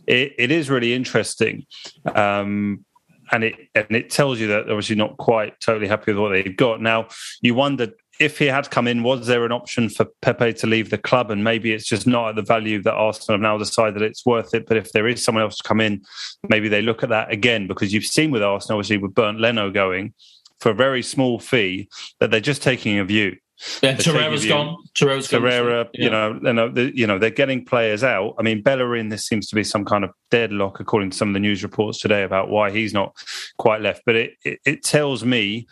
it, 0.06 0.32
it 0.38 0.50
is 0.50 0.70
really 0.70 0.94
interesting. 0.94 1.66
Um, 2.14 2.84
and 3.32 3.44
it 3.44 3.54
and 3.74 3.90
it 3.90 4.10
tells 4.10 4.38
you 4.38 4.48
that 4.48 4.62
obviously 4.62 4.96
not 4.96 5.16
quite 5.16 5.58
totally 5.60 5.88
happy 5.88 6.12
with 6.12 6.20
what 6.20 6.30
they've 6.30 6.56
got. 6.56 6.82
Now 6.82 7.08
you 7.40 7.54
wonder 7.54 7.88
if 8.20 8.38
he 8.38 8.46
had 8.46 8.70
come 8.70 8.86
in, 8.86 9.02
was 9.02 9.26
there 9.26 9.44
an 9.44 9.52
option 9.52 9.88
for 9.88 10.06
Pepe 10.22 10.52
to 10.54 10.66
leave 10.66 10.90
the 10.90 10.98
club? 10.98 11.30
And 11.30 11.42
maybe 11.42 11.72
it's 11.72 11.86
just 11.86 12.06
not 12.06 12.30
at 12.30 12.36
the 12.36 12.42
value 12.42 12.82
that 12.82 12.94
Arsenal 12.94 13.36
have 13.36 13.42
now 13.42 13.58
decided 13.58 13.96
that 13.96 14.02
it's 14.02 14.24
worth 14.24 14.54
it. 14.54 14.66
But 14.66 14.76
if 14.76 14.92
there 14.92 15.08
is 15.08 15.24
someone 15.24 15.42
else 15.42 15.56
to 15.56 15.62
come 15.62 15.80
in, 15.80 16.02
maybe 16.48 16.68
they 16.68 16.82
look 16.82 17.02
at 17.02 17.08
that 17.08 17.32
again 17.32 17.66
because 17.66 17.92
you've 17.92 18.04
seen 18.04 18.30
with 18.30 18.42
Arsenal, 18.42 18.78
obviously 18.78 18.98
with 18.98 19.14
Bernd 19.14 19.40
Leno 19.40 19.70
going 19.70 20.14
for 20.60 20.70
a 20.70 20.74
very 20.74 21.02
small 21.02 21.38
fee, 21.38 21.88
that 22.20 22.30
they're 22.30 22.40
just 22.40 22.62
taking 22.62 22.98
a 22.98 23.04
view. 23.04 23.36
Yeah, 23.82 23.94
Torreira's 23.94 24.46
gone. 24.46 24.76
Torreira's 24.94 25.28
gone. 25.28 25.42
Torreira, 25.42 25.88
yeah. 25.94 26.04
you 26.04 26.10
know, 26.10 26.40
you 26.42 26.52
know, 26.52 26.68
the, 26.68 26.96
you 26.96 27.06
know, 27.06 27.18
they're 27.18 27.30
getting 27.30 27.64
players 27.64 28.02
out. 28.02 28.34
I 28.38 28.42
mean, 28.42 28.62
Bellerin, 28.62 29.10
this 29.10 29.26
seems 29.26 29.46
to 29.48 29.54
be 29.54 29.62
some 29.62 29.84
kind 29.84 30.04
of 30.04 30.10
deadlock, 30.30 30.80
according 30.80 31.10
to 31.10 31.16
some 31.16 31.28
of 31.28 31.34
the 31.34 31.40
news 31.40 31.62
reports 31.62 32.00
today 32.00 32.24
about 32.24 32.48
why 32.48 32.70
he's 32.70 32.92
not 32.92 33.14
quite 33.56 33.80
left. 33.80 34.02
But 34.06 34.16
it, 34.16 34.32
it, 34.44 34.60
it 34.64 34.82
tells 34.82 35.24
me 35.24 35.66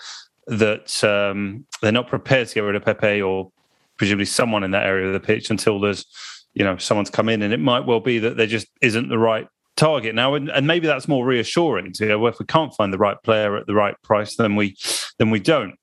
that 0.47 1.03
um, 1.05 1.67
they're 1.81 1.93
not 1.93 2.09
prepared 2.09 2.49
to 2.49 2.55
get 2.55 2.61
rid 2.61 2.77
of 2.77 2.85
Pepe 2.85 3.23
or 3.23 3.51
presumably 3.97 4.25
someone 4.25 4.65
in 4.65 4.73
that 4.73 4.85
area 4.85 5.07
of 5.07 5.13
the 5.13 5.21
pitch 5.21 5.51
until 5.51 5.81
there's 5.81 6.07
you 6.55 6.65
know 6.65 6.77
someone's 6.77 7.11
come 7.11 7.29
in, 7.29 7.43
and 7.43 7.53
it 7.53 7.61
might 7.61 7.87
well 7.87 8.01
be 8.01 8.19
that 8.19 8.37
there 8.37 8.47
just 8.47 8.67
isn't 8.81 9.09
the 9.09 9.19
right 9.19 9.47
target 9.77 10.15
now, 10.15 10.35
and, 10.35 10.51
and 10.51 10.67
maybe 10.67 10.87
that's 10.87 11.09
more 11.09 11.25
reassuring. 11.25 11.93
To 11.95 12.05
you 12.05 12.11
know, 12.11 12.27
if 12.27 12.39
we 12.39 12.47
can't 12.47 12.75
find 12.75 12.93
the 12.93 12.99
right 12.99 13.17
player 13.23 13.57
at 13.57 13.67
the 13.67 13.75
right 13.75 13.95
price, 14.03 14.37
then 14.37 14.57
we 14.57 14.77
then 15.19 15.31
we 15.31 15.41
don't. 15.41 15.75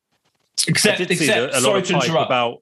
Except, 0.68 1.00
except, 1.00 1.54
a, 1.54 1.58
a 1.58 1.62
sorry 1.62 1.82
to 1.84 1.94
interrupt. 1.94 2.28
About 2.28 2.62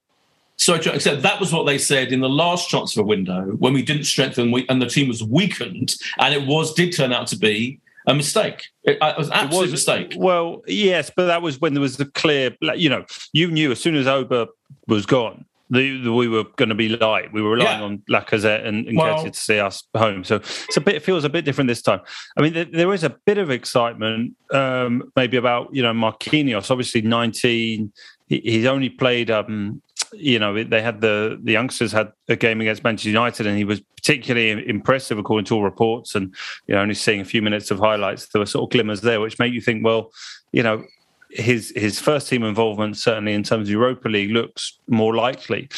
Sorry, 0.60 0.80
except 0.88 1.22
that 1.22 1.40
was 1.40 1.54
what 1.54 1.68
they 1.68 1.78
said 1.78 2.12
in 2.12 2.20
the 2.20 2.30
last 2.30 2.68
transfer 2.68 3.04
window 3.04 3.44
when 3.60 3.74
we 3.74 3.84
didn't 3.84 4.06
strengthen 4.06 4.52
we, 4.52 4.66
and 4.70 4.82
the 4.82 4.88
team 4.88 5.08
was 5.08 5.24
weakened, 5.24 5.96
and 6.18 6.34
it 6.34 6.48
was 6.48 6.74
did 6.74 6.96
turn 6.96 7.14
out 7.14 7.28
to 7.28 7.38
be 7.38 7.80
a 8.08 8.14
mistake. 8.14 8.68
It, 8.84 8.98
it 9.02 9.18
was 9.18 9.28
an 9.28 9.34
absolute 9.34 9.72
mistake. 9.72 10.14
Well, 10.18 10.64
yes, 10.66 11.12
but 11.16 11.28
that 11.28 11.42
was 11.42 11.60
when 11.60 11.74
there 11.74 11.82
was 11.82 11.98
the 11.98 12.06
clear. 12.06 12.56
You 12.62 12.90
know, 12.90 13.06
you 13.34 13.52
knew 13.52 13.72
as 13.72 13.80
soon 13.80 13.96
as 13.96 14.06
Auba 14.06 14.48
was 14.88 15.06
gone, 15.06 15.46
the, 15.70 16.02
the, 16.02 16.14
we 16.14 16.30
were 16.30 16.46
going 16.56 16.70
to 16.70 16.76
be 16.76 16.90
light. 16.90 17.34
We 17.34 17.42
were 17.42 17.52
relying 17.52 17.80
yeah. 17.80 17.86
on 17.86 18.04
Lacazette 18.10 18.66
and, 18.66 18.88
and 18.88 18.98
well, 18.98 19.24
to 19.24 19.34
see 19.34 19.60
us 19.60 19.84
home. 19.96 20.24
So 20.24 20.38
it's 20.38 20.78
a 20.78 20.82
bit 20.82 20.96
it 20.96 21.04
feels 21.04 21.26
a 21.26 21.30
bit 21.30 21.44
different 21.44 21.68
this 21.68 21.82
time. 21.82 22.00
I 22.38 22.42
mean, 22.42 22.54
there, 22.54 22.66
there 22.66 22.94
is 22.94 23.04
a 23.04 23.10
bit 23.26 23.38
of 23.38 23.52
excitement, 23.52 24.36
um, 24.52 25.12
maybe 25.16 25.38
about 25.38 25.76
you 25.76 25.84
know 25.84 25.94
Marquinhos. 25.94 26.72
Obviously, 26.72 27.02
nineteen. 27.02 27.92
He, 28.28 28.40
he's 28.44 28.66
only 28.66 28.90
played 28.90 29.32
um, 29.32 29.82
you 30.14 30.40
know, 30.40 30.64
they 30.64 30.82
had 30.82 31.02
the 31.02 31.40
the 31.42 31.52
youngsters 31.52 31.92
had 31.92 32.12
a 32.28 32.36
game 32.36 32.62
against 32.62 32.84
Manchester 32.84 33.10
United, 33.10 33.46
and 33.46 33.58
he 33.58 33.64
was 33.64 33.82
particularly 33.82 34.68
impressive 34.68 35.18
according 35.18 35.46
to 35.46 35.56
all 35.56 35.64
reports. 35.64 36.16
And 36.16 36.34
you 36.68 36.76
know, 36.76 36.82
only 36.82 36.94
seeing 36.94 37.22
a 37.22 37.26
few 37.26 37.42
minutes 37.42 37.72
of 37.72 37.80
highlights, 37.80 38.28
there 38.28 38.40
were 38.40 38.46
sort 38.46 38.64
of 38.64 38.72
glimmers 38.72 39.02
there, 39.02 39.20
which 39.20 39.40
make 39.40 39.54
you 39.54 39.62
think, 39.62 39.84
well, 39.84 40.12
you 40.52 40.64
know, 40.64 40.84
his 41.30 41.74
his 41.76 42.00
first 42.00 42.30
team 42.30 42.44
involvement 42.44 42.98
certainly 42.98 43.34
in 43.34 43.44
terms 43.44 43.68
of 43.68 43.72
Europa 43.72 44.08
League 44.08 44.32
looks 44.32 44.80
more 44.88 45.16
likely. 45.16 45.70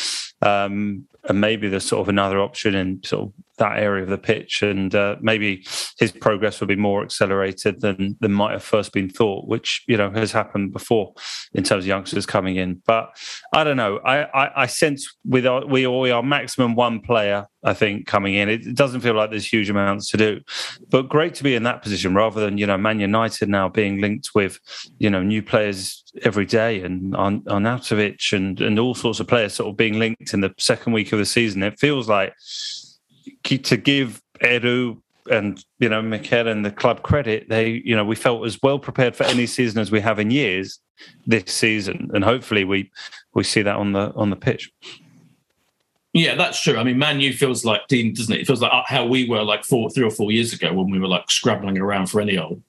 Um, 0.41 1.07
and 1.27 1.41
maybe 1.41 1.67
there's 1.67 1.85
sort 1.85 2.01
of 2.01 2.09
another 2.09 2.39
option 2.39 2.75
in 2.75 3.03
sort 3.03 3.23
of 3.23 3.33
that 3.59 3.77
area 3.77 4.03
of 4.03 4.09
the 4.09 4.17
pitch, 4.17 4.61
and 4.61 4.93
uh, 4.95 5.15
maybe 5.21 5.65
his 5.97 6.11
progress 6.11 6.59
will 6.59 6.67
be 6.67 6.75
more 6.75 7.03
accelerated 7.03 7.81
than 7.81 8.17
than 8.19 8.33
might 8.33 8.51
have 8.51 8.63
first 8.63 8.91
been 8.91 9.09
thought, 9.09 9.47
which 9.47 9.83
you 9.87 9.95
know 9.95 10.09
has 10.11 10.31
happened 10.31 10.73
before 10.73 11.13
in 11.53 11.63
terms 11.63 11.83
of 11.83 11.87
youngsters 11.87 12.25
coming 12.25 12.55
in. 12.55 12.81
But 12.85 13.15
I 13.53 13.63
don't 13.63 13.77
know. 13.77 13.99
I 13.99 14.23
I, 14.23 14.63
I 14.63 14.65
sense 14.65 15.15
with 15.23 15.45
our, 15.45 15.65
we 15.65 15.85
we 15.85 16.11
are 16.11 16.23
maximum 16.23 16.75
one 16.75 16.99
player. 16.99 17.47
I 17.63 17.73
think 17.73 18.07
coming 18.07 18.35
in, 18.35 18.47
it, 18.47 18.73
doesn't 18.73 19.01
feel 19.01 19.15
like 19.15 19.31
there's 19.31 19.51
huge 19.51 19.69
amounts 19.69 20.09
to 20.11 20.17
do, 20.17 20.39
but 20.89 21.09
great 21.09 21.35
to 21.35 21.43
be 21.43 21.55
in 21.55 21.63
that 21.63 21.81
position 21.81 22.15
rather 22.15 22.39
than 22.39 22.57
you 22.57 22.65
know 22.65 22.77
Man 22.77 22.99
United 22.99 23.49
now 23.49 23.67
being 23.67 23.99
linked 23.99 24.29
with 24.33 24.59
you 24.97 25.09
know 25.09 25.21
new 25.21 25.43
players 25.43 26.03
every 26.23 26.45
day 26.45 26.81
and 26.81 27.15
on 27.15 27.41
Arnautovic 27.41 28.33
and 28.33 28.61
and 28.61 28.79
all 28.79 28.95
sorts 28.95 29.19
of 29.19 29.27
players 29.27 29.53
sort 29.53 29.69
of 29.69 29.77
being 29.77 29.99
linked 29.99 30.33
in 30.33 30.41
the 30.41 30.53
second 30.57 30.93
week 30.93 31.11
of 31.11 31.19
the 31.19 31.25
season. 31.25 31.61
It 31.61 31.79
feels 31.79 32.07
like 32.07 32.33
to 33.43 33.77
give 33.77 34.21
Edu 34.41 35.01
and 35.29 35.63
you 35.79 35.89
know 35.89 36.01
Mikel 36.01 36.47
and 36.47 36.65
the 36.65 36.71
club 36.71 37.01
credit, 37.03 37.49
they 37.49 37.81
you 37.85 37.95
know 37.95 38.05
we 38.05 38.15
felt 38.15 38.45
as 38.45 38.59
well 38.61 38.79
prepared 38.79 39.15
for 39.15 39.23
any 39.23 39.45
season 39.45 39.79
as 39.79 39.91
we 39.91 39.99
have 40.01 40.19
in 40.19 40.31
years 40.31 40.79
this 41.25 41.53
season, 41.53 42.09
and 42.13 42.23
hopefully 42.23 42.63
we 42.63 42.91
we 43.33 43.43
see 43.43 43.61
that 43.61 43.75
on 43.75 43.93
the 43.93 44.13
on 44.15 44.29
the 44.29 44.35
pitch. 44.35 44.71
Yeah, 46.13 46.35
that's 46.35 46.61
true. 46.61 46.77
I 46.77 46.83
mean, 46.83 46.97
Man 46.97 47.19
U 47.19 47.31
feels 47.33 47.63
like 47.63 47.81
Dean, 47.87 48.13
doesn't 48.13 48.33
it? 48.33 48.41
It 48.41 48.47
feels 48.47 48.61
like 48.61 48.71
how 48.87 49.05
we 49.05 49.29
were 49.29 49.43
like 49.43 49.63
four, 49.63 49.91
three 49.91 50.03
or 50.03 50.09
four 50.09 50.31
years 50.31 50.53
ago 50.53 50.73
when 50.73 50.89
we 50.89 50.99
were 50.99 51.07
like 51.07 51.29
scrabbling 51.29 51.77
around 51.77 52.07
for 52.07 52.19
any 52.19 52.37
old. 52.37 52.63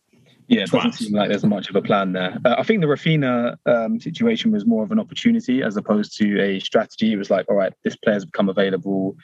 Yeah, 0.47 0.63
it 0.63 0.71
doesn't 0.71 0.93
seem 0.93 1.15
like 1.15 1.29
there's 1.29 1.45
much 1.45 1.71
of 1.71 1.77
a 1.77 1.81
plan 1.81 2.13
there. 2.13 2.37
Uh, 2.45 2.57
I 2.59 2.65
think 2.65 2.81
the 2.81 2.89
Raphinha 2.89 3.57
um, 3.67 4.01
situation 4.01 4.51
was 4.51 4.67
more 4.67 4.83
of 4.83 4.91
an 4.91 4.99
opportunity 4.99 5.63
as 5.63 5.77
opposed 5.77 6.17
to 6.19 6.41
a 6.41 6.59
strategy. 6.59 7.13
It 7.13 7.17
was 7.17 7.31
like, 7.31 7.47
all 7.49 7.55
right, 7.55 7.73
this 7.85 7.95
player's 7.95 8.25
become 8.25 8.49
available 8.49 9.17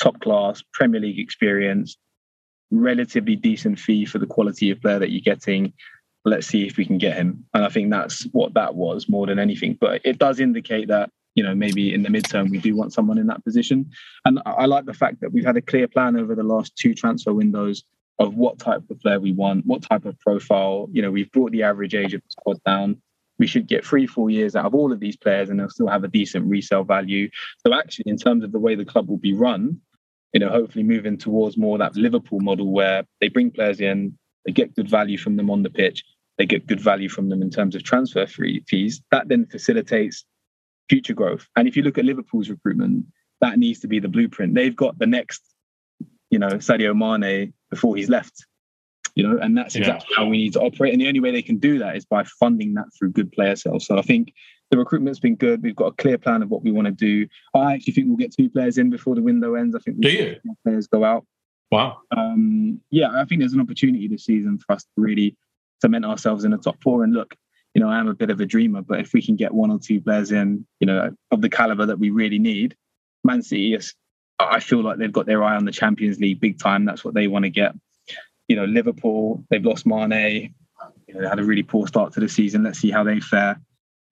top 0.00 0.20
class 0.20 0.62
Premier 0.72 1.00
League 1.00 1.18
experience, 1.18 1.96
relatively 2.70 3.36
decent 3.36 3.78
fee 3.78 4.04
for 4.04 4.18
the 4.18 4.26
quality 4.26 4.70
of 4.70 4.80
player 4.80 4.98
that 4.98 5.10
you're 5.10 5.20
getting. 5.20 5.72
Let's 6.24 6.46
see 6.46 6.66
if 6.66 6.76
we 6.76 6.84
can 6.84 6.98
get 6.98 7.16
him. 7.16 7.44
And 7.54 7.64
I 7.64 7.68
think 7.68 7.90
that's 7.90 8.24
what 8.32 8.54
that 8.54 8.74
was 8.74 9.08
more 9.08 9.26
than 9.26 9.38
anything. 9.38 9.76
But 9.80 10.00
it 10.04 10.18
does 10.18 10.40
indicate 10.40 10.88
that, 10.88 11.10
you 11.34 11.42
know, 11.42 11.54
maybe 11.54 11.94
in 11.94 12.02
the 12.02 12.08
midterm 12.08 12.50
we 12.50 12.58
do 12.58 12.76
want 12.76 12.92
someone 12.92 13.18
in 13.18 13.28
that 13.28 13.44
position. 13.44 13.90
And 14.24 14.40
I 14.44 14.66
like 14.66 14.84
the 14.84 14.94
fact 14.94 15.20
that 15.20 15.32
we've 15.32 15.44
had 15.44 15.56
a 15.56 15.62
clear 15.62 15.88
plan 15.88 16.16
over 16.16 16.34
the 16.34 16.42
last 16.42 16.76
two 16.76 16.94
transfer 16.94 17.32
windows 17.32 17.84
of 18.18 18.34
what 18.34 18.58
type 18.58 18.82
of 18.90 19.00
player 19.00 19.20
we 19.20 19.32
want, 19.32 19.64
what 19.64 19.82
type 19.82 20.04
of 20.04 20.18
profile. 20.18 20.88
You 20.92 21.02
know, 21.02 21.10
we've 21.10 21.30
brought 21.30 21.52
the 21.52 21.62
average 21.62 21.94
age 21.94 22.14
of 22.14 22.20
the 22.22 22.30
squad 22.30 22.62
down 22.64 23.00
we 23.38 23.46
should 23.46 23.66
get 23.66 23.84
three, 23.84 24.06
four 24.06 24.30
years 24.30 24.56
out 24.56 24.66
of 24.66 24.74
all 24.74 24.92
of 24.92 25.00
these 25.00 25.16
players 25.16 25.48
and 25.48 25.58
they'll 25.58 25.70
still 25.70 25.88
have 25.88 26.04
a 26.04 26.08
decent 26.08 26.46
resale 26.46 26.84
value. 26.84 27.30
So 27.64 27.72
actually, 27.72 28.04
in 28.06 28.16
terms 28.16 28.44
of 28.44 28.52
the 28.52 28.58
way 28.58 28.74
the 28.74 28.84
club 28.84 29.08
will 29.08 29.18
be 29.18 29.32
run, 29.32 29.80
you 30.32 30.40
know, 30.40 30.48
hopefully 30.48 30.84
moving 30.84 31.16
towards 31.16 31.56
more 31.56 31.78
that 31.78 31.96
Liverpool 31.96 32.40
model 32.40 32.72
where 32.72 33.04
they 33.20 33.28
bring 33.28 33.50
players 33.50 33.80
in, 33.80 34.16
they 34.44 34.52
get 34.52 34.74
good 34.74 34.88
value 34.88 35.18
from 35.18 35.36
them 35.36 35.50
on 35.50 35.62
the 35.62 35.70
pitch, 35.70 36.04
they 36.36 36.46
get 36.46 36.66
good 36.66 36.80
value 36.80 37.08
from 37.08 37.28
them 37.28 37.42
in 37.42 37.50
terms 37.50 37.74
of 37.74 37.82
transfer 37.82 38.26
fees. 38.26 39.02
That 39.10 39.28
then 39.28 39.46
facilitates 39.46 40.24
future 40.88 41.14
growth. 41.14 41.46
And 41.56 41.66
if 41.66 41.76
you 41.76 41.82
look 41.82 41.98
at 41.98 42.04
Liverpool's 42.04 42.50
recruitment, 42.50 43.06
that 43.40 43.58
needs 43.58 43.80
to 43.80 43.88
be 43.88 44.00
the 44.00 44.08
blueprint. 44.08 44.54
They've 44.54 44.74
got 44.74 44.98
the 44.98 45.06
next, 45.06 45.42
you 46.30 46.38
know, 46.38 46.48
Sadio 46.48 46.96
Mane 46.96 47.52
before 47.70 47.96
he's 47.96 48.08
left 48.08 48.46
you 49.18 49.26
know, 49.26 49.36
and 49.36 49.58
that's 49.58 49.74
exactly 49.74 50.06
yeah. 50.12 50.22
how 50.22 50.28
we 50.28 50.38
need 50.38 50.52
to 50.52 50.60
operate. 50.60 50.92
And 50.92 51.02
the 51.02 51.08
only 51.08 51.18
way 51.18 51.32
they 51.32 51.42
can 51.42 51.58
do 51.58 51.80
that 51.80 51.96
is 51.96 52.04
by 52.04 52.22
funding 52.38 52.74
that 52.74 52.84
through 52.96 53.10
good 53.10 53.32
player 53.32 53.56
sales. 53.56 53.84
So 53.84 53.98
I 53.98 54.02
think 54.02 54.32
the 54.70 54.78
recruitment's 54.78 55.20
been 55.20 55.36
good. 55.36 55.62
We've 55.62 55.76
got 55.76 55.86
a 55.86 55.92
clear 55.92 56.18
plan 56.18 56.42
of 56.42 56.50
what 56.50 56.62
we 56.62 56.70
want 56.70 56.86
to 56.86 56.92
do. 56.92 57.26
I 57.54 57.74
actually 57.74 57.94
think 57.94 58.08
we'll 58.08 58.16
get 58.16 58.34
two 58.34 58.50
players 58.50 58.78
in 58.78 58.90
before 58.90 59.14
the 59.14 59.22
window 59.22 59.54
ends. 59.54 59.74
I 59.74 59.78
think 59.78 59.98
we'll 59.98 60.10
do 60.10 60.16
you? 60.16 60.36
players 60.64 60.86
go 60.86 61.04
out. 61.04 61.24
Wow. 61.70 61.98
Um, 62.16 62.80
yeah, 62.90 63.10
I 63.10 63.24
think 63.24 63.40
there's 63.40 63.52
an 63.52 63.60
opportunity 63.60 64.08
this 64.08 64.24
season 64.24 64.58
for 64.58 64.72
us 64.74 64.84
to 64.84 64.90
really 64.96 65.36
cement 65.80 66.04
ourselves 66.04 66.44
in 66.44 66.50
the 66.50 66.58
top 66.58 66.82
four. 66.82 67.04
And 67.04 67.12
look, 67.12 67.34
you 67.74 67.80
know, 67.80 67.88
I 67.88 67.98
am 67.98 68.08
a 68.08 68.14
bit 68.14 68.30
of 68.30 68.40
a 68.40 68.46
dreamer, 68.46 68.82
but 68.82 69.00
if 69.00 69.12
we 69.12 69.22
can 69.22 69.36
get 69.36 69.52
one 69.52 69.70
or 69.70 69.78
two 69.78 70.00
players 70.00 70.32
in, 70.32 70.66
you 70.80 70.86
know, 70.86 71.10
of 71.30 71.40
the 71.40 71.50
caliber 71.50 71.86
that 71.86 71.98
we 71.98 72.10
really 72.10 72.38
need, 72.38 72.76
Man 73.24 73.42
City 73.42 73.74
is. 73.74 73.94
I 74.40 74.60
feel 74.60 74.84
like 74.84 74.98
they've 74.98 75.12
got 75.12 75.26
their 75.26 75.42
eye 75.42 75.56
on 75.56 75.64
the 75.64 75.72
Champions 75.72 76.20
League 76.20 76.38
big 76.38 76.60
time. 76.60 76.84
That's 76.84 77.04
what 77.04 77.12
they 77.12 77.26
want 77.26 77.44
to 77.44 77.50
get 77.50 77.74
you 78.48 78.56
know, 78.56 78.64
Liverpool, 78.64 79.44
they've 79.50 79.64
lost 79.64 79.86
Mane. 79.86 80.54
You 81.06 81.14
know, 81.14 81.20
they 81.20 81.28
had 81.28 81.38
a 81.38 81.44
really 81.44 81.62
poor 81.62 81.86
start 81.86 82.14
to 82.14 82.20
the 82.20 82.28
season. 82.28 82.64
Let's 82.64 82.78
see 82.78 82.90
how 82.90 83.04
they 83.04 83.20
fare. 83.20 83.60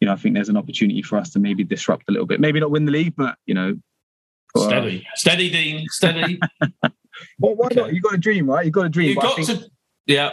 You 0.00 0.06
know, 0.06 0.12
I 0.12 0.16
think 0.16 0.35
there's 0.35 0.48
an 0.48 0.56
opportunity 0.56 1.02
for 1.02 1.16
us 1.16 1.30
to 1.30 1.38
maybe 1.38 1.64
disrupt 1.64 2.04
a 2.09 2.12
little 2.12 2.26
bit. 2.26 2.40
Maybe 2.40 2.61
not 2.61 2.70
win 2.70 2.85
the 2.85 2.92
league, 2.92 3.14
but 3.16 3.37
you 3.46 3.54
know, 3.54 3.76
uh, 4.54 4.66
steady, 4.66 5.06
steady, 5.14 5.50
Dean, 5.50 5.87
steady. 5.88 6.38
well, 7.38 7.54
why 7.54 7.66
okay. 7.66 7.76
not? 7.76 7.94
You 7.94 8.00
got 8.00 8.14
a 8.14 8.18
dream, 8.18 8.48
right? 8.48 8.64
You 8.64 8.70
got 8.70 8.87
a 8.87 8.90
dream. 8.90 9.11
You 9.11 9.16
got 9.16 9.37
think... 9.37 9.48
to, 9.48 9.70
yeah. 10.06 10.30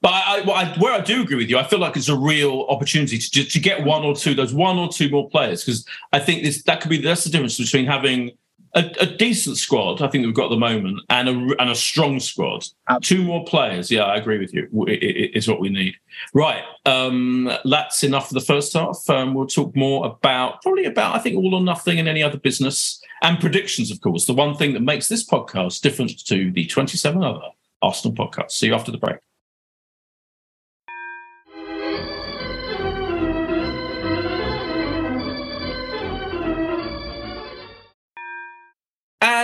But 0.00 0.12
I, 0.12 0.40
I, 0.40 0.78
where 0.78 0.92
I 0.92 1.00
do 1.00 1.22
agree 1.22 1.36
with 1.36 1.48
you, 1.48 1.56
I 1.56 1.64
feel 1.64 1.78
like 1.78 1.96
it's 1.96 2.10
a 2.10 2.16
real 2.16 2.66
opportunity 2.68 3.18
to 3.18 3.44
to 3.44 3.58
get 3.58 3.84
one 3.84 4.04
or 4.04 4.14
two, 4.14 4.34
those 4.34 4.52
one 4.52 4.78
or 4.78 4.88
two 4.88 5.08
more 5.08 5.30
players, 5.30 5.64
because 5.64 5.86
I 6.12 6.18
think 6.18 6.42
this 6.42 6.62
that 6.64 6.80
could 6.80 6.90
be 6.90 6.98
that's 6.98 7.24
the 7.24 7.30
difference 7.30 7.56
between 7.56 7.86
having 7.86 8.32
a, 8.74 8.94
a, 9.00 9.06
decent 9.06 9.56
squad, 9.56 10.02
I 10.02 10.08
think 10.08 10.26
we've 10.26 10.34
got 10.34 10.44
at 10.44 10.50
the 10.50 10.56
moment, 10.56 11.00
and 11.08 11.28
a 11.28 11.32
and 11.60 11.70
a 11.70 11.74
strong 11.74 12.18
squad. 12.20 12.66
Absolutely. 12.88 13.24
Two 13.24 13.28
more 13.28 13.44
players, 13.44 13.90
yeah, 13.90 14.04
I 14.04 14.16
agree 14.16 14.38
with 14.38 14.52
you. 14.52 14.68
It, 14.88 15.02
it, 15.02 15.36
is 15.36 15.48
what 15.48 15.60
we 15.60 15.68
need. 15.68 15.94
Right, 16.32 16.62
um, 16.84 17.50
that's 17.64 18.02
enough 18.02 18.28
for 18.28 18.34
the 18.34 18.40
first 18.40 18.72
half. 18.72 19.08
Um, 19.08 19.34
we'll 19.34 19.46
talk 19.46 19.74
more 19.76 20.06
about 20.06 20.62
probably 20.62 20.84
about 20.84 21.14
I 21.14 21.18
think 21.18 21.36
all 21.36 21.54
or 21.54 21.62
nothing 21.62 21.98
and 21.98 22.08
any 22.08 22.22
other 22.22 22.38
business 22.38 23.00
and 23.22 23.38
predictions, 23.38 23.90
of 23.90 24.00
course. 24.00 24.24
The 24.24 24.34
one 24.34 24.56
thing 24.56 24.72
that 24.74 24.82
makes 24.82 25.08
this 25.08 25.24
podcast 25.24 25.80
different 25.80 26.24
to 26.26 26.50
the 26.50 26.66
twenty-seven 26.66 27.22
other 27.22 27.48
Arsenal 27.82 28.16
podcasts. 28.16 28.52
See 28.52 28.66
you 28.66 28.74
after 28.74 28.90
the 28.90 28.98
break. 28.98 29.18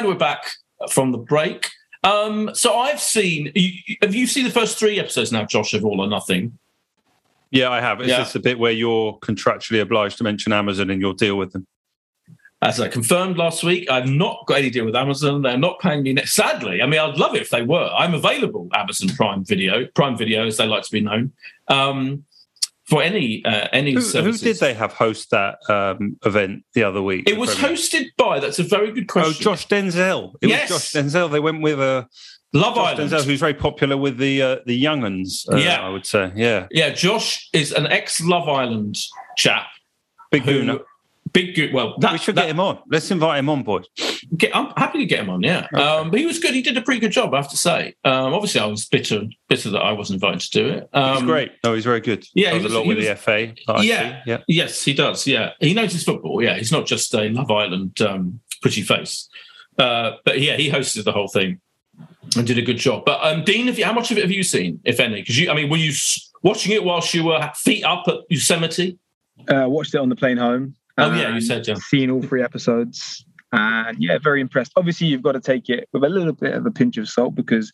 And 0.00 0.08
we're 0.08 0.14
back 0.14 0.52
from 0.88 1.12
the 1.12 1.18
break. 1.18 1.68
Um, 2.04 2.54
so 2.54 2.74
I've 2.74 3.02
seen. 3.02 3.52
Have 4.00 4.14
you 4.14 4.26
seen 4.26 4.44
the 4.44 4.50
first 4.50 4.78
three 4.78 4.98
episodes 4.98 5.30
now, 5.30 5.44
Josh, 5.44 5.74
of 5.74 5.84
All 5.84 6.00
or 6.00 6.08
Nothing? 6.08 6.58
Yeah, 7.50 7.68
I 7.68 7.82
have. 7.82 8.00
Is 8.00 8.08
yeah. 8.08 8.20
this 8.20 8.34
a 8.34 8.40
bit 8.40 8.58
where 8.58 8.72
you're 8.72 9.18
contractually 9.18 9.82
obliged 9.82 10.16
to 10.16 10.24
mention 10.24 10.54
Amazon 10.54 10.88
in 10.88 11.02
your 11.02 11.12
deal 11.12 11.36
with 11.36 11.52
them? 11.52 11.66
As 12.62 12.80
I 12.80 12.88
confirmed 12.88 13.36
last 13.36 13.62
week, 13.62 13.90
I've 13.90 14.08
not 14.08 14.46
got 14.46 14.60
any 14.60 14.70
deal 14.70 14.86
with 14.86 14.96
Amazon. 14.96 15.42
They're 15.42 15.58
not 15.58 15.78
paying 15.80 16.02
me. 16.02 16.16
Sadly, 16.24 16.80
I 16.80 16.86
mean, 16.86 16.98
I'd 16.98 17.18
love 17.18 17.34
it 17.34 17.42
if 17.42 17.50
they 17.50 17.60
were. 17.60 17.90
I'm 17.94 18.14
available. 18.14 18.70
Amazon 18.72 19.10
Prime 19.10 19.44
Video, 19.44 19.84
Prime 19.94 20.16
Video, 20.16 20.46
as 20.46 20.56
they 20.56 20.66
like 20.66 20.84
to 20.84 20.92
be 20.92 21.02
known. 21.02 21.30
Um, 21.68 22.24
for 22.90 23.02
any 23.02 23.42
uh, 23.44 23.68
any 23.72 23.92
who, 23.92 24.00
who, 24.00 24.32
did 24.32 24.58
they 24.58 24.74
have 24.74 24.92
host 24.92 25.30
that 25.30 25.58
um, 25.70 26.18
event 26.26 26.64
the 26.74 26.82
other 26.82 27.00
week? 27.00 27.28
It 27.28 27.38
was 27.38 27.54
hosted 27.54 28.08
by. 28.18 28.40
That's 28.40 28.58
a 28.58 28.64
very 28.64 28.92
good 28.92 29.08
question. 29.08 29.36
Oh, 29.38 29.54
Josh 29.54 29.68
Denzel. 29.68 30.34
It 30.42 30.48
yes. 30.48 30.70
was 30.70 30.90
Josh 30.90 31.02
Denzel. 31.02 31.30
They 31.30 31.40
went 31.40 31.62
with 31.62 31.80
a. 31.80 32.08
Love 32.52 32.74
Josh 32.74 32.94
Island, 32.94 33.12
Denzel, 33.12 33.24
who's 33.24 33.38
very 33.38 33.54
popular 33.54 33.96
with 33.96 34.18
the 34.18 34.42
uh, 34.42 34.56
the 34.66 34.82
younguns. 34.82 35.48
Uh, 35.50 35.56
yeah, 35.56 35.80
I 35.80 35.88
would 35.88 36.04
say. 36.04 36.32
Yeah, 36.34 36.66
yeah. 36.72 36.90
Josh 36.90 37.48
is 37.52 37.70
an 37.70 37.86
ex 37.86 38.20
Love 38.20 38.48
Island 38.48 38.96
chap. 39.36 39.68
Big 40.32 40.42
who, 40.42 40.80
big 41.32 41.54
good. 41.54 41.72
Well, 41.72 41.96
that, 41.98 42.12
we 42.12 42.18
should 42.18 42.34
that, 42.36 42.42
get 42.42 42.50
him 42.50 42.60
on. 42.60 42.80
Let's 42.88 43.10
invite 43.10 43.38
him 43.38 43.48
on, 43.48 43.62
boys. 43.62 43.86
Get, 44.36 44.54
I'm 44.54 44.72
happy 44.76 44.98
to 44.98 45.06
get 45.06 45.20
him 45.20 45.30
on. 45.30 45.42
Yeah, 45.42 45.66
okay. 45.72 45.82
um, 45.82 46.10
but 46.10 46.20
he 46.20 46.26
was 46.26 46.38
good. 46.38 46.54
He 46.54 46.62
did 46.62 46.76
a 46.76 46.82
pretty 46.82 47.00
good 47.00 47.12
job, 47.12 47.34
I 47.34 47.38
have 47.38 47.50
to 47.50 47.56
say. 47.56 47.94
Um, 48.04 48.34
obviously, 48.34 48.60
I 48.60 48.66
was 48.66 48.86
bitter, 48.86 49.22
bitter 49.48 49.70
that 49.70 49.80
I 49.80 49.92
wasn't 49.92 50.22
invited 50.22 50.40
to 50.40 50.50
do 50.50 50.68
it. 50.68 50.88
Um, 50.92 51.14
he's 51.14 51.22
great. 51.24 51.52
No, 51.64 51.74
he's 51.74 51.84
very 51.84 52.00
good. 52.00 52.26
Yeah, 52.34 52.52
he 52.52 52.60
does 52.60 52.72
a 52.72 52.78
lot 52.78 52.86
with 52.86 52.98
was, 52.98 53.06
the 53.06 53.16
FA. 53.16 53.54
Yeah, 53.82 54.22
yeah, 54.26 54.38
yes, 54.48 54.84
he 54.84 54.92
does. 54.92 55.26
Yeah, 55.26 55.50
he 55.60 55.74
knows 55.74 55.92
his 55.92 56.04
football. 56.04 56.42
Yeah, 56.42 56.56
he's 56.56 56.72
not 56.72 56.86
just 56.86 57.14
a 57.14 57.28
Love 57.28 57.50
Island 57.50 58.00
um, 58.00 58.40
pretty 58.62 58.82
face. 58.82 59.28
Uh, 59.78 60.16
but 60.24 60.40
yeah, 60.40 60.56
he 60.56 60.70
hosted 60.70 61.04
the 61.04 61.12
whole 61.12 61.28
thing 61.28 61.60
and 62.36 62.46
did 62.46 62.58
a 62.58 62.62
good 62.62 62.76
job. 62.76 63.04
But 63.04 63.20
um, 63.22 63.44
Dean, 63.44 63.66
you, 63.66 63.84
how 63.84 63.92
much 63.92 64.10
of 64.10 64.18
it 64.18 64.22
have 64.22 64.30
you 64.30 64.42
seen, 64.42 64.80
if 64.84 65.00
any? 65.00 65.22
Because 65.22 65.38
you, 65.38 65.50
I 65.50 65.54
mean, 65.54 65.70
were 65.70 65.76
you 65.76 65.92
watching 66.42 66.72
it 66.72 66.84
whilst 66.84 67.14
you 67.14 67.24
were 67.24 67.50
feet 67.54 67.84
up 67.84 68.04
at 68.08 68.18
Yosemite? 68.28 68.98
Uh, 69.48 69.66
watched 69.68 69.94
it 69.94 69.98
on 69.98 70.08
the 70.08 70.16
plane 70.16 70.36
home. 70.36 70.74
Oh 70.98 71.14
yeah, 71.14 71.28
you 71.28 71.34
um, 71.34 71.40
said 71.40 71.66
yeah. 71.66 71.74
Seen 71.74 72.10
all 72.10 72.22
three 72.22 72.42
episodes, 72.42 73.24
and 73.52 73.96
yeah, 74.00 74.18
very 74.18 74.40
impressed. 74.40 74.72
Obviously, 74.76 75.06
you've 75.06 75.22
got 75.22 75.32
to 75.32 75.40
take 75.40 75.68
it 75.68 75.88
with 75.92 76.04
a 76.04 76.08
little 76.08 76.32
bit 76.32 76.54
of 76.54 76.66
a 76.66 76.70
pinch 76.70 76.96
of 76.96 77.08
salt 77.08 77.34
because 77.34 77.72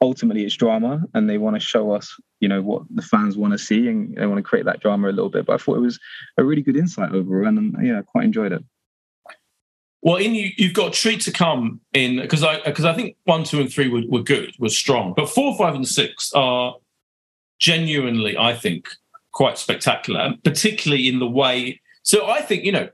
ultimately 0.00 0.44
it's 0.44 0.56
drama, 0.56 1.02
and 1.14 1.28
they 1.28 1.38
want 1.38 1.56
to 1.56 1.60
show 1.60 1.92
us, 1.92 2.16
you 2.40 2.48
know, 2.48 2.62
what 2.62 2.82
the 2.90 3.02
fans 3.02 3.36
want 3.36 3.52
to 3.52 3.58
see, 3.58 3.88
and 3.88 4.16
they 4.16 4.26
want 4.26 4.38
to 4.38 4.42
create 4.42 4.64
that 4.64 4.80
drama 4.80 5.08
a 5.08 5.12
little 5.12 5.30
bit. 5.30 5.46
But 5.46 5.54
I 5.54 5.56
thought 5.58 5.76
it 5.76 5.82
was 5.82 5.98
a 6.38 6.44
really 6.44 6.62
good 6.62 6.76
insight 6.76 7.12
overall, 7.12 7.46
and 7.46 7.58
um, 7.58 7.76
yeah, 7.82 7.98
I 7.98 8.02
quite 8.02 8.24
enjoyed 8.24 8.52
it. 8.52 8.64
Well, 10.02 10.16
in 10.16 10.34
you, 10.34 10.50
you've 10.56 10.72
got 10.72 10.94
treat 10.94 11.20
to 11.22 11.30
come 11.30 11.80
in 11.92 12.20
because 12.20 12.42
I 12.42 12.60
because 12.62 12.84
I 12.84 12.94
think 12.94 13.16
one, 13.24 13.44
two, 13.44 13.60
and 13.60 13.70
three 13.70 13.88
were, 13.88 14.02
were 14.08 14.22
good, 14.22 14.54
were 14.58 14.70
strong, 14.70 15.12
but 15.14 15.28
four, 15.28 15.56
five, 15.58 15.74
and 15.74 15.86
six 15.86 16.32
are 16.32 16.76
genuinely, 17.58 18.36
I 18.38 18.54
think, 18.54 18.88
quite 19.32 19.58
spectacular, 19.58 20.34
particularly 20.42 21.08
in 21.08 21.18
the 21.18 21.28
way. 21.28 21.80
So 22.02 22.28
I 22.28 22.42
think 22.42 22.64
you 22.64 22.72
know, 22.72 22.88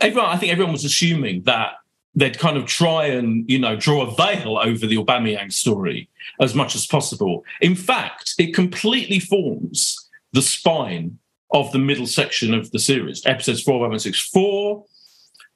everyone. 0.00 0.30
I 0.30 0.36
think 0.36 0.52
everyone 0.52 0.72
was 0.72 0.84
assuming 0.84 1.42
that 1.42 1.74
they'd 2.14 2.38
kind 2.38 2.56
of 2.56 2.66
try 2.66 3.06
and 3.06 3.48
you 3.48 3.58
know 3.58 3.76
draw 3.76 4.02
a 4.02 4.14
veil 4.14 4.58
over 4.58 4.86
the 4.86 4.96
Aubameyang 4.96 5.52
story 5.52 6.08
as 6.40 6.54
much 6.54 6.74
as 6.74 6.86
possible. 6.86 7.44
In 7.60 7.74
fact, 7.74 8.34
it 8.38 8.54
completely 8.54 9.20
forms 9.20 10.08
the 10.32 10.42
spine 10.42 11.18
of 11.52 11.72
the 11.72 11.78
middle 11.78 12.06
section 12.06 12.52
of 12.52 12.70
the 12.72 12.78
series, 12.78 13.24
episodes 13.24 13.62
four, 13.62 13.84
five, 13.84 13.92
and 13.92 14.02
six. 14.02 14.20
Four, 14.20 14.84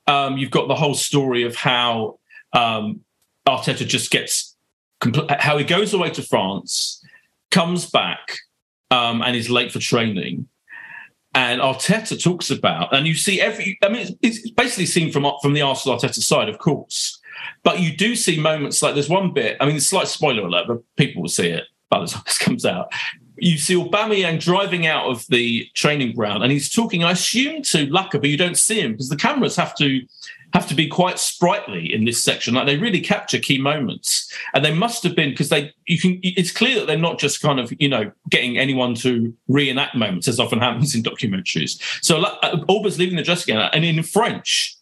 um, 0.07 0.39
you've 0.39 0.51
got 0.51 0.69
the 0.69 0.75
whole 0.75 0.95
story 0.95 1.43
of 1.43 1.55
how 1.55 2.19
um, 2.53 3.01
Arteta 3.47 3.87
just 3.87 4.11
gets 4.11 4.57
compl- 5.01 5.41
how 5.41 5.59
he 5.59 5.65
goes 5.65 5.93
away 5.93 6.11
to 6.11 6.23
France, 6.23 7.05
comes 7.51 7.91
back, 7.91 8.39
um, 8.91 9.23
and 9.23 9.37
is 9.37 9.51
late 9.51 9.73
for 9.73 9.79
training. 9.79 10.49
And 11.35 11.63
Arteta 11.63 12.23
talks 12.23 12.51
about, 12.51 12.95
and 12.95 13.07
you 13.07 13.15
see 13.15 13.41
every. 13.41 13.79
I 13.83 13.89
mean, 13.89 14.19
it's 14.21 14.51
basically 14.51 14.87
seen 14.87 15.11
from 15.11 15.31
from 15.41 15.55
the 15.55 15.63
Arsenal 15.63 15.99
Arteta 15.99 16.23
side, 16.23 16.51
of 16.51 16.59
course, 16.59 17.19
but 17.63 17.81
you 17.81 17.97
do 17.97 18.15
see 18.15 18.39
moments 18.39 18.83
like 18.83 18.95
there's 18.95 19.09
one 19.09 19.33
bit. 19.33 19.57
I 19.59 19.67
mean, 19.67 19.77
it's 19.77 19.87
slight 19.87 20.09
spoiler 20.09 20.47
alert, 20.47 20.67
but 20.69 20.83
people 20.97 21.23
will 21.23 21.31
see 21.31 21.49
it 21.49 21.65
by 21.89 22.01
the 22.01 22.07
time 22.07 22.23
this 22.27 22.39
comes 22.39 22.67
out. 22.67 22.93
You 23.37 23.57
see 23.57 23.75
Aubameyang 23.75 24.41
driving 24.41 24.87
out 24.87 25.07
of 25.07 25.27
the 25.29 25.67
training 25.75 26.15
ground, 26.15 26.43
and 26.43 26.53
he's 26.53 26.73
talking. 26.73 27.03
I 27.03 27.13
assume 27.13 27.63
to 27.63 27.87
Laka, 27.87 28.21
but 28.21 28.29
you 28.29 28.37
don't 28.37 28.59
see 28.59 28.81
him 28.81 28.93
because 28.93 29.09
the 29.09 29.17
cameras 29.17 29.57
have 29.57 29.75
to 29.77 30.03
have 30.53 30.67
to 30.69 30.75
be 30.75 30.87
quite 30.87 31.19
sprightly 31.19 31.93
in 31.93 32.05
this 32.05 32.23
section. 32.23 32.55
Like 32.55 32.67
they 32.67 32.77
really 32.77 33.01
capture 33.01 33.39
key 33.39 33.59
moments, 33.59 34.33
and 34.55 34.65
they 34.65 34.73
must 34.73 35.03
have 35.03 35.17
been 35.17 35.31
because 35.31 35.49
they. 35.49 35.73
You 35.87 35.99
can. 35.99 36.21
It's 36.23 36.53
clear 36.53 36.79
that 36.79 36.87
they're 36.87 36.99
not 36.99 37.19
just 37.19 37.41
kind 37.41 37.59
of 37.59 37.73
you 37.81 37.89
know 37.89 38.13
getting 38.31 38.59
anyone 38.59 38.95
to 38.97 39.35
reenact 39.49 39.95
moments 39.95 40.29
as 40.29 40.39
often 40.39 40.59
happens 40.61 40.95
in 40.95 41.03
documentaries. 41.03 41.81
So 42.05 42.21
uh, 42.21 42.65
Auba's 42.69 42.99
leaving 42.99 43.17
the 43.17 43.23
dressing 43.23 43.55
gown, 43.55 43.71
and 43.73 43.85
in 43.85 44.03
French, 44.03 44.77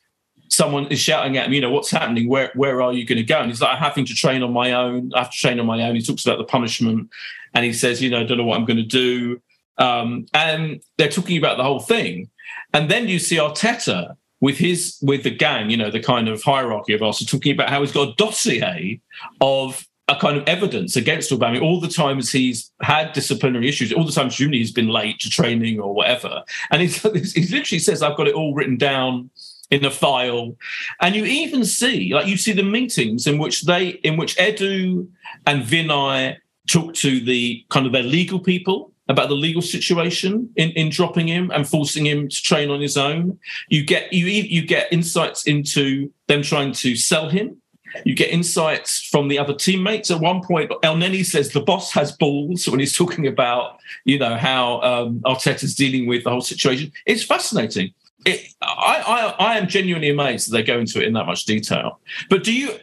someone 0.49 0.87
is 0.89 0.99
shouting 0.99 1.37
at 1.37 1.47
him, 1.47 1.53
you 1.53 1.61
know, 1.61 1.71
what's 1.71 1.91
happening? 1.91 2.29
Where 2.29 2.51
where 2.55 2.83
are 2.83 2.93
you 2.93 3.07
going 3.07 3.19
to 3.19 3.25
go? 3.25 3.39
And 3.39 3.51
he's 3.51 3.63
like, 3.63 3.75
I'm 3.75 3.83
having 3.83 4.05
to 4.07 4.15
train 4.15 4.43
on 4.43 4.53
my 4.53 4.73
own. 4.73 5.13
I 5.15 5.21
have 5.21 5.31
to 5.31 5.39
train 5.39 5.61
on 5.61 5.67
my 5.67 5.83
own. 5.83 5.95
He 5.95 6.03
talks 6.03 6.27
about 6.27 6.39
the 6.39 6.45
punishment, 6.45 7.09
and 7.55 7.65
he 7.65 7.73
says, 7.73 8.03
you 8.03 8.11
know, 8.11 8.21
I 8.21 8.25
don't 8.25 8.39
know 8.39 8.45
what 8.45 8.59
I'm 8.59 8.67
going 8.67 8.77
to 8.77 8.83
do. 8.83 9.41
Um, 9.79 10.27
and 10.35 10.83
they're 10.99 11.09
talking 11.09 11.39
about 11.39 11.57
the 11.57 11.63
whole 11.63 11.81
thing, 11.81 12.29
and 12.75 12.91
then 12.91 13.09
you 13.09 13.19
see 13.19 13.37
Arteta 13.37 14.17
with 14.41 14.59
his 14.59 14.99
with 15.03 15.23
the 15.23 15.31
gang, 15.31 15.71
you 15.71 15.77
know, 15.77 15.91
the 15.91 16.01
kind 16.01 16.29
of 16.29 16.43
hierarchy 16.43 16.95
of 16.95 17.03
us, 17.03 17.25
talking 17.25 17.53
about 17.53 17.71
how 17.71 17.81
he's 17.81 17.93
got 17.93 18.09
a 18.09 18.15
dossier 18.15 19.01
of 19.41 19.87
a 20.09 20.17
kind 20.17 20.37
of 20.37 20.49
evidence 20.49 20.97
against 20.97 21.31
Aubameyang 21.31 21.63
all 21.63 21.81
the 21.81 21.89
times 21.89 22.33
he's 22.33 22.73
had 22.83 23.13
disciplinary 23.13 23.69
issues, 23.69 23.93
all 23.93 24.05
the 24.05 24.13
times 24.13 24.35
Junior's 24.35 24.73
been 24.73 24.89
late 24.89 25.21
to 25.21 25.31
training 25.31 25.79
or 25.79 25.95
whatever, 25.95 26.43
and 26.71 26.83
he's, 26.83 27.01
he 27.35 27.47
literally 27.47 27.79
says, 27.79 28.03
"I've 28.03 28.17
got 28.17 28.29
it 28.29 28.35
all 28.35 28.55
written 28.55 28.77
down." 28.77 29.31
in 29.71 29.85
a 29.85 29.91
file. 29.91 30.57
And 31.01 31.15
you 31.15 31.25
even 31.25 31.65
see 31.65 32.13
like 32.13 32.27
you 32.27 32.37
see 32.37 32.51
the 32.51 32.65
meetings 32.65 33.29
in 33.29 33.39
which 33.39 33.63
they 33.63 33.91
in 34.03 34.17
which 34.17 34.37
edu 34.37 35.07
and 35.47 35.63
vinai 35.63 36.37
talk 36.67 36.93
to 36.95 37.21
the 37.21 37.65
kind 37.69 37.87
of 37.87 37.93
their 37.93 38.03
legal 38.03 38.41
people 38.41 38.90
about 39.11 39.29
the 39.29 39.35
legal 39.35 39.61
situation 39.61 40.49
in, 40.55 40.71
in 40.71 40.89
dropping 40.89 41.27
him 41.27 41.51
and 41.51 41.69
forcing 41.69 42.07
him 42.07 42.29
to 42.29 42.43
train 42.43 42.71
on 42.71 42.81
his 42.81 42.97
own. 42.97 43.39
You 43.69 43.85
get 43.85 44.13
you 44.13 44.27
you 44.27 44.65
get 44.65 44.91
insights 44.93 45.47
into 45.47 46.11
them 46.29 46.43
trying 46.43 46.73
to 46.75 46.95
sell 46.95 47.29
him. 47.29 47.61
You 48.05 48.15
get 48.15 48.31
insights 48.31 49.03
from 49.03 49.27
the 49.27 49.37
other 49.37 49.53
teammates. 49.53 50.13
At 50.13 50.21
one 50.21 50.43
point, 50.45 50.71
Elneny 50.85 51.27
says 51.27 51.51
the 51.51 51.61
boss 51.61 51.93
has 51.93 52.13
balls 52.13 52.69
when 52.69 52.79
he's 52.79 52.93
talking 52.93 53.27
about 53.27 53.81
you 54.05 54.17
know 54.17 54.37
how 54.37 54.81
um, 54.83 55.21
Arteta's 55.27 55.75
dealing 55.75 56.07
with 56.07 56.23
the 56.23 56.31
whole 56.31 56.41
situation. 56.41 56.93
It's 57.05 57.25
fascinating. 57.25 57.93
It, 58.25 58.55
I, 58.63 59.35
I 59.41 59.47
I 59.47 59.59
am 59.59 59.67
genuinely 59.67 60.11
amazed 60.11 60.49
that 60.49 60.57
they 60.57 60.63
go 60.63 60.79
into 60.79 61.01
it 61.01 61.09
in 61.09 61.15
that 61.15 61.27
much 61.27 61.47
detail. 61.47 61.99
But 62.29 62.45
do 62.45 62.55
you? 62.55 62.77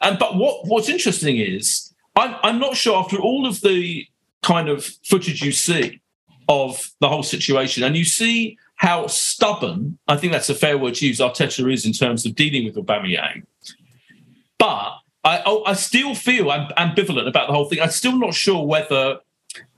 And 0.00 0.18
but 0.18 0.34
what 0.34 0.66
what's 0.66 0.88
interesting 0.88 1.36
is 1.38 1.94
I'm 2.16 2.34
I'm 2.42 2.58
not 2.58 2.76
sure 2.76 2.96
after 2.96 3.18
all 3.18 3.46
of 3.46 3.60
the 3.60 4.08
kind 4.42 4.68
of 4.68 4.84
footage 5.04 5.42
you 5.42 5.52
see 5.52 6.00
of 6.48 6.90
the 7.00 7.08
whole 7.08 7.22
situation, 7.22 7.82
and 7.82 7.96
you 7.96 8.04
see 8.04 8.56
how 8.76 9.06
stubborn 9.08 9.98
I 10.06 10.16
think 10.16 10.32
that's 10.32 10.48
a 10.48 10.54
fair 10.54 10.78
word 10.78 10.94
to 10.96 11.06
use 11.06 11.18
Arteta 11.18 11.70
is 11.72 11.84
in 11.84 11.92
terms 11.92 12.24
of 12.24 12.34
dealing 12.34 12.64
with 12.64 12.76
Aubameyang. 12.76 13.44
But 14.58 14.92
I, 15.24 15.42
oh, 15.44 15.64
I 15.64 15.74
still 15.74 16.14
feel 16.14 16.46
ambivalent 16.46 17.28
about 17.28 17.48
the 17.48 17.54
whole 17.54 17.66
thing. 17.66 17.80
I'm 17.80 17.90
still 17.90 18.18
not 18.18 18.34
sure 18.34 18.64
whether 18.64 19.18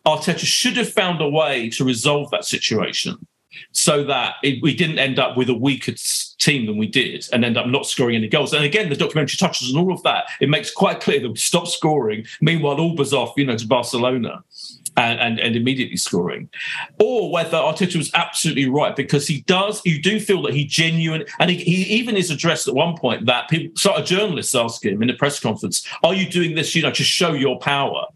Arteta 0.07 0.39
should 0.39 0.77
have 0.77 0.93
found 0.93 1.21
a 1.21 1.29
way 1.29 1.71
to 1.71 1.85
resolve 1.85 2.31
that 2.31 2.45
situation 2.45 3.27
so 3.73 4.05
that 4.05 4.35
it, 4.43 4.63
we 4.63 4.75
didn't 4.75 4.99
end 4.99 5.19
up 5.19 5.37
with 5.37 5.49
a 5.49 5.55
weaker 5.55 5.93
team 6.39 6.67
than 6.67 6.77
we 6.77 6.87
did 6.87 7.27
and 7.33 7.45
end 7.45 7.57
up 7.57 7.67
not 7.67 7.87
scoring 7.87 8.17
any 8.17 8.29
goals. 8.29 8.53
And 8.53 8.65
again, 8.65 8.89
the 8.89 8.97
documentary 8.97 9.37
touches 9.37 9.75
on 9.75 9.81
all 9.81 9.93
of 9.93 10.03
that. 10.05 10.27
It 10.41 10.49
makes 10.49 10.71
quite 10.71 11.01
clear 11.01 11.21
that 11.21 11.29
we 11.29 11.37
stopped 11.37 11.69
scoring. 11.69 12.25
Meanwhile, 12.41 12.77
Auba's 12.81 13.13
off, 13.13 13.35
you 13.37 13.45
know, 13.45 13.57
to 13.57 13.67
Barcelona. 13.67 14.45
And, 14.97 15.21
and, 15.21 15.39
and, 15.39 15.57
immediately 15.57 15.97
scoring, 15.97 16.51
or 16.99 17.31
whether 17.31 17.57
Arteta 17.57 17.97
was 17.97 18.11
absolutely 18.13 18.69
right 18.69 18.95
because 18.95 19.27
he 19.27 19.43
does. 19.43 19.81
You 19.85 20.03
do 20.03 20.19
feel 20.19 20.43
that 20.43 20.53
he 20.53 20.65
genuine, 20.67 21.25
and 21.39 21.49
he, 21.49 21.57
he 21.59 21.85
even 21.95 22.17
is 22.17 22.31
addressed 22.31 22.67
at 22.67 22.75
one 22.75 22.97
point 22.97 23.25
that 23.27 23.49
people, 23.49 23.75
sort 23.77 23.99
of 23.99 24.05
journalists 24.05 24.55
ask 24.55 24.85
him 24.85 25.03
in 25.03 25.09
a 25.09 25.15
press 25.15 25.39
conference, 25.39 25.87
"Are 26.03 26.13
you 26.13 26.29
doing 26.29 26.55
this, 26.55 26.75
you 26.75 26.83
know, 26.83 26.91
to 26.91 27.05
show 27.05 27.33
your 27.33 27.59
power?" 27.61 28.07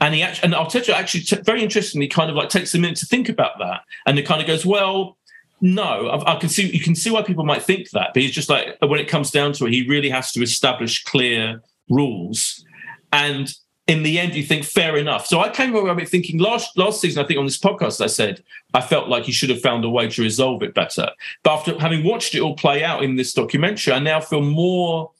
And 0.00 0.14
he 0.14 0.22
actually, 0.22 0.46
and 0.46 0.54
Arteta 0.54 0.94
actually, 0.94 1.20
t- 1.20 1.36
very 1.44 1.62
interestingly, 1.62 2.08
kind 2.08 2.30
of 2.30 2.34
like 2.34 2.48
takes 2.48 2.74
a 2.74 2.78
minute 2.78 2.96
to 2.98 3.06
think 3.06 3.28
about 3.28 3.58
that, 3.58 3.82
and 4.06 4.18
it 4.18 4.26
kind 4.26 4.40
of 4.40 4.46
goes, 4.46 4.64
"Well, 4.64 5.18
no, 5.60 6.08
I, 6.08 6.34
I, 6.34 6.36
can 6.36 6.48
see 6.48 6.70
you 6.70 6.80
can 6.80 6.94
see 6.94 7.10
why 7.10 7.22
people 7.22 7.44
might 7.44 7.62
think 7.62 7.90
that, 7.90 8.10
but 8.12 8.22
he's 8.22 8.32
just 8.32 8.48
like 8.48 8.76
when 8.80 9.00
it 9.00 9.08
comes 9.08 9.30
down 9.30 9.52
to 9.54 9.66
it, 9.66 9.72
he 9.72 9.88
really 9.88 10.10
has 10.10 10.32
to 10.32 10.42
establish 10.42 11.04
clear 11.04 11.62
rules, 11.88 12.64
and 13.12 13.52
in 13.86 14.02
the 14.02 14.18
end, 14.18 14.34
you 14.34 14.42
think 14.42 14.64
fair 14.64 14.96
enough. 14.96 15.26
So 15.26 15.40
I 15.40 15.48
came 15.48 15.74
away 15.74 16.04
thinking 16.04 16.38
last 16.38 16.76
last 16.76 17.00
season, 17.00 17.22
I 17.22 17.26
think 17.26 17.38
on 17.38 17.46
this 17.46 17.58
podcast, 17.58 18.00
I 18.00 18.08
said 18.08 18.42
I 18.74 18.80
felt 18.80 19.08
like 19.08 19.24
he 19.24 19.32
should 19.32 19.50
have 19.50 19.60
found 19.60 19.84
a 19.84 19.88
way 19.88 20.08
to 20.08 20.22
resolve 20.22 20.62
it 20.62 20.74
better. 20.74 21.10
But 21.42 21.52
after 21.52 21.78
having 21.78 22.04
watched 22.04 22.34
it 22.34 22.40
all 22.40 22.56
play 22.56 22.82
out 22.82 23.04
in 23.04 23.16
this 23.16 23.32
documentary, 23.32 23.92
I 23.92 24.00
now 24.00 24.20
feel 24.20 24.42
more 24.42 25.12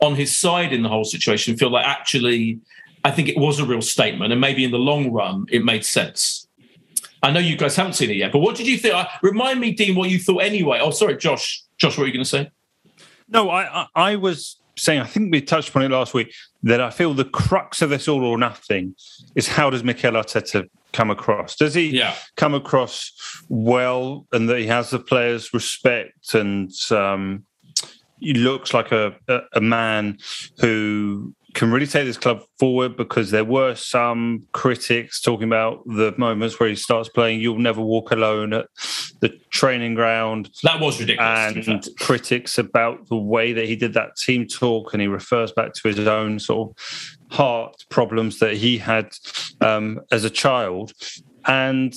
on 0.00 0.14
his 0.14 0.36
side 0.36 0.72
in 0.72 0.82
the 0.82 0.88
whole 0.88 1.04
situation. 1.04 1.56
Feel 1.56 1.70
like 1.70 1.86
actually, 1.86 2.60
I 3.04 3.12
think 3.12 3.28
it 3.28 3.38
was 3.38 3.60
a 3.60 3.64
real 3.64 3.82
statement, 3.82 4.32
and 4.32 4.40
maybe 4.40 4.64
in 4.64 4.72
the 4.72 4.78
long 4.78 5.12
run, 5.12 5.46
it 5.50 5.64
made 5.64 5.84
sense. 5.84 6.48
I 7.22 7.30
know 7.30 7.40
you 7.40 7.56
guys 7.56 7.74
haven't 7.76 7.94
seen 7.94 8.10
it 8.10 8.16
yet, 8.16 8.32
but 8.32 8.38
what 8.40 8.56
did 8.56 8.66
you 8.66 8.78
think? 8.78 8.94
Uh, 8.94 9.06
remind 9.22 9.60
me, 9.60 9.72
Dean, 9.72 9.96
what 9.96 10.10
you 10.10 10.18
thought 10.18 10.42
anyway. 10.42 10.78
Oh, 10.80 10.90
sorry, 10.90 11.16
Josh. 11.16 11.64
Josh, 11.76 11.96
what 11.96 12.02
were 12.02 12.06
you 12.06 12.12
going 12.12 12.24
to 12.24 12.30
say? 12.30 12.50
No, 13.28 13.50
I, 13.50 13.82
I, 13.82 13.86
I 13.94 14.16
was 14.16 14.56
saying, 14.76 15.00
I 15.00 15.06
think 15.06 15.32
we 15.32 15.40
touched 15.40 15.70
upon 15.70 15.82
it 15.82 15.90
last 15.90 16.14
week, 16.14 16.32
that 16.62 16.80
I 16.80 16.90
feel 16.90 17.14
the 17.14 17.24
crux 17.24 17.82
of 17.82 17.90
this 17.90 18.08
all 18.08 18.24
or 18.24 18.38
nothing 18.38 18.94
is 19.34 19.48
how 19.48 19.70
does 19.70 19.84
Mikel 19.84 20.12
Arteta 20.12 20.68
come 20.92 21.10
across? 21.10 21.56
Does 21.56 21.74
he 21.74 21.90
yeah. 21.90 22.14
come 22.36 22.54
across 22.54 23.12
well 23.48 24.26
and 24.32 24.48
that 24.48 24.58
he 24.58 24.66
has 24.66 24.90
the 24.90 24.98
players' 24.98 25.54
respect 25.54 26.34
and 26.34 26.70
um, 26.90 27.44
he 28.20 28.34
looks 28.34 28.74
like 28.74 28.90
a, 28.92 29.14
a, 29.28 29.40
a 29.54 29.60
man 29.60 30.18
who 30.60 31.34
can 31.58 31.72
really 31.72 31.88
take 31.88 32.06
this 32.06 32.16
club 32.16 32.40
forward 32.60 32.96
because 32.96 33.32
there 33.32 33.44
were 33.44 33.74
some 33.74 34.46
critics 34.52 35.20
talking 35.20 35.48
about 35.48 35.84
the 35.86 36.14
moments 36.16 36.60
where 36.60 36.68
he 36.68 36.76
starts 36.76 37.08
playing 37.08 37.40
"You'll 37.40 37.58
Never 37.58 37.80
Walk 37.80 38.12
Alone" 38.12 38.52
at 38.52 38.68
the 39.18 39.30
training 39.50 39.94
ground. 39.94 40.50
That 40.62 40.78
was 40.78 41.00
ridiculous. 41.00 41.66
And 41.66 41.88
critics 41.98 42.58
about 42.58 43.08
the 43.08 43.16
way 43.16 43.52
that 43.52 43.64
he 43.64 43.74
did 43.74 43.92
that 43.94 44.14
team 44.14 44.46
talk, 44.46 44.92
and 44.92 45.02
he 45.02 45.08
refers 45.08 45.50
back 45.50 45.74
to 45.74 45.88
his 45.88 45.98
own 45.98 46.38
sort 46.38 46.70
of 46.70 47.36
heart 47.36 47.84
problems 47.88 48.38
that 48.38 48.54
he 48.54 48.78
had 48.78 49.12
um, 49.60 50.00
as 50.12 50.24
a 50.24 50.30
child. 50.30 50.92
And 51.46 51.92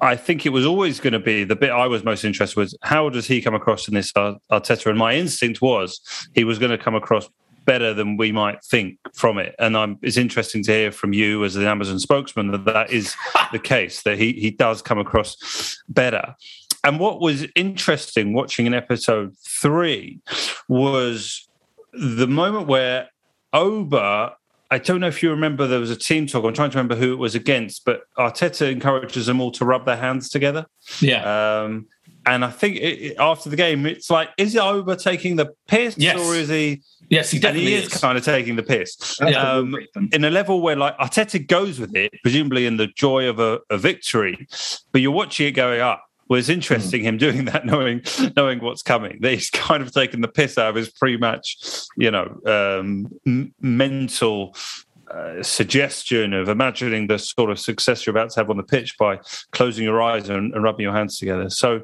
I 0.00 0.16
think 0.16 0.46
it 0.46 0.48
was 0.48 0.66
always 0.66 0.98
going 0.98 1.12
to 1.12 1.20
be 1.20 1.44
the 1.44 1.54
bit 1.54 1.70
I 1.70 1.86
was 1.86 2.02
most 2.02 2.24
interested 2.24 2.58
was 2.58 2.76
how 2.82 3.08
does 3.08 3.28
he 3.28 3.40
come 3.40 3.54
across 3.54 3.86
in 3.86 3.94
this 3.94 4.10
Arteta? 4.10 4.86
And 4.86 4.98
my 4.98 5.14
instinct 5.14 5.62
was 5.62 6.00
he 6.34 6.42
was 6.42 6.58
going 6.58 6.72
to 6.72 6.78
come 6.78 6.96
across 6.96 7.28
better 7.64 7.94
than 7.94 8.16
we 8.16 8.32
might 8.32 8.62
think 8.64 8.98
from 9.14 9.38
it. 9.38 9.54
And 9.58 9.76
I'm, 9.76 9.98
it's 10.02 10.16
interesting 10.16 10.62
to 10.64 10.72
hear 10.72 10.92
from 10.92 11.12
you 11.12 11.44
as 11.44 11.56
an 11.56 11.64
Amazon 11.64 11.98
spokesman 11.98 12.50
that 12.52 12.64
that 12.64 12.90
is 12.90 13.14
the 13.52 13.58
case, 13.62 14.02
that 14.02 14.18
he, 14.18 14.32
he 14.32 14.50
does 14.50 14.82
come 14.82 14.98
across 14.98 15.82
better. 15.88 16.34
And 16.82 16.98
what 16.98 17.20
was 17.20 17.46
interesting 17.54 18.32
watching 18.32 18.66
in 18.66 18.74
episode 18.74 19.36
three 19.38 20.20
was 20.68 21.48
the 21.92 22.26
moment 22.26 22.66
where 22.66 23.08
Auba 23.52 24.34
I 24.72 24.78
don't 24.78 25.00
know 25.00 25.08
if 25.08 25.20
you 25.20 25.30
remember 25.30 25.66
there 25.66 25.80
was 25.80 25.90
a 25.90 25.96
team 25.96 26.28
talk. 26.28 26.44
I'm 26.44 26.54
trying 26.54 26.70
to 26.70 26.78
remember 26.78 26.94
who 26.94 27.12
it 27.12 27.16
was 27.16 27.34
against, 27.34 27.84
but 27.84 28.02
Arteta 28.16 28.70
encourages 28.70 29.26
them 29.26 29.40
all 29.40 29.50
to 29.52 29.64
rub 29.64 29.84
their 29.84 29.96
hands 29.96 30.28
together. 30.28 30.64
Yeah. 31.00 31.62
Um, 31.62 31.88
and 32.24 32.44
I 32.44 32.50
think 32.50 32.76
it, 32.76 33.16
after 33.18 33.50
the 33.50 33.56
game, 33.56 33.84
it's 33.84 34.10
like, 34.10 34.30
is 34.38 34.54
Auba 34.54 35.02
taking 35.02 35.34
the 35.34 35.54
piss, 35.66 35.96
yes. 35.98 36.20
or 36.20 36.36
is 36.36 36.48
he? 36.48 36.82
Yes, 37.10 37.30
he 37.32 37.40
definitely 37.40 37.74
and 37.74 37.82
he 37.82 37.86
is. 37.86 37.92
is. 37.92 38.00
kind 38.00 38.16
of 38.16 38.24
taking 38.24 38.56
the 38.56 38.62
piss. 38.62 39.20
Um, 39.20 39.76
in 40.12 40.24
a 40.24 40.30
level 40.30 40.62
where 40.62 40.76
like 40.76 40.96
Arteta 40.98 41.44
goes 41.44 41.80
with 41.80 41.94
it, 41.96 42.12
presumably 42.22 42.66
in 42.66 42.76
the 42.76 42.86
joy 42.86 43.28
of 43.28 43.40
a, 43.40 43.58
a 43.68 43.76
victory, 43.76 44.46
but 44.92 45.00
you're 45.00 45.10
watching 45.10 45.48
it 45.48 45.52
going 45.52 45.80
up. 45.80 46.04
Well, 46.28 46.38
it's 46.38 46.48
interesting 46.48 47.02
mm. 47.02 47.06
him 47.06 47.18
doing 47.18 47.44
that, 47.46 47.66
knowing 47.66 48.02
knowing 48.36 48.60
what's 48.60 48.82
coming. 48.82 49.18
That 49.20 49.32
he's 49.32 49.50
kind 49.50 49.82
of 49.82 49.92
taken 49.92 50.20
the 50.20 50.28
piss 50.28 50.56
out 50.56 50.70
of 50.70 50.76
his 50.76 50.88
pre-match, 50.88 51.58
you 51.96 52.12
know, 52.12 52.40
um, 52.46 53.10
m- 53.26 53.52
mental 53.60 54.54
uh, 55.10 55.42
suggestion 55.42 56.32
of 56.32 56.48
imagining 56.48 57.08
the 57.08 57.18
sort 57.18 57.50
of 57.50 57.58
success 57.58 58.06
you're 58.06 58.16
about 58.16 58.30
to 58.30 58.38
have 58.38 58.48
on 58.48 58.56
the 58.56 58.62
pitch 58.62 58.96
by 58.96 59.18
closing 59.50 59.82
your 59.82 60.00
eyes 60.00 60.28
and, 60.28 60.54
and 60.54 60.62
rubbing 60.62 60.84
your 60.84 60.92
hands 60.92 61.18
together. 61.18 61.50
So, 61.50 61.80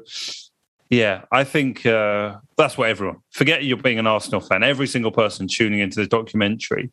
yeah, 0.89 1.25
I 1.31 1.43
think 1.43 1.85
uh, 1.85 2.37
that's 2.55 2.77
what 2.77 2.89
everyone 2.89 3.17
forget 3.31 3.63
you're 3.63 3.77
being 3.77 3.99
an 3.99 4.07
Arsenal 4.07 4.39
fan. 4.39 4.63
Every 4.63 4.87
single 4.87 5.11
person 5.11 5.47
tuning 5.47 5.79
into 5.79 5.99
the 5.99 6.07
documentary 6.07 6.89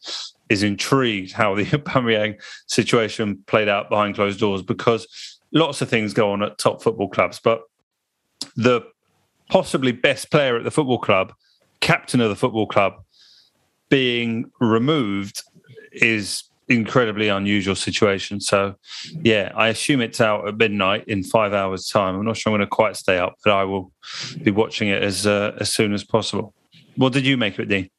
is 0.48 0.62
intrigued 0.62 1.32
how 1.32 1.54
the 1.54 1.64
Aubameyang 1.66 2.40
situation 2.66 3.42
played 3.46 3.68
out 3.68 3.88
behind 3.88 4.16
closed 4.16 4.40
doors 4.40 4.62
because 4.62 5.06
lots 5.52 5.80
of 5.80 5.88
things 5.88 6.12
go 6.12 6.32
on 6.32 6.42
at 6.42 6.58
top 6.58 6.82
football 6.82 7.08
clubs, 7.08 7.40
but 7.42 7.62
the 8.56 8.82
possibly 9.48 9.92
best 9.92 10.30
player 10.30 10.56
at 10.56 10.64
the 10.64 10.70
football 10.70 10.98
club, 10.98 11.32
captain 11.80 12.20
of 12.20 12.28
the 12.28 12.36
football 12.36 12.66
club, 12.66 12.94
being 13.90 14.50
removed 14.60 15.42
is 15.92 16.44
incredibly 16.68 17.28
unusual 17.28 17.74
situation. 17.74 18.40
So, 18.40 18.76
yeah, 19.22 19.52
I 19.54 19.68
assume 19.68 20.00
it's 20.00 20.20
out 20.20 20.48
at 20.48 20.56
midnight 20.56 21.04
in 21.06 21.22
five 21.22 21.52
hours' 21.52 21.88
time. 21.88 22.16
I'm 22.16 22.24
not 22.24 22.36
sure 22.36 22.52
I'm 22.52 22.58
going 22.58 22.66
to 22.66 22.70
quite 22.70 22.96
stay 22.96 23.18
up, 23.18 23.34
but 23.44 23.52
I 23.52 23.64
will 23.64 23.92
be 24.42 24.50
watching 24.50 24.88
it 24.88 25.02
as 25.02 25.26
uh, 25.26 25.56
as 25.60 25.72
soon 25.72 25.92
as 25.92 26.04
possible. 26.04 26.54
What 26.96 27.12
did 27.12 27.26
you 27.26 27.36
make 27.36 27.54
of 27.54 27.60
it, 27.60 27.68
Dean? 27.68 27.90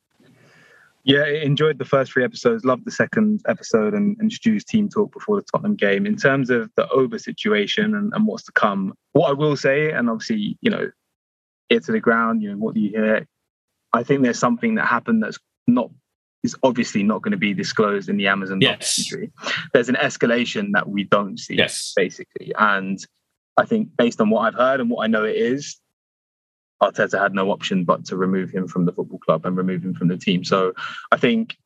Yeah, 1.03 1.27
enjoyed 1.27 1.77
the 1.77 1.85
first 1.85 2.13
three 2.13 2.23
episodes. 2.23 2.65
Loved 2.65 2.85
the 2.85 2.91
second 2.91 3.41
episode 3.47 3.93
and, 3.93 4.17
and 4.19 4.31
Stu's 4.31 4.65
team 4.65 4.89
talk 4.89 5.13
before 5.13 5.35
the 5.35 5.45
Tottenham 5.51 5.75
game. 5.75 6.07
In 6.07 6.15
terms 6.15 6.49
of 6.49 6.71
the 6.75 6.87
Auba 6.87 7.21
situation 7.21 7.93
and, 7.93 8.11
and 8.13 8.25
what's 8.25 8.43
to 8.45 8.51
come, 8.51 8.95
what 9.11 9.29
I 9.29 9.33
will 9.33 9.55
say, 9.55 9.91
and 9.91 10.09
obviously, 10.09 10.57
you 10.61 10.71
know, 10.71 10.89
ear 11.69 11.79
to 11.79 11.91
the 11.91 11.99
ground, 11.99 12.41
you 12.41 12.49
know, 12.49 12.57
what 12.57 12.73
do 12.73 12.79
you 12.79 12.89
hear? 12.89 13.27
I 13.93 14.01
think 14.01 14.23
there's 14.23 14.39
something 14.39 14.75
that 14.75 14.87
happened 14.87 15.21
that's 15.21 15.37
not 15.67 15.91
is 16.45 16.55
obviously 16.63 17.03
not 17.03 17.21
going 17.21 17.31
to 17.31 17.37
be 17.37 17.53
disclosed 17.53 18.07
in 18.07 18.17
the 18.17 18.27
Amazon 18.27 18.59
yes. 18.61 18.95
documentary. 18.95 19.31
There's 19.73 19.89
an 19.89 19.95
escalation 19.95 20.69
that 20.73 20.87
we 20.87 21.03
don't 21.03 21.37
see, 21.37 21.55
yes. 21.55 21.91
basically. 21.95 22.53
And 22.57 22.99
I 23.57 23.65
think 23.65 23.89
based 23.97 24.21
on 24.21 24.29
what 24.29 24.41
I've 24.41 24.55
heard 24.55 24.79
and 24.79 24.89
what 24.89 25.03
I 25.03 25.07
know 25.07 25.25
it 25.25 25.35
is, 25.35 25.77
Arteta 26.81 27.19
had 27.19 27.33
no 27.33 27.51
option 27.51 27.83
but 27.83 28.05
to 28.05 28.17
remove 28.17 28.51
him 28.51 28.67
from 28.67 28.85
the 28.85 28.91
football 28.91 29.19
club 29.19 29.45
and 29.45 29.57
remove 29.57 29.83
him 29.83 29.93
from 29.93 30.07
the 30.07 30.17
team. 30.17 30.43
So 30.43 30.73
I 31.11 31.17
think, 31.17 31.57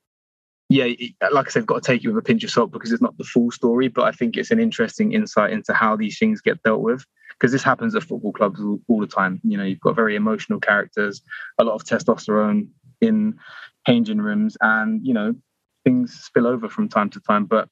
yeah, 0.70 0.86
like 1.32 1.48
I 1.48 1.50
said, 1.50 1.66
got 1.66 1.84
to 1.84 1.88
take 1.88 2.04
it 2.04 2.08
with 2.08 2.18
a 2.18 2.26
pinch 2.26 2.44
of 2.44 2.52
salt 2.52 2.72
because 2.72 2.92
it's 2.92 3.02
not 3.02 3.18
the 3.18 3.24
full 3.24 3.52
story, 3.52 3.88
but 3.88 4.06
I 4.06 4.12
think 4.12 4.38
it's 4.38 4.52
an 4.52 4.60
interesting 4.60 5.14
insight 5.14 5.52
into 5.52 5.74
how 5.74 5.96
these 5.96 6.18
things 6.20 6.42
get 6.42 6.62
dealt 6.64 6.82
with 6.82 7.06
because 7.32 7.52
this 7.52 7.64
happens 7.64 7.96
at 7.96 8.04
football 8.04 8.34
clubs 8.34 8.62
all, 8.62 8.80
all 8.88 9.00
the 9.00 9.08
time. 9.08 9.42
You 9.44 9.58
know, 9.58 9.64
you've 9.64 9.80
got 9.80 9.96
very 9.96 10.16
emotional 10.16 10.60
characters, 10.60 11.22
a 11.58 11.64
lot 11.64 11.74
of 11.74 11.84
testosterone 11.86 12.68
in 13.02 13.40
changing 13.88 14.20
rooms, 14.20 14.58
and 14.62 15.06
you 15.06 15.14
know, 15.14 15.36
things 15.84 16.14
spill 16.14 16.48
over 16.48 16.70
from 16.70 16.90
time 16.90 17.10
to 17.12 17.20
time. 17.20 17.46
But 17.46 17.70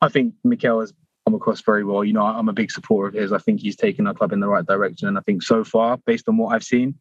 I 0.00 0.08
think 0.08 0.34
Mikel 0.44 0.80
has 0.80 0.92
come 1.26 1.34
across 1.34 1.60
very 1.60 1.84
well. 1.84 2.04
You 2.04 2.12
know, 2.12 2.22
I'm 2.22 2.48
a 2.48 2.52
big 2.52 2.70
supporter 2.70 3.08
of 3.08 3.14
his. 3.14 3.32
I 3.32 3.38
think 3.38 3.60
he's 3.60 3.76
taken 3.76 4.06
our 4.06 4.14
club 4.14 4.32
in 4.32 4.40
the 4.40 4.48
right 4.48 4.66
direction. 4.66 5.08
And 5.08 5.18
I 5.18 5.20
think 5.22 5.42
so 5.42 5.64
far, 5.64 5.96
based 5.98 6.28
on 6.28 6.36
what 6.36 6.54
I've 6.54 6.64
seen, 6.64 6.98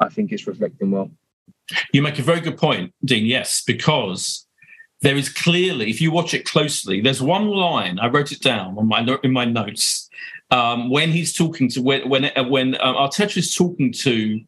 I 0.00 0.08
think 0.08 0.32
it's 0.32 0.46
reflecting 0.46 0.90
well. 0.90 1.10
You 1.92 2.02
make 2.02 2.18
a 2.18 2.22
very 2.22 2.40
good 2.40 2.58
point, 2.58 2.92
Dean. 3.04 3.24
Yes, 3.24 3.62
because 3.66 4.46
there 5.00 5.16
is 5.16 5.28
clearly, 5.28 5.90
if 5.90 6.00
you 6.00 6.10
watch 6.10 6.34
it 6.34 6.44
closely, 6.44 7.00
there's 7.00 7.22
one 7.22 7.46
line 7.48 7.98
I 7.98 8.08
wrote 8.08 8.32
it 8.32 8.40
down 8.40 8.76
on 8.78 8.88
my 8.88 9.06
in 9.22 9.32
my 9.32 9.44
notes 9.44 10.08
um, 10.50 10.90
when 10.90 11.10
he's 11.10 11.32
talking 11.32 11.68
to 11.70 11.82
when 11.82 12.08
when 12.08 12.24
uh, 12.36 12.44
when 12.44 12.74
um, 12.80 12.96
Arteta 12.96 13.36
is 13.38 13.54
talking 13.54 13.92
to 13.92 14.40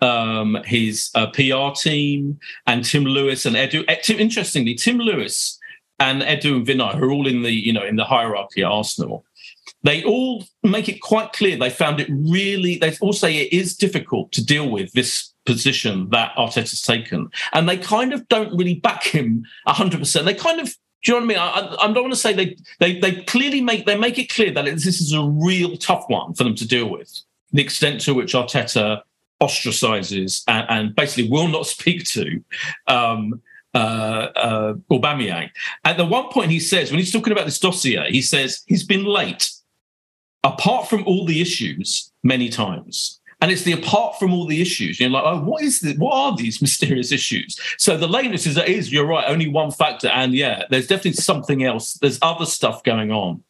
um, 0.00 0.58
his 0.64 1.10
uh, 1.14 1.28
PR 1.28 1.74
team 1.74 2.38
and 2.66 2.84
Tim 2.84 3.04
Lewis 3.04 3.46
and 3.46 3.56
Edu. 3.56 3.84
Interestingly, 4.18 4.74
Tim 4.74 4.98
Lewis 4.98 5.58
and 5.98 6.22
Edu 6.22 6.56
and 6.56 6.66
Vinai, 6.66 6.94
who 6.94 7.04
are 7.04 7.12
all 7.12 7.26
in 7.26 7.42
the 7.42 7.52
you 7.52 7.72
know 7.72 7.84
in 7.84 7.96
the 7.96 8.04
hierarchy 8.04 8.62
at 8.62 8.70
Arsenal, 8.70 9.24
they 9.82 10.04
all 10.04 10.44
make 10.62 10.88
it 10.88 11.00
quite 11.00 11.32
clear 11.32 11.56
they 11.56 11.70
found 11.70 12.00
it 12.00 12.08
really. 12.10 12.78
They 12.78 12.96
all 13.00 13.12
say 13.12 13.36
it 13.36 13.52
is 13.52 13.76
difficult 13.76 14.32
to 14.32 14.44
deal 14.44 14.68
with 14.68 14.92
this 14.92 15.32
position 15.44 16.10
that 16.10 16.34
Arteta's 16.36 16.82
taken, 16.82 17.30
and 17.52 17.68
they 17.68 17.76
kind 17.76 18.12
of 18.12 18.28
don't 18.28 18.56
really 18.56 18.74
back 18.74 19.04
him 19.04 19.44
hundred 19.66 20.00
percent. 20.00 20.26
They 20.26 20.34
kind 20.34 20.60
of. 20.60 20.74
Do 21.02 21.12
you 21.12 21.20
know 21.20 21.26
what 21.26 21.38
I 21.38 21.60
mean? 21.60 21.78
I, 21.78 21.84
I 21.84 21.92
don't 21.92 22.02
want 22.02 22.14
to 22.14 22.18
say 22.18 22.32
they, 22.32 22.56
they 22.80 22.98
they 22.98 23.22
clearly 23.24 23.60
make 23.60 23.86
they 23.86 23.96
make 23.96 24.18
it 24.18 24.28
clear 24.28 24.50
that 24.52 24.64
this 24.64 24.86
is 24.86 25.12
a 25.12 25.22
real 25.22 25.76
tough 25.76 26.04
one 26.08 26.34
for 26.34 26.42
them 26.42 26.56
to 26.56 26.66
deal 26.66 26.90
with. 26.90 27.20
The 27.52 27.62
extent 27.62 28.00
to 28.02 28.14
which 28.14 28.34
Arteta 28.34 29.02
ostracizes 29.40 30.42
and, 30.48 30.66
and 30.68 30.96
basically 30.96 31.28
will 31.28 31.48
not 31.48 31.66
speak 31.74 32.04
to 32.04 32.42
um, 32.86 33.40
uh, 33.74 34.30
uh, 34.36 34.74
Aubameyang. 34.90 35.50
At 35.84 35.96
the 35.96 36.04
one 36.04 36.28
point, 36.30 36.50
he 36.50 36.60
says 36.60 36.90
when 36.90 36.98
he's 36.98 37.12
talking 37.12 37.32
about 37.32 37.44
this 37.44 37.58
dossier, 37.58 38.10
he 38.10 38.22
says 38.22 38.62
he's 38.66 38.84
been 38.84 39.04
late, 39.04 39.50
apart 40.42 40.88
from 40.88 41.04
all 41.04 41.26
the 41.26 41.40
issues, 41.40 42.12
many 42.22 42.48
times. 42.48 43.20
And 43.42 43.50
it's 43.50 43.62
the 43.62 43.72
apart 43.72 44.18
from 44.18 44.32
all 44.32 44.46
the 44.46 44.62
issues. 44.62 44.98
You're 44.98 45.10
like, 45.10 45.24
oh, 45.26 45.42
what 45.42 45.62
is 45.62 45.80
this? 45.80 45.98
What 45.98 46.14
are 46.14 46.34
these 46.34 46.62
mysterious 46.62 47.12
issues? 47.12 47.60
So 47.76 47.96
the 47.96 48.08
lateness 48.08 48.46
is 48.46 48.54
that 48.54 48.68
is 48.68 48.90
you're 48.90 49.06
right, 49.06 49.28
only 49.28 49.48
one 49.48 49.70
factor. 49.70 50.08
And 50.08 50.32
yeah, 50.32 50.62
there's 50.70 50.86
definitely 50.86 51.12
something 51.12 51.62
else. 51.62 51.94
There's 51.94 52.18
other 52.22 52.46
stuff 52.46 52.82
going 52.82 53.12
on. 53.12 53.42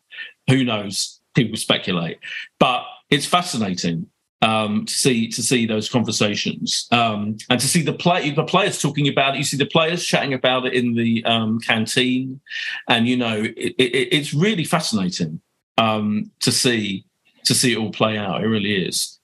Who 0.49 0.65
knows? 0.65 1.21
People 1.35 1.57
speculate, 1.57 2.19
but 2.59 2.85
it's 3.11 3.27
fascinating 3.27 4.07
um, 4.43 4.85
to 4.85 4.93
see 4.93 5.29
to 5.29 5.43
see 5.43 5.67
those 5.67 5.89
conversations 5.89 6.89
um, 6.93 7.37
and 7.49 7.61
to 7.61 7.67
see 7.67 7.83
the 7.83 7.93
play 7.93 8.31
the 8.31 8.45
players 8.45 8.81
talking 8.81 9.09
about 9.09 9.35
it. 9.35 9.39
You 9.39 9.45
see 9.45 9.57
the 9.57 9.67
players 9.67 10.05
chatting 10.05 10.35
about 10.35 10.67
it 10.67 10.75
in 10.75 10.95
the 10.95 11.25
um, 11.25 11.59
canteen, 11.61 12.41
and 12.89 13.09
you 13.09 13.17
know 13.17 13.43
it, 13.43 13.75
it, 13.79 14.09
it's 14.13 14.35
really 14.35 14.65
fascinating 14.65 15.41
um, 15.79 16.31
to 16.41 16.53
see 16.53 17.05
to 17.45 17.55
see 17.55 17.73
it 17.73 17.79
all 17.79 17.93
play 17.93 18.19
out. 18.19 18.43
It 18.43 18.49
really 18.49 18.87
is. 18.87 19.19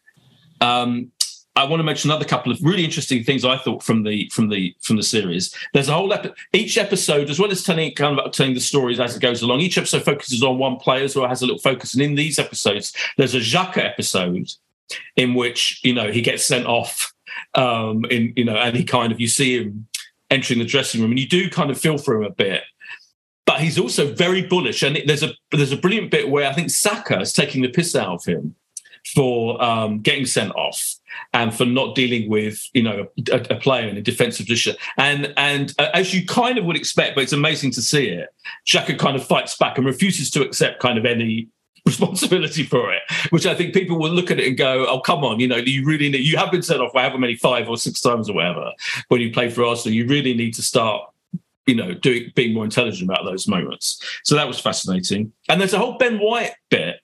Um, 0.60 1.10
I 1.54 1.64
want 1.64 1.80
to 1.80 1.84
mention 1.84 2.10
another 2.10 2.24
couple 2.24 2.50
of 2.50 2.58
really 2.62 2.84
interesting 2.84 3.22
things 3.22 3.44
I 3.44 3.58
thought 3.58 3.82
from 3.82 4.04
the 4.04 4.30
from 4.32 4.48
the 4.48 4.74
from 4.80 4.96
the 4.96 5.02
series. 5.02 5.54
There's 5.74 5.88
a 5.90 5.92
whole 5.92 6.12
epi- 6.12 6.32
each 6.54 6.78
episode, 6.78 7.28
as 7.28 7.38
well 7.38 7.50
as 7.50 7.62
telling 7.62 7.94
kind 7.94 8.18
of 8.18 8.32
telling 8.32 8.54
the 8.54 8.60
stories 8.60 8.98
as 8.98 9.14
it 9.14 9.20
goes 9.20 9.42
along. 9.42 9.60
Each 9.60 9.76
episode 9.76 10.04
focuses 10.04 10.42
on 10.42 10.56
one 10.56 10.76
player, 10.76 11.04
as 11.04 11.14
well 11.14 11.28
has 11.28 11.42
a 11.42 11.46
little 11.46 11.60
focus. 11.60 11.92
And 11.92 12.02
in 12.02 12.14
these 12.14 12.38
episodes, 12.38 12.94
there's 13.18 13.34
a 13.34 13.40
Xhaka 13.40 13.84
episode 13.84 14.50
in 15.16 15.34
which 15.34 15.80
you 15.82 15.94
know 15.94 16.10
he 16.10 16.20
gets 16.20 16.44
sent 16.44 16.66
off 16.66 17.12
um 17.54 18.04
in 18.10 18.32
you 18.36 18.44
know 18.44 18.56
and 18.56 18.76
he 18.76 18.84
kind 18.84 19.12
of 19.12 19.20
you 19.20 19.28
see 19.28 19.58
him 19.58 19.86
entering 20.32 20.58
the 20.58 20.64
dressing 20.64 21.00
room 21.00 21.10
and 21.10 21.20
you 21.20 21.28
do 21.28 21.48
kind 21.50 21.70
of 21.70 21.78
feel 21.78 21.98
for 21.98 22.16
him 22.16 22.24
a 22.24 22.30
bit. 22.30 22.62
But 23.44 23.60
he's 23.60 23.78
also 23.78 24.14
very 24.14 24.42
bullish. 24.42 24.82
And 24.82 24.98
there's 25.06 25.22
a 25.22 25.32
there's 25.50 25.72
a 25.72 25.76
brilliant 25.76 26.10
bit 26.10 26.30
where 26.30 26.48
i 26.48 26.52
think 26.52 26.70
saka 26.70 27.20
is 27.20 27.32
taking 27.32 27.62
the 27.62 27.68
piss 27.68 27.94
out 27.94 28.14
of 28.14 28.24
him 28.24 28.54
for 29.14 29.60
um, 29.62 29.98
getting 30.00 30.24
sent 30.24 30.54
off 30.54 30.94
and 31.34 31.52
for 31.52 31.64
not 31.64 31.96
dealing 31.96 32.30
with 32.30 32.68
you 32.72 32.82
know 32.82 33.08
a, 33.30 33.46
a, 33.50 33.56
player 33.56 33.88
in 33.88 33.96
a 33.96 34.00
defensive 34.00 34.46
position. 34.46 34.76
And 34.96 35.34
and 35.36 35.74
uh, 35.78 35.90
as 35.92 36.14
you 36.14 36.24
kind 36.24 36.56
of 36.56 36.64
would 36.64 36.76
expect 36.76 37.16
but 37.16 37.22
it's 37.22 37.32
amazing 37.32 37.72
to 37.72 37.82
see 37.82 38.08
it 38.08 38.28
Xhaka 38.66 38.98
kind 38.98 39.16
of 39.16 39.26
fights 39.26 39.56
back 39.56 39.76
and 39.76 39.86
refuses 39.86 40.30
to 40.30 40.42
accept 40.42 40.80
kind 40.80 40.98
of 40.98 41.04
any 41.04 41.48
responsibility 41.84 42.62
for 42.62 42.92
it 42.92 43.02
which 43.30 43.46
I 43.46 43.54
think 43.54 43.74
people 43.74 43.98
will 43.98 44.10
look 44.10 44.30
at 44.30 44.38
it 44.38 44.46
and 44.46 44.56
go, 44.56 44.86
"Oh, 44.88 45.00
come 45.00 45.24
on, 45.24 45.40
you 45.40 45.48
know, 45.48 45.56
you 45.56 45.84
really 45.84 46.08
need. 46.08 46.24
You 46.24 46.36
have 46.36 46.50
been 46.50 46.62
sent 46.62 46.80
off 46.80 46.92
however 46.94 47.18
many 47.18 47.36
five 47.36 47.68
or 47.68 47.76
six 47.76 48.00
times 48.00 48.28
or 48.28 48.34
whatever 48.34 48.72
when 49.08 49.20
you 49.20 49.32
play 49.32 49.48
for 49.48 49.64
Arsenal. 49.64 49.94
You 49.94 50.06
really 50.06 50.34
need 50.34 50.54
to 50.54 50.62
start." 50.62 51.02
You 51.66 51.76
know, 51.76 51.94
doing 51.94 52.32
being 52.34 52.54
more 52.54 52.64
intelligent 52.64 53.08
about 53.08 53.24
those 53.24 53.46
moments. 53.46 54.00
So 54.24 54.34
that 54.34 54.48
was 54.48 54.58
fascinating. 54.58 55.32
And 55.48 55.60
there's 55.60 55.72
a 55.72 55.78
whole 55.78 55.96
Ben 55.96 56.18
White 56.18 56.54
bit 56.70 56.96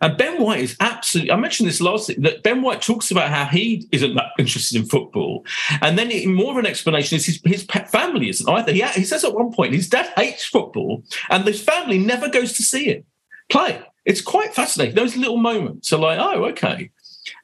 and 0.00 0.16
Ben 0.16 0.42
White 0.42 0.60
is 0.60 0.76
absolutely, 0.80 1.32
I 1.32 1.36
mentioned 1.36 1.68
this 1.68 1.80
last 1.80 2.08
thing, 2.08 2.20
that 2.22 2.42
Ben 2.42 2.62
White 2.62 2.82
talks 2.82 3.10
about 3.10 3.30
how 3.30 3.46
he 3.46 3.86
isn't 3.92 4.14
that 4.14 4.32
interested 4.38 4.80
in 4.80 4.86
football. 4.86 5.44
And 5.80 5.98
then 5.98 6.10
more 6.34 6.52
of 6.52 6.58
an 6.58 6.66
explanation 6.66 7.16
is 7.16 7.26
his, 7.26 7.40
his 7.44 7.64
family 7.64 8.28
isn't 8.28 8.48
either. 8.48 8.72
He, 8.72 8.82
he 8.82 9.04
says 9.04 9.24
at 9.24 9.34
one 9.34 9.52
point 9.52 9.74
his 9.74 9.88
dad 9.88 10.12
hates 10.16 10.44
football 10.44 11.02
and 11.30 11.44
his 11.44 11.62
family 11.62 11.98
never 11.98 12.28
goes 12.28 12.54
to 12.54 12.62
see 12.62 12.88
it 12.88 13.06
play. 13.48 13.82
It's 14.06 14.22
quite 14.22 14.54
fascinating. 14.54 14.94
Those 14.94 15.16
little 15.16 15.36
moments 15.36 15.92
are 15.92 15.98
like, 15.98 16.18
oh, 16.18 16.46
okay. 16.46 16.90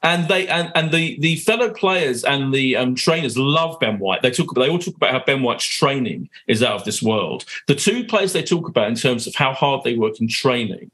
And 0.03 0.29
they 0.29 0.49
and, 0.49 0.73
and 0.75 0.93
the 0.93 1.19
the 1.21 1.37
fellow 1.37 1.71
players 1.75 2.25
and 2.25 2.55
the 2.55 2.77
um, 2.77 2.95
trainers 2.95 3.37
love 3.37 3.79
Ben 3.81 3.99
White. 3.99 4.23
They 4.23 4.31
talk 4.31 4.55
they 4.55 4.71
all 4.71 4.79
talk 4.79 4.97
about 4.97 5.11
how 5.11 5.25
Ben 5.25 5.43
White's 5.43 5.65
training 5.65 6.31
is 6.47 6.63
out 6.63 6.77
of 6.77 6.85
this 6.85 7.03
world. 7.03 7.45
The 7.67 7.75
two 7.75 8.05
players 8.05 8.33
they 8.33 8.43
talk 8.45 8.69
about 8.69 8.89
in 8.89 8.95
terms 8.95 9.27
of 9.27 9.35
how 9.35 9.53
hard 9.53 9.83
they 9.83 9.97
work 9.97 10.21
in 10.21 10.29
training 10.29 10.91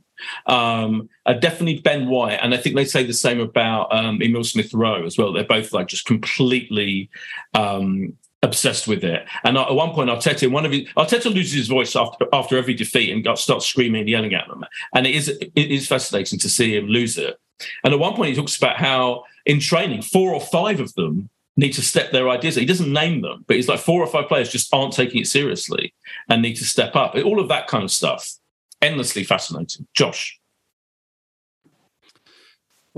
um, 0.47 1.09
definitely 1.41 1.81
Ben 1.81 2.09
White, 2.09 2.39
and 2.43 2.55
I 2.55 2.57
think 2.57 2.77
they 2.77 2.85
say 2.85 3.05
the 3.05 3.13
same 3.13 3.41
about 3.41 3.93
um, 3.93 4.21
Emile 4.23 4.45
Smith 4.45 4.73
Rowe 4.75 5.05
as 5.05 5.19
well. 5.19 5.33
They're 5.33 5.45
both 5.45 5.73
like 5.73 5.89
just 5.89 6.07
completely 6.07 7.11
um, 7.55 8.17
obsessed 8.43 8.87
with 8.87 9.05
it. 9.05 9.27
And 9.45 9.57
at 9.57 9.75
one 9.75 9.91
point, 9.91 10.11
Arteta, 10.11 10.51
one 10.51 10.65
of 10.65 10.73
his, 10.73 10.89
Arteta 10.97 11.33
loses 11.33 11.55
his 11.55 11.69
voice 11.69 11.97
after 11.97 12.27
after 12.33 12.57
every 12.57 12.75
defeat 12.75 13.13
and 13.13 13.25
got, 13.25 13.39
starts 13.39 13.67
screaming 13.67 14.01
and 14.01 14.09
yelling 14.09 14.35
at 14.35 14.49
them. 14.49 14.65
And 14.95 15.07
it 15.07 15.15
is 15.15 15.29
it 15.29 15.51
is 15.55 15.89
fascinating 15.89 16.39
to 16.41 16.49
see 16.49 16.77
him 16.77 16.87
lose 16.87 17.19
it. 17.19 17.39
And 17.85 17.93
at 17.93 17.99
one 17.99 18.15
point, 18.15 18.31
he 18.31 18.37
talks 18.37 18.57
about 18.57 18.77
how 18.77 19.25
in 19.45 19.61
training, 19.61 20.03
four 20.03 20.33
or 20.33 20.41
five 20.41 20.81
of 20.81 20.95
them 20.95 21.29
need 21.57 21.73
to 21.73 21.83
step 21.83 22.13
their 22.13 22.29
ideas. 22.29 22.55
He 22.55 22.65
doesn't 22.65 22.93
name 22.93 23.21
them, 23.21 23.45
but 23.49 23.57
he's 23.57 23.69
like 23.69 23.81
four 23.81 24.01
or 24.01 24.07
five 24.07 24.29
players 24.29 24.53
just 24.53 24.73
aren't 24.73 24.93
taking 24.93 25.21
it 25.21 25.27
seriously 25.27 25.93
and 26.29 26.41
need 26.41 26.55
to 26.55 26.65
step 26.65 26.95
up. 26.95 27.17
All 27.17 27.41
of 27.41 27.49
that 27.49 27.67
kind 27.67 27.83
of 27.83 27.91
stuff 27.91 28.35
endlessly 28.81 29.25
fascinating. 29.25 29.87
Josh. 29.93 30.38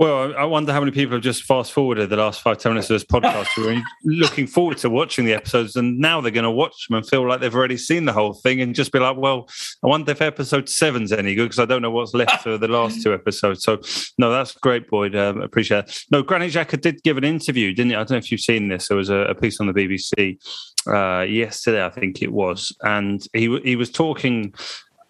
Well, 0.01 0.35
I 0.35 0.45
wonder 0.45 0.73
how 0.73 0.79
many 0.79 0.91
people 0.91 1.17
have 1.17 1.21
just 1.21 1.43
fast 1.43 1.71
forwarded 1.71 2.09
the 2.09 2.15
last 2.15 2.41
five, 2.41 2.57
ten 2.57 2.71
minutes 2.71 2.89
of 2.89 2.95
this 2.95 3.03
podcast 3.03 3.49
who 3.55 3.69
are 3.69 3.83
looking 4.03 4.47
forward 4.47 4.79
to 4.79 4.89
watching 4.89 5.25
the 5.25 5.33
episodes, 5.35 5.75
and 5.75 5.99
now 5.99 6.19
they're 6.19 6.31
going 6.31 6.43
to 6.43 6.49
watch 6.49 6.87
them 6.87 6.97
and 6.97 7.07
feel 7.07 7.27
like 7.27 7.39
they've 7.39 7.53
already 7.53 7.77
seen 7.77 8.05
the 8.05 8.11
whole 8.11 8.33
thing 8.33 8.61
and 8.61 8.73
just 8.73 8.91
be 8.91 8.97
like, 8.97 9.15
well, 9.15 9.47
I 9.83 9.87
wonder 9.87 10.11
if 10.11 10.19
episode 10.19 10.69
seven's 10.69 11.11
any 11.11 11.35
good 11.35 11.43
because 11.49 11.59
I 11.59 11.65
don't 11.65 11.83
know 11.83 11.91
what's 11.91 12.15
left 12.15 12.41
for 12.41 12.57
the 12.57 12.67
last 12.67 13.03
two 13.03 13.13
episodes. 13.13 13.61
So, 13.63 13.79
no, 14.17 14.31
that's 14.31 14.53
great, 14.53 14.89
Boyd. 14.89 15.15
Um, 15.15 15.39
appreciate 15.39 15.85
it. 15.85 16.05
No, 16.09 16.23
Granit 16.23 16.51
Xhaka 16.51 16.81
did 16.81 17.03
give 17.03 17.17
an 17.17 17.23
interview, 17.23 17.71
didn't 17.71 17.91
he? 17.91 17.95
I 17.95 17.99
don't 17.99 18.09
know 18.09 18.17
if 18.17 18.31
you've 18.31 18.41
seen 18.41 18.69
this. 18.69 18.87
There 18.87 18.97
was 18.97 19.11
a, 19.11 19.17
a 19.17 19.35
piece 19.35 19.59
on 19.59 19.67
the 19.67 19.73
BBC 19.73 20.39
uh, 20.87 21.25
yesterday, 21.25 21.85
I 21.85 21.91
think 21.91 22.23
it 22.23 22.33
was, 22.33 22.75
and 22.81 23.23
he 23.33 23.55
he 23.59 23.75
was 23.75 23.91
talking 23.91 24.55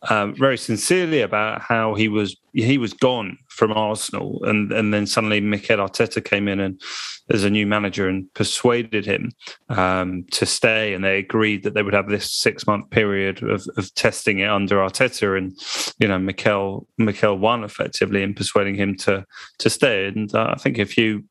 um, 0.10 0.36
very 0.36 0.58
sincerely 0.58 1.22
about 1.22 1.62
how 1.62 1.94
he 1.94 2.08
was 2.08 2.36
he 2.54 2.78
was 2.78 2.94
gone 2.94 3.38
from 3.50 3.72
Arsenal, 3.72 4.44
and 4.44 4.72
and 4.72 4.94
then 4.94 5.06
suddenly 5.06 5.40
Mikel 5.40 5.78
Arteta 5.78 6.24
came 6.24 6.48
in 6.48 6.60
and 6.60 6.82
as 7.30 7.44
a 7.44 7.50
new 7.50 7.66
manager 7.68 8.08
and 8.10 8.32
persuaded 8.34 9.06
him 9.06 9.32
um, 9.70 10.26
to 10.32 10.46
stay, 10.46 10.94
and 10.94 11.04
they 11.04 11.20
agreed 11.20 11.64
that 11.64 11.76
they 11.76 11.84
would 11.84 11.94
have 11.94 12.10
this 12.10 12.32
six 12.32 12.66
month 12.66 12.90
period 12.90 13.44
of, 13.44 13.66
of 13.78 13.94
testing 13.96 14.40
it 14.40 14.50
under 14.50 14.78
Arteta, 14.78 15.38
and 15.38 15.58
you 16.00 16.08
know 16.08 16.18
Mikel 16.18 16.88
Mikel 16.98 17.38
won 17.38 17.64
effectively 17.64 18.24
in 18.24 18.34
persuading 18.34 18.76
him 18.76 18.96
to 18.98 19.26
to 19.60 19.70
stay, 19.70 20.08
and 20.08 20.34
uh, 20.34 20.50
I 20.52 20.58
think 20.58 20.80
if 20.80 20.98
you 20.98 21.24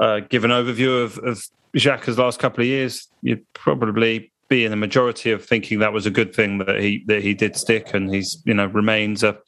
uh, 0.00 0.20
give 0.20 0.44
an 0.44 0.50
overview 0.50 1.02
of, 1.02 1.18
of 1.18 1.42
last 2.18 2.38
couple 2.38 2.62
of 2.62 2.66
years, 2.66 3.08
you'd 3.22 3.44
probably 3.52 4.29
be 4.50 4.64
in 4.64 4.70
the 4.70 4.76
majority 4.76 5.30
of 5.30 5.42
thinking 5.42 5.78
that 5.78 5.94
was 5.94 6.04
a 6.04 6.10
good 6.10 6.34
thing 6.34 6.58
that 6.58 6.78
he 6.80 7.02
that 7.06 7.22
he 7.22 7.32
did 7.32 7.56
stick 7.56 7.94
and 7.94 8.12
he's 8.12 8.42
you 8.44 8.52
know 8.52 8.66
remains 8.66 9.22
a 9.22 9.38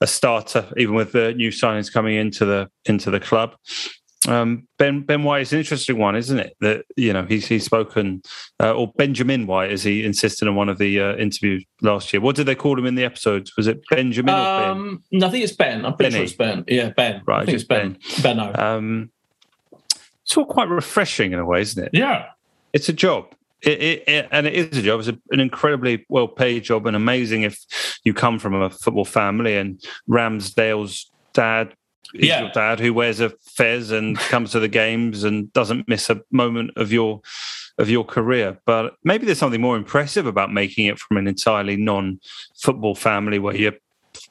a 0.00 0.06
starter 0.06 0.66
even 0.76 0.94
with 0.94 1.12
the 1.12 1.34
new 1.34 1.50
signings 1.50 1.92
coming 1.92 2.16
into 2.16 2.44
the 2.44 2.68
into 2.86 3.10
the 3.10 3.20
club. 3.20 3.54
Um, 4.28 4.68
ben 4.78 5.02
Ben 5.02 5.22
White 5.22 5.42
is 5.42 5.52
an 5.52 5.60
interesting 5.60 5.98
one, 5.98 6.14
isn't 6.14 6.38
it? 6.38 6.54
That 6.60 6.84
you 6.96 7.12
know 7.12 7.24
he's 7.24 7.46
he's 7.46 7.64
spoken, 7.64 8.22
uh, 8.62 8.72
or 8.72 8.92
Benjamin 8.96 9.46
White, 9.46 9.70
as 9.70 9.82
he 9.82 10.04
insisted 10.04 10.46
in 10.46 10.54
one 10.54 10.68
of 10.68 10.78
the 10.78 11.00
uh, 11.00 11.16
interviews 11.16 11.64
last 11.80 12.12
year. 12.12 12.20
What 12.20 12.36
did 12.36 12.44
they 12.46 12.54
call 12.54 12.78
him 12.78 12.84
in 12.84 12.96
the 12.96 13.04
episodes? 13.04 13.56
Was 13.56 13.66
it 13.66 13.80
Benjamin 13.88 14.34
um, 14.34 14.40
or 14.40 14.60
Ben? 14.60 14.70
Um, 14.70 15.02
no, 15.12 15.26
I 15.26 15.30
think 15.30 15.44
it's 15.44 15.54
Ben. 15.54 15.86
I'm 15.86 15.96
pretty 15.96 16.10
Benny. 16.10 16.14
sure 16.14 16.24
it's 16.24 16.32
Ben. 16.34 16.64
Yeah, 16.68 16.90
Ben. 16.90 17.22
Right, 17.26 17.42
I 17.42 17.46
think 17.46 17.54
it's 17.54 17.64
Ben. 17.64 17.96
Ben. 18.22 18.36
Benno. 18.36 18.54
Um, 18.54 19.10
it's 20.22 20.36
all 20.36 20.44
quite 20.44 20.68
refreshing 20.68 21.32
in 21.32 21.38
a 21.38 21.44
way, 21.46 21.62
isn't 21.62 21.82
it? 21.82 21.90
Yeah, 21.94 22.26
it's 22.74 22.90
a 22.90 22.92
job. 22.92 23.34
It, 23.62 23.82
it, 23.82 24.08
it, 24.08 24.28
and 24.30 24.46
it 24.46 24.54
is 24.54 24.78
a 24.78 24.82
job. 24.82 25.00
It's 25.00 25.08
a, 25.08 25.18
an 25.30 25.40
incredibly 25.40 26.06
well 26.08 26.28
paid 26.28 26.64
job, 26.64 26.86
and 26.86 26.96
amazing 26.96 27.42
if 27.42 27.58
you 28.04 28.14
come 28.14 28.38
from 28.38 28.54
a 28.54 28.70
football 28.70 29.04
family. 29.04 29.56
And 29.56 29.82
Ramsdale's 30.08 31.10
dad 31.32 31.74
is 32.14 32.28
yeah. 32.28 32.40
your 32.40 32.50
dad 32.50 32.80
who 32.80 32.92
wears 32.92 33.20
a 33.20 33.30
fez 33.44 33.90
and 33.90 34.16
comes 34.16 34.52
to 34.52 34.60
the 34.60 34.68
games 34.68 35.24
and 35.24 35.52
doesn't 35.52 35.88
miss 35.88 36.10
a 36.10 36.22
moment 36.30 36.72
of 36.76 36.92
your 36.92 37.20
of 37.78 37.88
your 37.88 38.04
career. 38.04 38.58
But 38.66 38.94
maybe 39.04 39.26
there's 39.26 39.38
something 39.38 39.60
more 39.60 39.76
impressive 39.76 40.26
about 40.26 40.52
making 40.52 40.86
it 40.86 40.98
from 40.98 41.16
an 41.16 41.26
entirely 41.26 41.76
non-football 41.76 42.94
family 42.94 43.38
where 43.38 43.56
you 43.56 43.72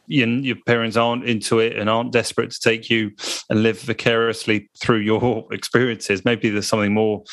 your, 0.07 0.27
your 0.27 0.55
parents 0.65 0.97
aren't 0.97 1.25
into 1.25 1.59
it 1.59 1.77
and 1.77 1.89
aren't 1.89 2.11
desperate 2.11 2.51
to 2.51 2.59
take 2.59 2.89
you 2.89 3.11
and 3.49 3.63
live 3.63 3.79
vicariously 3.81 4.69
through 4.77 4.99
your 4.99 5.47
experiences. 5.51 6.25
Maybe 6.25 6.49
there's 6.49 6.67
something 6.67 6.93
more 6.93 7.23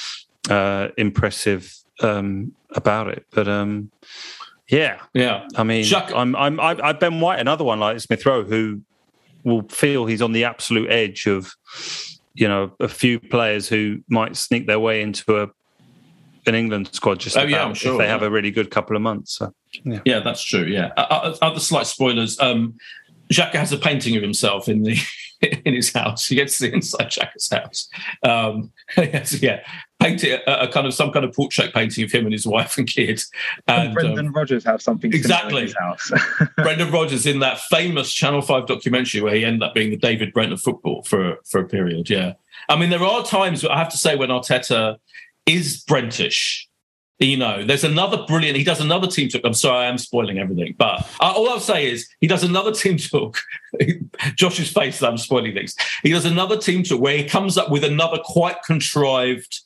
uh, 0.49 0.88
impressive 0.97 1.74
um, 2.03 2.53
about 2.74 3.09
it. 3.09 3.26
But 3.32 3.49
um, 3.49 3.90
yeah, 4.68 5.01
yeah. 5.14 5.47
I 5.57 5.64
mean, 5.64 5.84
Jacques- 5.84 6.14
I'm, 6.14 6.34
I'm, 6.36 6.59
I've 6.61 7.01
Ben 7.01 7.20
White, 7.20 7.40
another 7.40 7.64
one 7.64 7.80
like 7.80 8.01
Smith 8.01 8.24
Rowe, 8.26 8.44
who 8.44 8.82
will 9.44 9.62
feel 9.68 10.07
he's 10.07 10.22
on 10.22 10.32
the 10.32 10.44
absolute 10.44 10.90
edge 10.90 11.26
of, 11.26 11.53
you 12.34 12.49
know, 12.49 12.72
a 12.80 12.88
few 12.88 13.20
players 13.20 13.68
who 13.68 14.03
might 14.09 14.36
sneak 14.36 14.66
their 14.66 14.80
way 14.80 15.03
into 15.03 15.40
a 15.42 15.49
an 16.49 16.55
England 16.55 16.88
squad 16.92 17.18
just 17.18 17.36
oh, 17.36 17.40
about 17.40 17.51
yeah, 17.51 17.72
sure, 17.72 17.92
if 17.92 17.99
they 17.99 18.05
yeah. 18.05 18.11
have 18.11 18.22
a 18.22 18.30
really 18.30 18.53
good 18.53 18.70
couple 18.70 18.94
of 18.94 19.03
months. 19.03 19.38
So, 19.38 19.53
yeah. 19.84 20.01
yeah, 20.05 20.20
that's 20.20 20.42
true. 20.42 20.62
Yeah. 20.62 20.92
Other 20.97 21.59
slight 21.59 21.86
spoilers. 21.86 22.38
Um, 22.38 22.74
Xhaka 23.33 23.55
has 23.55 23.72
a 23.72 23.79
painting 23.79 24.16
of 24.16 24.22
himself 24.22 24.68
in 24.68 24.83
the 24.83 24.99
in 25.64 25.74
his 25.74 25.93
house. 25.93 26.27
He 26.27 26.37
gets 26.37 26.59
to 26.59 26.64
see 26.64 26.72
inside 26.72 27.11
Xhaka's 27.11 27.51
house. 27.51 27.89
Um, 28.22 28.72
yeah, 28.97 29.61
painted 30.01 30.41
a, 30.47 30.64
a, 30.64 30.68
kind 30.68 30.87
of 30.87 30.95
some 30.95 31.11
kind 31.12 31.24
of 31.24 31.35
portrait 31.35 31.74
painting 31.74 32.05
of 32.05 32.12
him 32.12 32.24
and 32.24 32.33
his 32.33 32.47
wife 32.47 32.79
and 32.79 32.87
kids. 32.87 33.31
And, 33.66 33.95
Brendan 33.95 34.29
um, 34.29 34.33
Rodgers 34.33 34.64
have 34.64 34.81
something 34.81 35.12
exactly. 35.12 35.62
in 35.62 35.66
his 35.68 35.77
house. 35.77 36.12
Brendan 36.57 36.91
Rodgers 36.91 37.27
in 37.27 37.41
that 37.41 37.61
famous 37.61 38.12
Channel 38.12 38.43
Five 38.43 38.66
documentary 38.66 39.20
where 39.20 39.35
he 39.35 39.45
ended 39.45 39.62
up 39.62 39.74
being 39.74 39.91
the 39.91 39.97
David 39.97 40.33
Brent 40.33 40.53
of 40.53 40.61
football 40.61 41.03
for 41.03 41.37
for 41.45 41.61
a 41.61 41.68
period. 41.68 42.09
Yeah, 42.09 42.35
I 42.68 42.77
mean 42.77 42.91
there 42.91 43.05
are 43.05 43.24
times 43.24 43.64
I 43.64 43.79
have 43.79 43.91
to 43.91 43.99
say 43.99 44.16
when 44.16 44.31
Arteta 44.31 44.97
is 45.47 45.83
Brentish 45.83 46.68
you 47.19 47.37
know, 47.37 47.64
there's 47.64 47.85
another 47.85 48.25
brilliant. 48.27 48.59
He 48.59 48.64
does 48.64 48.81
another 48.81 49.07
team 49.07 49.29
talk. 49.29 49.43
I'm 49.45 49.55
sorry, 49.55 49.87
I 49.87 49.89
am 49.89 49.99
spoiling 49.99 50.39
everything, 50.39 50.75
but 50.77 51.07
uh, 51.21 51.33
all 51.35 51.49
I'll 51.49 51.61
say 51.61 51.91
is 51.91 52.09
he 52.21 52.27
does 52.27 52.43
another 52.43 52.73
team 52.73 52.99
talk. 52.99 53.39
Josh's 54.35 54.71
face 54.71 55.03
I'm 55.03 55.19
spoiling 55.19 55.55
things. 55.55 55.75
He 56.03 56.11
does 56.11 56.27
another 56.27 56.59
team 56.59 56.83
talk 56.83 57.01
where 57.01 57.17
he 57.17 57.25
comes 57.25 57.57
up 57.57 57.71
with 57.71 57.85
another 57.85 58.19
quite 58.23 58.62
contrived 58.64 59.61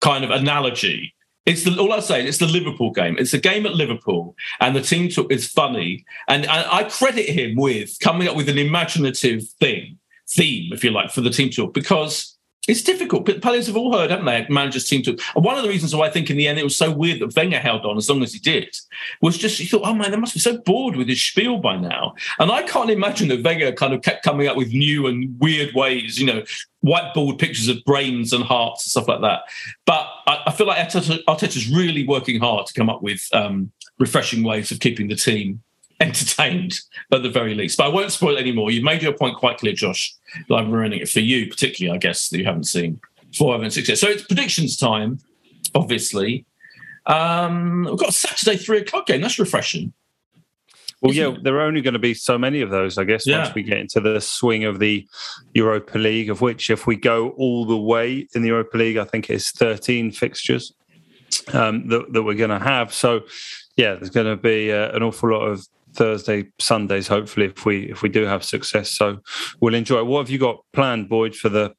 kind 0.00 0.24
of 0.24 0.30
analogy. 0.30 1.14
It's 1.46 1.64
the, 1.64 1.76
all 1.78 1.92
I 1.92 2.00
say. 2.00 2.26
It's 2.26 2.38
the 2.38 2.46
Liverpool 2.46 2.92
game. 2.92 3.16
It's 3.18 3.34
a 3.34 3.38
game 3.38 3.66
at 3.66 3.74
Liverpool, 3.74 4.34
and 4.60 4.74
the 4.74 4.82
team 4.82 5.08
talk 5.08 5.32
is 5.32 5.48
funny. 5.48 6.04
And, 6.28 6.44
and 6.44 6.66
I 6.70 6.84
credit 6.84 7.28
him 7.28 7.56
with 7.56 7.98
coming 8.00 8.28
up 8.28 8.36
with 8.36 8.48
an 8.48 8.58
imaginative 8.58 9.42
thing, 9.58 9.98
theme, 10.28 10.72
if 10.72 10.84
you 10.84 10.90
like, 10.90 11.10
for 11.10 11.20
the 11.20 11.30
team 11.30 11.50
talk 11.50 11.74
because 11.74 12.38
it's 12.68 12.82
difficult. 12.82 13.24
But 13.24 13.42
players 13.42 13.66
have 13.66 13.76
all 13.76 13.92
heard, 13.92 14.10
haven't 14.10 14.26
they? 14.26 14.46
Managers 14.48 14.86
seem 14.86 15.02
to. 15.02 15.16
And 15.34 15.44
one 15.44 15.56
of 15.56 15.62
the 15.62 15.68
reasons 15.68 15.94
why 15.94 16.06
I 16.06 16.10
think 16.10 16.30
in 16.30 16.36
the 16.36 16.46
end 16.46 16.58
it 16.58 16.64
was 16.64 16.76
so 16.76 16.90
weird 16.90 17.20
that 17.20 17.34
Wenger 17.34 17.58
held 17.58 17.86
on 17.86 17.96
as 17.96 18.08
long 18.08 18.22
as 18.22 18.32
he 18.32 18.38
did 18.38 18.76
was 19.20 19.38
just 19.38 19.58
he 19.58 19.66
thought, 19.66 19.82
oh 19.84 19.94
man, 19.94 20.10
they 20.10 20.16
must 20.16 20.34
be 20.34 20.40
so 20.40 20.58
bored 20.58 20.96
with 20.96 21.08
his 21.08 21.22
spiel 21.22 21.58
by 21.58 21.76
now. 21.76 22.14
And 22.38 22.50
I 22.50 22.62
can't 22.62 22.90
imagine 22.90 23.28
that 23.28 23.42
Wenger 23.42 23.72
kind 23.72 23.94
of 23.94 24.02
kept 24.02 24.24
coming 24.24 24.46
up 24.46 24.56
with 24.56 24.72
new 24.72 25.06
and 25.06 25.38
weird 25.40 25.74
ways, 25.74 26.18
you 26.18 26.26
know, 26.26 26.42
whiteboard 26.84 27.38
pictures 27.38 27.68
of 27.68 27.82
brains 27.84 28.32
and 28.32 28.44
hearts 28.44 28.84
and 28.84 28.90
stuff 28.90 29.08
like 29.08 29.20
that. 29.22 29.42
But 29.86 30.08
I, 30.26 30.42
I 30.46 30.52
feel 30.52 30.66
like 30.66 30.86
Arteta, 30.86 31.24
Arteta's 31.28 31.68
really 31.68 32.06
working 32.06 32.40
hard 32.40 32.66
to 32.66 32.74
come 32.74 32.90
up 32.90 33.02
with 33.02 33.26
um, 33.32 33.72
refreshing 33.98 34.42
ways 34.42 34.70
of 34.70 34.80
keeping 34.80 35.08
the 35.08 35.16
team 35.16 35.62
entertained 36.00 36.80
at 37.12 37.22
the 37.22 37.30
very 37.30 37.54
least. 37.54 37.76
But 37.76 37.86
I 37.86 37.88
won't 37.88 38.12
spoil 38.12 38.36
it 38.36 38.40
anymore. 38.40 38.70
You've 38.70 38.84
made 38.84 39.02
your 39.02 39.12
point 39.12 39.36
quite 39.36 39.58
clear, 39.58 39.72
Josh. 39.72 40.14
That 40.48 40.56
I'm 40.56 40.70
ruining 40.70 41.00
it 41.00 41.08
for 41.08 41.20
you, 41.20 41.48
particularly, 41.48 41.96
I 41.96 41.98
guess, 41.98 42.28
that 42.28 42.38
you 42.38 42.44
haven't 42.44 42.64
seen 42.64 43.00
four, 43.36 43.54
and 43.54 43.72
six 43.72 43.88
yet. 43.88 43.98
So 43.98 44.08
it's 44.08 44.24
predictions 44.24 44.76
time, 44.76 45.18
obviously. 45.74 46.44
Um, 47.06 47.86
we've 47.88 47.98
got 47.98 48.10
a 48.10 48.12
Saturday 48.12 48.56
three 48.56 48.78
o'clock 48.78 49.06
game. 49.06 49.20
That's 49.20 49.38
refreshing. 49.38 49.92
Well, 51.00 51.14
yeah, 51.14 51.28
it? 51.28 51.44
there 51.44 51.56
are 51.56 51.62
only 51.62 51.80
going 51.80 51.94
to 51.94 52.00
be 52.00 52.12
so 52.12 52.36
many 52.36 52.60
of 52.60 52.70
those, 52.70 52.98
I 52.98 53.04
guess, 53.04 53.26
yeah. 53.26 53.42
once 53.42 53.54
we 53.54 53.62
get 53.62 53.78
into 53.78 54.00
the 54.00 54.20
swing 54.20 54.64
of 54.64 54.78
the 54.78 55.06
Europa 55.54 55.96
League, 55.96 56.28
of 56.28 56.42
which, 56.42 56.68
if 56.68 56.86
we 56.86 56.96
go 56.96 57.30
all 57.30 57.64
the 57.64 57.76
way 57.76 58.28
in 58.34 58.42
the 58.42 58.48
Europa 58.48 58.76
League, 58.76 58.98
I 58.98 59.04
think 59.04 59.30
it's 59.30 59.50
13 59.52 60.12
fixtures 60.12 60.74
um, 61.54 61.88
that, 61.88 62.12
that, 62.12 62.22
we're 62.22 62.34
going 62.34 62.50
to 62.50 62.58
have. 62.58 62.92
So, 62.92 63.22
yeah, 63.76 63.94
there's 63.94 64.10
going 64.10 64.26
to 64.26 64.36
be 64.36 64.72
uh, 64.72 64.94
an 64.94 65.02
awful 65.02 65.30
lot 65.30 65.46
of 65.46 65.66
Thursday, 65.94 66.50
Sundays, 66.58 67.08
hopefully, 67.08 67.46
if 67.46 67.64
we 67.64 67.90
if 67.90 68.02
we 68.02 68.08
do 68.08 68.24
have 68.24 68.44
success. 68.44 68.90
So 68.90 69.18
we'll 69.60 69.74
enjoy. 69.74 70.04
What 70.04 70.20
have 70.20 70.30
you 70.30 70.38
got 70.38 70.64
planned, 70.72 71.08
Boyd, 71.08 71.34
for 71.34 71.48
the 71.48 71.74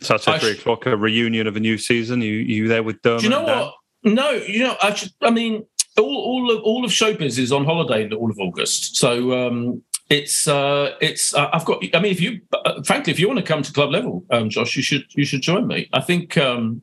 Saturday 0.00 0.38
three 0.38 0.52
o'clock, 0.52 0.86
a 0.86 0.96
reunion 0.96 1.46
of 1.46 1.56
a 1.56 1.60
new 1.60 1.78
season? 1.78 2.20
You 2.20 2.34
you 2.34 2.68
there 2.68 2.82
with 2.82 3.00
Dermot? 3.02 3.20
Do 3.20 3.26
you 3.26 3.30
know 3.30 3.42
what? 3.42 3.74
No, 4.04 4.32
you 4.32 4.58
know, 4.58 4.76
I, 4.82 4.92
should, 4.92 5.12
I 5.22 5.30
mean, 5.30 5.64
all, 5.96 6.04
all 6.04 6.50
of 6.50 6.62
all 6.62 6.84
of 6.84 6.90
Showbiz 6.90 7.38
is 7.38 7.52
on 7.52 7.64
holiday 7.64 8.04
in 8.04 8.12
all 8.12 8.30
of 8.30 8.38
August, 8.38 8.96
so 8.96 9.46
um, 9.46 9.82
it's 10.10 10.46
uh, 10.46 10.94
it's. 11.00 11.34
Uh, 11.34 11.48
I've 11.52 11.64
got. 11.64 11.82
I 11.94 12.00
mean, 12.00 12.12
if 12.12 12.20
you, 12.20 12.40
uh, 12.52 12.82
frankly, 12.82 13.12
if 13.12 13.18
you 13.18 13.26
want 13.26 13.38
to 13.38 13.44
come 13.44 13.62
to 13.62 13.72
club 13.72 13.90
level, 13.90 14.24
um, 14.30 14.50
Josh, 14.50 14.76
you 14.76 14.82
should 14.82 15.04
you 15.14 15.24
should 15.24 15.40
join 15.40 15.66
me. 15.66 15.88
I 15.92 16.00
think 16.00 16.36
um, 16.36 16.82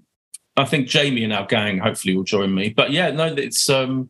I 0.57 0.65
think 0.65 0.88
Jamie 0.88 1.23
and 1.23 1.34
our 1.34 1.45
gang 1.45 1.77
hopefully 1.77 2.15
will 2.15 2.23
join 2.23 2.53
me. 2.55 2.69
But 2.69 2.91
yeah, 2.91 3.11
no, 3.11 3.25
it's 3.25 3.69
um, 3.69 4.09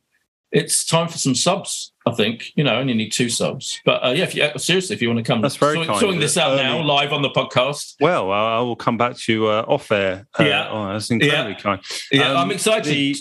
it's 0.52 0.86
time 0.86 1.10
for 1.10 1.18
some 1.18 1.36
subs. 1.36 1.91
I 2.06 2.12
think 2.12 2.52
you 2.56 2.64
know, 2.64 2.76
only 2.76 2.94
need 2.94 3.12
two 3.12 3.30
subs. 3.30 3.80
But 3.86 4.04
uh, 4.04 4.10
yeah, 4.10 4.24
if 4.24 4.36
you, 4.36 4.50
seriously, 4.58 4.96
if 4.96 5.02
you 5.02 5.08
want 5.08 5.20
to 5.20 5.24
come, 5.24 5.42
that's 5.42 5.56
very 5.56 5.76
so, 5.76 5.86
kind. 5.86 6.00
Sorting 6.00 6.20
this 6.20 6.38
out 6.38 6.54
Early. 6.54 6.64
now, 6.64 6.82
live 6.82 7.14
on 7.14 7.22
the 7.22 7.30
podcast. 7.30 7.96
Well, 8.00 8.32
I 8.32 8.60
will 8.60 8.76
come 8.76 8.98
back 8.98 9.18
to 9.18 9.34
you 9.34 9.48
uh, 9.48 9.66
off 9.68 9.92
air. 9.92 10.28
Uh, 10.40 10.44
yeah, 10.44 10.70
oh, 10.70 10.92
that's 10.94 11.12
incredibly 11.12 11.54
yeah. 11.54 11.60
kind. 11.60 11.82
Yeah, 12.12 12.32
um, 12.32 12.38
I'm 12.38 12.52
excited. 12.52 12.86
The, 12.86 13.16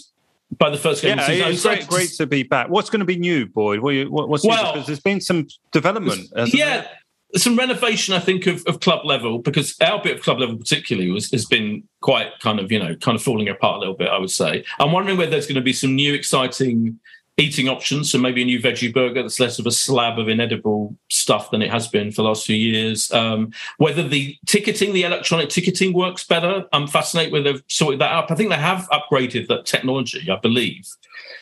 by 0.58 0.70
the 0.70 0.76
first 0.76 1.02
game. 1.02 1.18
Yeah, 1.18 1.48
it's 1.48 1.62
great, 1.62 1.86
great 1.86 2.10
to 2.16 2.26
be 2.26 2.42
back. 2.42 2.68
What's 2.68 2.90
going 2.90 3.00
to 3.00 3.06
be 3.06 3.16
new, 3.16 3.46
Boyd? 3.46 3.80
What, 3.80 4.28
what's 4.28 4.44
well, 4.44 4.72
because 4.72 4.86
there's 4.86 5.00
been 5.00 5.20
some 5.20 5.46
development. 5.70 6.28
Yeah, 6.46 6.88
some 7.36 7.56
renovation, 7.56 8.14
I 8.14 8.18
think, 8.18 8.46
of, 8.46 8.64
of, 8.66 8.80
club 8.80 9.04
level 9.04 9.38
because 9.38 9.76
our 9.80 10.02
bit 10.02 10.16
of 10.16 10.22
club 10.22 10.40
level 10.40 10.56
particularly 10.56 11.10
was, 11.10 11.30
has 11.30 11.44
been 11.44 11.84
quite 12.00 12.28
kind 12.40 12.58
of 12.58 12.72
you 12.72 12.78
know 12.78 12.96
kind 12.96 13.16
of 13.16 13.22
falling 13.22 13.48
apart 13.48 13.76
a 13.76 13.78
little 13.80 13.94
bit. 13.94 14.08
I 14.08 14.18
would 14.18 14.30
say. 14.30 14.64
I'm 14.78 14.92
wondering 14.92 15.16
whether 15.16 15.30
there's 15.30 15.46
going 15.46 15.56
to 15.56 15.60
be 15.60 15.72
some 15.72 15.94
new 15.94 16.12
exciting 16.14 16.98
eating 17.36 17.68
options. 17.68 18.10
So 18.10 18.18
maybe 18.18 18.42
a 18.42 18.44
new 18.44 18.60
veggie 18.60 18.92
burger 18.92 19.22
that's 19.22 19.40
less 19.40 19.58
of 19.58 19.66
a 19.66 19.70
slab 19.70 20.18
of 20.18 20.28
inedible 20.28 20.96
stuff 21.08 21.50
than 21.50 21.62
it 21.62 21.70
has 21.70 21.88
been 21.88 22.10
for 22.10 22.22
the 22.22 22.28
last 22.28 22.44
few 22.44 22.56
years. 22.56 23.10
Um, 23.12 23.52
whether 23.78 24.06
the 24.06 24.36
ticketing, 24.46 24.92
the 24.92 25.04
electronic 25.04 25.48
ticketing 25.48 25.92
works 25.92 26.26
better, 26.26 26.64
I'm 26.72 26.86
fascinated 26.86 27.32
whether 27.32 27.52
they've 27.52 27.62
sorted 27.68 28.00
that 28.00 28.12
up. 28.12 28.30
I 28.30 28.34
think 28.34 28.50
they 28.50 28.56
have 28.56 28.88
upgraded 28.90 29.48
that 29.48 29.64
technology, 29.64 30.30
I 30.30 30.36
believe. 30.36 30.86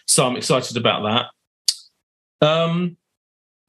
So 0.07 0.26
I'm 0.26 0.36
excited 0.36 0.76
about 0.76 1.03
that. 2.41 2.47
Um, 2.47 2.97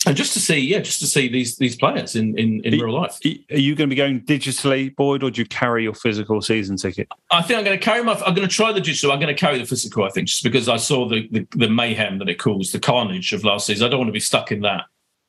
and 0.06 0.16
just 0.16 0.32
to 0.34 0.40
see, 0.40 0.58
yeah, 0.58 0.80
just 0.80 1.02
to 1.02 1.08
see 1.08 1.28
these 1.28 1.58
these 1.58 1.76
players 1.76 2.16
in 2.16 2.38
in, 2.40 2.62
in 2.64 2.74
are, 2.76 2.86
real 2.86 2.94
life. 2.94 3.20
Are 3.26 3.58
you 3.58 3.76
going 3.76 3.90
to 3.90 3.94
be 3.94 3.96
going 3.96 4.22
digitally, 4.22 4.96
Boyd, 4.96 5.24
or 5.24 5.30
do 5.30 5.42
you 5.42 5.48
carry 5.48 5.84
your 5.84 5.94
physical 5.94 6.42
season 6.42 6.78
ticket? 6.78 7.10
I 7.32 7.42
think 7.42 7.58
I'm 7.58 7.66
going 7.66 7.78
to 7.78 7.84
carry 7.84 8.02
my. 8.02 8.14
I'm 8.14 8.34
going 8.34 8.48
to 8.48 8.54
try 8.54 8.72
the 8.72 8.80
digital. 8.80 9.12
I'm 9.12 9.20
going 9.20 9.34
to 9.34 9.40
carry 9.40 9.58
the 9.58 9.66
physical. 9.66 10.06
I 10.06 10.10
think 10.10 10.30
just 10.30 10.44
because 10.44 10.70
I 10.70 10.78
saw 10.78 11.08
the, 11.10 11.28
the 11.32 11.46
the 11.52 11.70
mayhem 11.70 12.18
that 12.20 12.30
it 12.30 12.40
caused, 12.40 12.74
the 12.74 12.80
carnage 12.80 13.34
of 13.34 13.44
last 13.44 13.68
season. 13.68 13.86
I 13.86 13.90
don't 13.90 14.00
want 14.00 14.08
to 14.08 14.14
be 14.14 14.22
stuck 14.22 14.54
in 14.54 14.62
that 14.62 14.86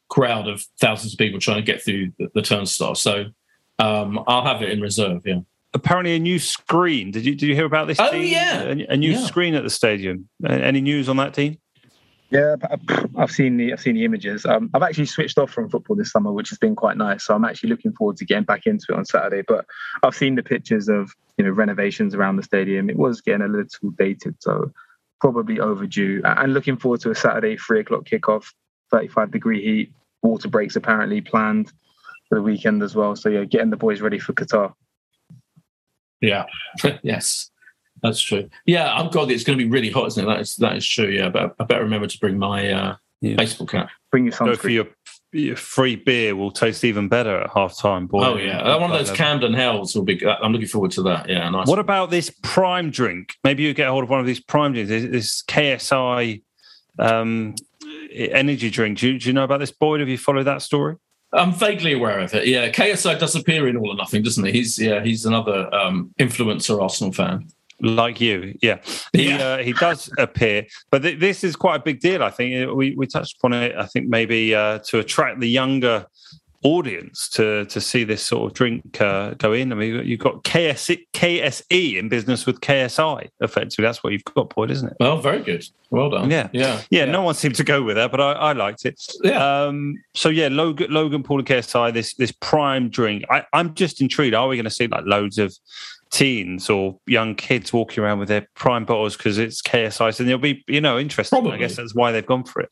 crowd 0.09 0.47
of 0.47 0.65
thousands 0.81 1.15
of 1.15 1.19
people 1.19 1.41
trying 1.41 1.57
to 1.57 1.63
get 1.63 1.83
through 1.83 2.13
the, 2.19 2.31
the 2.35 2.43
turnstile. 2.43 2.95
So 2.95 3.27
um, 3.81 4.23
I'll 4.29 4.45
have 4.45 4.63
it 4.63 4.71
in 4.71 4.81
reserve. 4.81 5.23
Yeah. 5.25 5.41
Apparently, 5.75 6.15
a 6.15 6.19
new 6.19 6.39
screen. 6.39 7.11
Did 7.11 7.25
you 7.25 7.35
did 7.35 7.49
you 7.49 7.57
hear 7.57 7.65
about 7.65 7.89
this? 7.89 7.99
Oh 7.99 8.13
team? 8.13 8.23
yeah, 8.23 8.63
a, 8.63 8.93
a 8.93 8.97
new 8.97 9.13
yeah. 9.13 9.25
screen 9.25 9.55
at 9.55 9.65
the 9.65 9.71
stadium. 9.71 10.29
Any 10.47 10.81
news 10.81 11.09
on 11.09 11.17
that 11.17 11.35
team? 11.35 11.59
Yeah, 12.31 12.55
I've 13.17 13.33
seen 13.33 13.57
the 13.57 13.73
I've 13.73 13.81
seen 13.81 13.97
the 13.97 14.05
images. 14.05 14.47
Um, 14.47 14.71
I've 14.73 14.85
actually 14.85 15.07
switched 15.07 15.37
off 15.37 15.51
from 15.51 15.69
football 15.69 15.97
this 15.97 16.13
summer, 16.13 16.33
which 16.33 16.49
has 16.51 16.59
been 16.59 16.77
quite 16.77 16.97
nice. 16.97 17.25
So 17.25 17.35
I'm 17.35 17.45
actually 17.45 17.71
looking 17.71 17.93
forward 17.93 18.17
to 18.19 18.25
getting 18.25 18.45
back 18.45 18.67
into 18.67 18.87
it 18.91 18.97
on 18.97 19.05
Saturday. 19.05 19.43
But 19.47 19.67
I've 20.05 20.15
seen 20.15 20.37
the 20.37 20.43
pictures 20.43 20.89
of 20.89 21.13
you 21.37 21.45
know 21.45 21.51
renovations 21.51 22.15
around 22.15 22.37
the 22.37 22.45
stadium. 22.45 22.89
It 22.89 22.97
was 22.97 23.21
getting 23.21 23.43
a 23.43 23.49
little 23.49 23.91
dated, 23.99 24.37
so 24.39 24.71
probably 25.21 25.59
overdue. 25.59 26.23
And 26.25 26.55
looking 26.55 26.77
forward 26.77 27.01
to 27.01 27.11
a 27.11 27.17
Saturday 27.17 27.57
three 27.57 27.81
o'clock 27.81 28.05
kickoff, 28.05 28.53
35 28.93 29.33
degree 29.33 29.63
heat. 29.63 29.93
Water 30.23 30.49
breaks 30.49 30.77
apparently 30.77 31.21
planned 31.21 31.73
for 32.29 32.37
the 32.37 32.43
weekend 32.43 32.83
as 32.85 32.95
well. 32.95 33.17
So 33.17 33.29
yeah, 33.29 33.45
getting 33.45 33.71
the 33.71 33.77
boys 33.77 34.01
ready 34.01 34.21
for 34.21 34.35
Qatar. 34.35 34.73
Yeah. 36.21 36.45
yes. 37.03 37.50
That's 38.03 38.21
true. 38.21 38.49
Yeah, 38.67 38.93
I'm 38.93 39.11
God. 39.11 39.31
It's 39.31 39.45
going 39.45 39.59
to 39.59 39.65
be 39.65 39.71
really 39.71 39.91
hot, 39.91 40.07
isn't 40.09 40.25
it? 40.25 40.27
That 40.27 40.41
is 40.41 40.57
that 40.57 40.77
is 40.77 40.87
true. 40.87 41.09
Yeah, 41.09 41.29
but 41.29 41.55
I 41.59 41.65
better 41.65 41.83
remember 41.83 42.07
to 42.07 42.19
bring 42.19 42.39
my 42.39 42.71
uh, 42.71 42.97
yeah. 43.21 43.37
baseball 43.37 43.67
cap. 43.67 43.91
Bring 44.11 44.25
your 44.25 44.33
sunscreen. 44.33 44.47
Go 44.47 44.57
for 44.57 44.69
your, 44.69 44.87
your, 45.33 45.57
free 45.57 45.97
beer. 45.97 46.35
Will 46.35 46.51
taste 46.51 46.85
even 46.85 47.09
better 47.09 47.43
at 47.43 47.51
half 47.51 47.77
time. 47.79 48.07
Boy, 48.07 48.25
oh 48.25 48.37
yeah, 48.37 48.77
one 48.77 48.91
of 48.91 48.99
those 48.99 49.17
Camden 49.17 49.55
Hells 49.55 49.95
will 49.95 50.05
be. 50.05 50.25
I'm 50.27 50.53
looking 50.53 50.69
forward 50.69 50.91
to 50.93 51.03
that. 51.03 51.29
Yeah, 51.29 51.49
nice. 51.51 51.69
What 51.69 51.79
about 51.79 52.11
this 52.11 52.31
prime 52.43 52.91
drink? 52.91 53.35
Maybe 53.45 53.63
you 53.63 53.75
get 53.75 53.89
hold 53.89 54.05
of 54.05 54.11
one 54.11 54.21
of 54.21 54.27
these 54.27 54.41
prime 54.41 54.73
drinks. 54.73 54.91
This 54.91 55.43
KSI 55.43 56.43
um, 56.99 57.55
energy 58.13 58.71
drink. 58.71 58.99
Do 58.99 59.13
you, 59.13 59.19
do 59.19 59.29
you 59.29 59.33
know 59.33 59.45
about 59.45 59.61
this, 59.61 59.71
Boyd? 59.71 60.01
Have 60.01 60.09
you 60.09 60.19
followed 60.19 60.45
that 60.45 60.63
story? 60.63 60.97
I'm 61.33 61.53
vaguely 61.53 61.93
aware 61.93 62.19
of 62.19 62.35
it. 62.35 62.49
Yeah, 62.49 62.71
KSI 62.71 63.19
does 63.21 63.37
appear 63.37 63.69
in 63.69 63.77
All 63.77 63.93
or 63.93 63.95
Nothing, 63.95 64.23
doesn't 64.23 64.45
he? 64.45 64.51
He's 64.51 64.79
yeah, 64.79 65.03
he's 65.03 65.27
another 65.27 65.73
um, 65.73 66.13
influencer 66.19 66.83
Arsenal 66.83 67.13
fan 67.13 67.49
like 67.83 68.21
you. 68.21 68.57
Yeah. 68.63 68.79
He 69.13 69.29
yeah. 69.31 69.39
Uh, 69.39 69.59
he 69.59 69.73
does 69.73 70.11
appear 70.19 70.67
but 70.91 71.03
th- 71.03 71.19
this 71.19 71.45
is 71.45 71.57
quite 71.57 71.77
a 71.77 71.83
big 71.83 72.01
deal 72.01 72.23
i 72.23 72.31
think. 72.31 72.75
We, 72.75 72.95
we 72.95 73.07
touched 73.07 73.37
upon 73.37 73.53
it 73.53 73.75
i 73.77 73.87
think 73.87 74.09
maybe 74.09 74.55
uh, 74.55 74.79
to 74.87 74.99
attract 74.99 75.41
the 75.41 75.49
younger 75.49 76.07
audience 76.63 77.29
to 77.31 77.65
to 77.67 77.81
see 77.81 78.05
this 78.05 78.23
sort 78.23 78.51
of 78.51 78.55
drink 78.55 79.01
uh, 79.01 79.31
go 79.35 79.53
in. 79.53 79.73
I 79.73 79.77
mean 79.77 80.07
you've 80.07 80.21
got 80.21 80.45
KS, 80.45 80.91
kse 81.13 81.99
in 81.99 82.09
business 82.09 82.47
with 82.47 82.61
ksi 82.61 83.29
effectively. 83.41 83.83
That's 83.83 84.05
what 84.05 84.13
you've 84.13 84.25
got 84.25 84.55
Boyd, 84.55 84.71
isn't 84.71 84.89
it? 84.89 84.97
Well 85.01 85.21
very 85.21 85.43
good. 85.43 85.65
Well 85.91 86.11
done. 86.11 86.31
Yeah. 86.31 86.49
Yeah. 86.53 86.83
Yeah, 86.91 87.05
yeah. 87.05 87.05
no 87.07 87.23
one 87.23 87.35
seemed 87.35 87.55
to 87.57 87.65
go 87.65 87.83
with 87.83 87.97
that 87.97 88.11
but 88.11 88.21
i, 88.21 88.33
I 88.33 88.53
liked 88.53 88.85
it. 88.85 89.01
Yeah. 89.23 89.65
Um, 89.65 90.03
so 90.15 90.29
yeah 90.29 90.49
logan 90.49 90.91
logan 90.91 91.23
paul 91.23 91.39
and 91.39 91.49
ksi 91.49 91.93
this 91.93 92.15
this 92.15 92.33
prime 92.33 92.91
drink. 92.91 93.25
I, 93.31 93.45
i'm 93.53 93.75
just 93.75 94.01
intrigued. 94.01 94.35
Are 94.35 94.49
we 94.49 94.57
going 94.57 94.65
to 94.65 94.71
see 94.71 94.87
like 94.87 95.05
loads 95.07 95.39
of 95.39 95.57
teens 96.11 96.69
or 96.69 96.99
young 97.07 97.35
kids 97.35 97.73
walking 97.73 98.03
around 98.03 98.19
with 98.19 98.29
their 98.29 98.47
prime 98.55 98.85
bottles 98.85 99.17
because 99.17 99.39
it's 99.39 99.63
KSI, 99.63 100.19
and 100.19 100.29
they'll 100.29 100.39
be, 100.39 100.65
you 100.67 100.81
know, 100.81 100.99
interesting. 100.99 101.39
Probably. 101.39 101.57
I 101.57 101.59
guess 101.59 101.77
that's 101.77 101.95
why 101.95 102.13
they've 102.13 102.27
gone 102.27 102.45
for 102.45 102.63
it. 102.63 102.71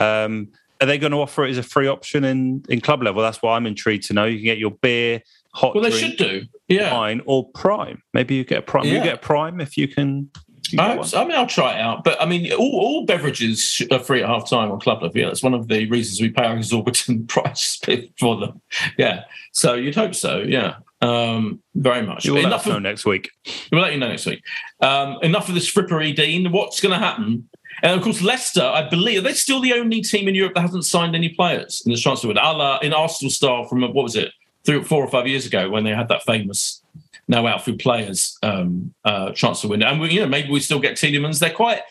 Um, 0.00 0.48
are 0.80 0.86
they 0.86 0.98
going 0.98 1.12
to 1.12 1.18
offer 1.18 1.44
it 1.44 1.50
as 1.50 1.58
a 1.58 1.62
free 1.62 1.88
option 1.88 2.24
in, 2.24 2.64
in 2.68 2.80
club 2.80 3.02
level? 3.02 3.22
That's 3.22 3.42
what 3.42 3.50
I'm 3.52 3.66
intrigued 3.66 4.06
to 4.06 4.12
know. 4.14 4.24
You 4.24 4.36
can 4.36 4.44
get 4.44 4.58
your 4.58 4.70
beer, 4.70 5.22
hot 5.52 5.74
well, 5.74 5.82
drink, 5.82 5.94
they 5.94 6.00
should 6.00 6.16
do, 6.16 6.46
yeah, 6.68 6.94
wine 6.94 7.20
or 7.26 7.48
prime. 7.50 8.02
Maybe 8.14 8.36
you 8.36 8.44
get 8.44 8.58
a 8.58 8.62
prime. 8.62 8.84
Yeah. 8.84 8.94
You 8.94 9.02
get 9.02 9.14
a 9.14 9.18
prime 9.18 9.60
if 9.60 9.76
you 9.76 9.88
can. 9.88 10.30
I, 10.78 10.98
I, 10.98 11.24
mean, 11.24 11.32
I'll 11.32 11.46
try 11.46 11.76
it 11.76 11.80
out. 11.80 12.04
But 12.04 12.20
I 12.20 12.26
mean, 12.26 12.52
all, 12.52 12.78
all 12.78 13.06
beverages 13.06 13.82
are 13.90 13.98
free 13.98 14.22
at 14.22 14.28
half 14.28 14.50
time 14.50 14.70
on 14.70 14.78
Club 14.78 15.02
Level. 15.02 15.16
Yeah, 15.16 15.26
that's 15.28 15.42
one 15.42 15.54
of 15.54 15.66
the 15.66 15.88
reasons 15.88 16.20
we 16.20 16.28
pay 16.28 16.44
our 16.44 16.56
exorbitant 16.56 17.28
price 17.28 17.80
for 18.18 18.36
them. 18.36 18.60
Yeah. 18.98 19.24
So 19.52 19.74
you'd 19.74 19.94
hope 19.94 20.14
so. 20.14 20.40
Yeah 20.40 20.76
um, 21.00 21.62
very 21.74 22.04
much. 22.04 22.24
You'll 22.24 22.38
enough 22.38 22.50
let 22.50 22.60
us 22.60 22.66
know 22.66 22.78
next 22.78 23.04
week. 23.04 23.30
We'll 23.70 23.82
let 23.82 23.92
you 23.92 23.98
know 23.98 24.08
next 24.08 24.26
week. 24.26 24.42
Um, 24.80 25.18
enough 25.22 25.48
of 25.48 25.54
this 25.54 25.70
frippery, 25.70 26.14
Dean. 26.14 26.50
What's 26.50 26.80
going 26.80 26.92
to 26.92 26.98
happen? 26.98 27.48
And 27.82 27.96
of 27.96 28.02
course, 28.02 28.22
Leicester, 28.22 28.62
I 28.62 28.88
believe, 28.88 29.22
they're 29.22 29.34
still 29.34 29.60
the 29.60 29.74
only 29.74 30.00
team 30.00 30.26
in 30.26 30.34
Europe 30.34 30.54
that 30.54 30.62
hasn't 30.62 30.84
signed 30.84 31.14
any 31.14 31.28
players 31.28 31.82
in 31.86 31.92
the 31.92 31.98
transfer 31.98 32.28
window. 32.28 32.42
A 32.42 32.78
in 32.82 32.92
Arsenal 32.92 33.30
style 33.30 33.64
from, 33.64 33.82
what 33.82 33.94
was 33.94 34.16
it, 34.16 34.32
three, 34.64 34.82
four 34.82 35.04
or 35.04 35.08
five 35.08 35.28
years 35.28 35.46
ago 35.46 35.70
when 35.70 35.84
they 35.84 35.90
had 35.90 36.08
that 36.08 36.24
famous 36.24 36.82
no 37.28 37.46
outfield 37.46 37.78
players 37.78 38.38
um, 38.42 38.92
uh, 39.04 39.30
transfer 39.30 39.68
window. 39.68 39.86
And, 39.86 40.00
we, 40.00 40.10
you 40.10 40.20
know, 40.20 40.26
maybe 40.26 40.50
we 40.50 40.60
still 40.60 40.80
get 40.80 40.96
Tielemans. 40.96 41.38
They're 41.38 41.50
quite, 41.50 41.82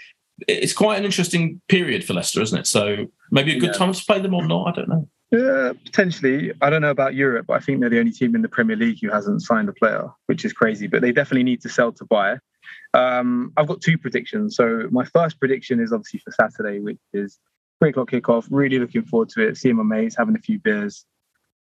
it's 0.47 0.73
quite 0.73 0.97
an 0.97 1.05
interesting 1.05 1.61
period 1.69 2.03
for 2.03 2.13
Leicester, 2.13 2.41
isn't 2.41 2.57
it? 2.57 2.67
So 2.67 3.05
maybe 3.31 3.55
a 3.55 3.59
good 3.59 3.71
yeah. 3.73 3.77
time 3.77 3.93
to 3.93 4.03
play 4.03 4.19
them 4.19 4.33
or 4.33 4.45
not. 4.45 4.67
I 4.67 4.71
don't 4.71 4.89
know. 4.89 5.07
Yeah, 5.31 5.73
potentially. 5.83 6.53
I 6.61 6.69
don't 6.69 6.81
know 6.81 6.89
about 6.89 7.13
Europe, 7.13 7.47
but 7.47 7.55
I 7.55 7.59
think 7.59 7.81
they're 7.81 7.89
the 7.89 7.99
only 7.99 8.11
team 8.11 8.33
in 8.33 8.41
the 8.41 8.49
Premier 8.49 8.77
League 8.77 8.99
who 9.01 9.09
hasn't 9.09 9.41
signed 9.41 9.67
a 9.67 9.73
player, 9.73 10.07
which 10.27 10.45
is 10.45 10.53
crazy. 10.53 10.87
But 10.87 11.01
they 11.01 11.11
definitely 11.11 11.43
need 11.43 11.61
to 11.61 11.69
sell 11.69 11.91
to 11.93 12.05
buy. 12.05 12.37
Um, 12.93 13.51
I've 13.57 13.67
got 13.67 13.81
two 13.81 13.97
predictions. 13.97 14.55
So 14.55 14.87
my 14.89 15.03
first 15.03 15.39
prediction 15.39 15.81
is 15.81 15.91
obviously 15.91 16.21
for 16.21 16.31
Saturday, 16.31 16.79
which 16.79 16.99
is 17.13 17.39
three 17.79 17.89
o'clock 17.89 18.11
kickoff. 18.11 18.47
Really 18.49 18.79
looking 18.79 19.03
forward 19.03 19.29
to 19.29 19.47
it. 19.47 19.57
Seeing 19.57 19.75
my 19.75 19.83
mates, 19.83 20.15
having 20.17 20.35
a 20.35 20.39
few 20.39 20.59
beers. 20.59 21.05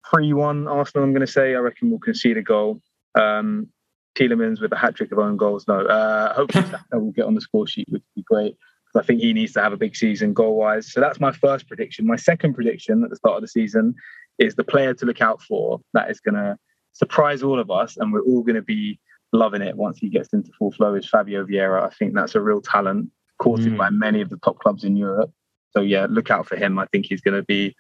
Three 0.09 0.33
one 0.33 0.69
Arsenal. 0.69 1.05
I'm 1.05 1.13
going 1.13 1.27
to 1.27 1.33
say. 1.33 1.55
I 1.55 1.59
reckon 1.59 1.91
we'll 1.91 1.99
concede 1.99 2.37
a 2.37 2.43
goal. 2.43 2.81
Um, 3.17 3.69
Tielemans 4.17 4.61
with 4.61 4.73
a 4.73 4.77
hat 4.77 4.95
trick 4.95 5.13
of 5.13 5.19
own 5.19 5.37
goals. 5.37 5.67
No, 5.67 5.81
uh, 5.81 6.35
hopefully 6.35 6.65
we'll 6.93 7.13
get 7.13 7.27
on 7.27 7.35
the 7.35 7.41
score 7.41 7.67
sheet, 7.67 7.87
which 7.89 8.03
would 8.03 8.21
be 8.21 8.25
great. 8.25 8.57
I 8.97 9.03
think 9.03 9.21
he 9.21 9.33
needs 9.33 9.53
to 9.53 9.61
have 9.61 9.73
a 9.73 9.77
big 9.77 9.95
season 9.95 10.33
goal 10.33 10.57
wise. 10.57 10.93
So 10.93 11.01
that's 11.01 11.21
my 11.21 11.33
first 11.33 11.69
prediction. 11.69 12.07
My 12.07 12.17
second 12.17 12.55
prediction 12.55 13.05
at 13.05 13.11
the 13.11 13.17
start 13.17 13.37
of 13.37 13.43
the 13.43 13.49
season 13.49 13.95
is 14.39 14.55
the 14.55 14.65
player 14.65 14.95
to 14.95 15.07
look 15.07 15.21
out 15.21 15.43
for 15.43 15.81
that 15.93 16.11
is 16.11 16.21
going 16.21 16.35
to 16.35 16.57
surprise 16.93 17.43
all 17.43 17.61
of 17.61 17.71
us, 17.71 17.97
and 17.97 18.13
we're 18.13 18.23
all 18.23 18.43
going 18.43 18.57
to 18.57 18.63
be 18.63 18.99
loving 19.33 19.63
it 19.63 19.77
once 19.77 19.99
he 19.99 20.09
gets 20.09 20.33
into 20.33 20.51
full 20.59 20.73
flow. 20.73 20.95
Is 20.95 21.09
Fabio 21.09 21.45
Vieira? 21.45 21.85
I 21.85 21.91
think 21.91 22.15
that's 22.15 22.35
a 22.35 22.41
real 22.41 22.61
talent, 22.61 23.11
courted 23.39 23.73
mm. 23.75 23.79
by 23.79 23.91
many 23.91 24.21
of 24.21 24.29
the 24.29 24.39
top 24.39 24.59
clubs 24.59 24.85
in 24.85 24.97
Europe. 24.97 25.31
so 25.71 25.81
yeah, 25.81 26.07
look 26.11 26.31
out 26.31 26.47
for 26.47 26.57
him. 26.57 26.79
I 26.79 26.87
think 26.87 27.07
he's 27.07 27.21
going 27.21 27.37
to 27.37 27.45
be 27.45 27.77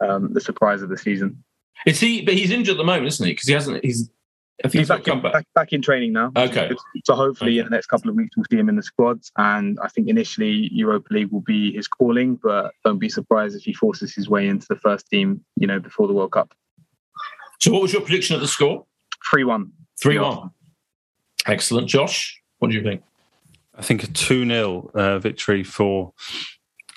um, 0.00 0.32
the 0.32 0.40
surprise 0.40 0.82
of 0.82 0.88
the 0.88 0.98
season. 0.98 1.42
Is 1.86 2.00
he? 2.00 2.22
But 2.22 2.34
he's 2.34 2.50
injured 2.50 2.74
at 2.74 2.78
the 2.78 2.84
moment, 2.84 3.06
isn't 3.06 3.26
he? 3.26 3.32
Because 3.32 3.48
he 3.48 3.54
hasn't. 3.54 3.84
He's. 3.84 4.10
I 4.62 4.68
think 4.68 4.72
He's 4.72 4.80
he's 4.82 4.88
back 4.88 5.04
come 5.04 5.18
in, 5.18 5.22
back. 5.24 5.32
back, 5.32 5.46
back 5.54 5.72
in 5.72 5.82
training 5.82 6.12
now. 6.12 6.30
Okay. 6.36 6.70
So 7.04 7.14
hopefully 7.16 7.52
Okay. 7.52 7.58
in 7.60 7.64
the 7.64 7.70
next 7.70 7.86
couple 7.86 8.08
of 8.10 8.14
weeks 8.16 8.36
we'll 8.36 8.44
see 8.50 8.56
him 8.58 8.68
in 8.68 8.76
the 8.76 8.82
squads. 8.84 9.32
And 9.36 9.78
I 9.82 9.88
think 9.88 10.08
initially 10.08 10.68
Europa 10.72 11.12
League 11.12 11.32
will 11.32 11.40
be 11.40 11.72
his 11.72 11.88
calling, 11.88 12.36
but 12.42 12.72
don't 12.84 12.98
be 12.98 13.08
surprised 13.08 13.56
if 13.56 13.62
he 13.64 13.72
forces 13.72 14.14
his 14.14 14.28
way 14.28 14.46
into 14.46 14.66
the 14.68 14.76
first 14.76 15.08
team, 15.10 15.44
you 15.56 15.66
know, 15.66 15.80
before 15.80 16.06
the 16.06 16.12
World 16.12 16.32
Cup. 16.32 16.54
So, 17.60 17.72
what 17.72 17.82
was 17.82 17.92
your 17.92 18.02
prediction 18.02 18.34
of 18.36 18.42
the 18.42 18.48
score? 18.48 18.86
Three 19.30 19.44
one. 19.44 19.72
Three 20.00 20.18
one. 20.18 20.50
Excellent, 21.46 21.88
Josh. 21.88 22.40
What 22.58 22.68
do 22.70 22.76
you 22.76 22.82
think? 22.82 23.02
I 23.76 23.82
think 23.82 24.04
a 24.04 24.06
2 24.06 24.46
0 24.46 24.90
uh, 24.94 25.18
victory 25.18 25.64
for 25.64 26.12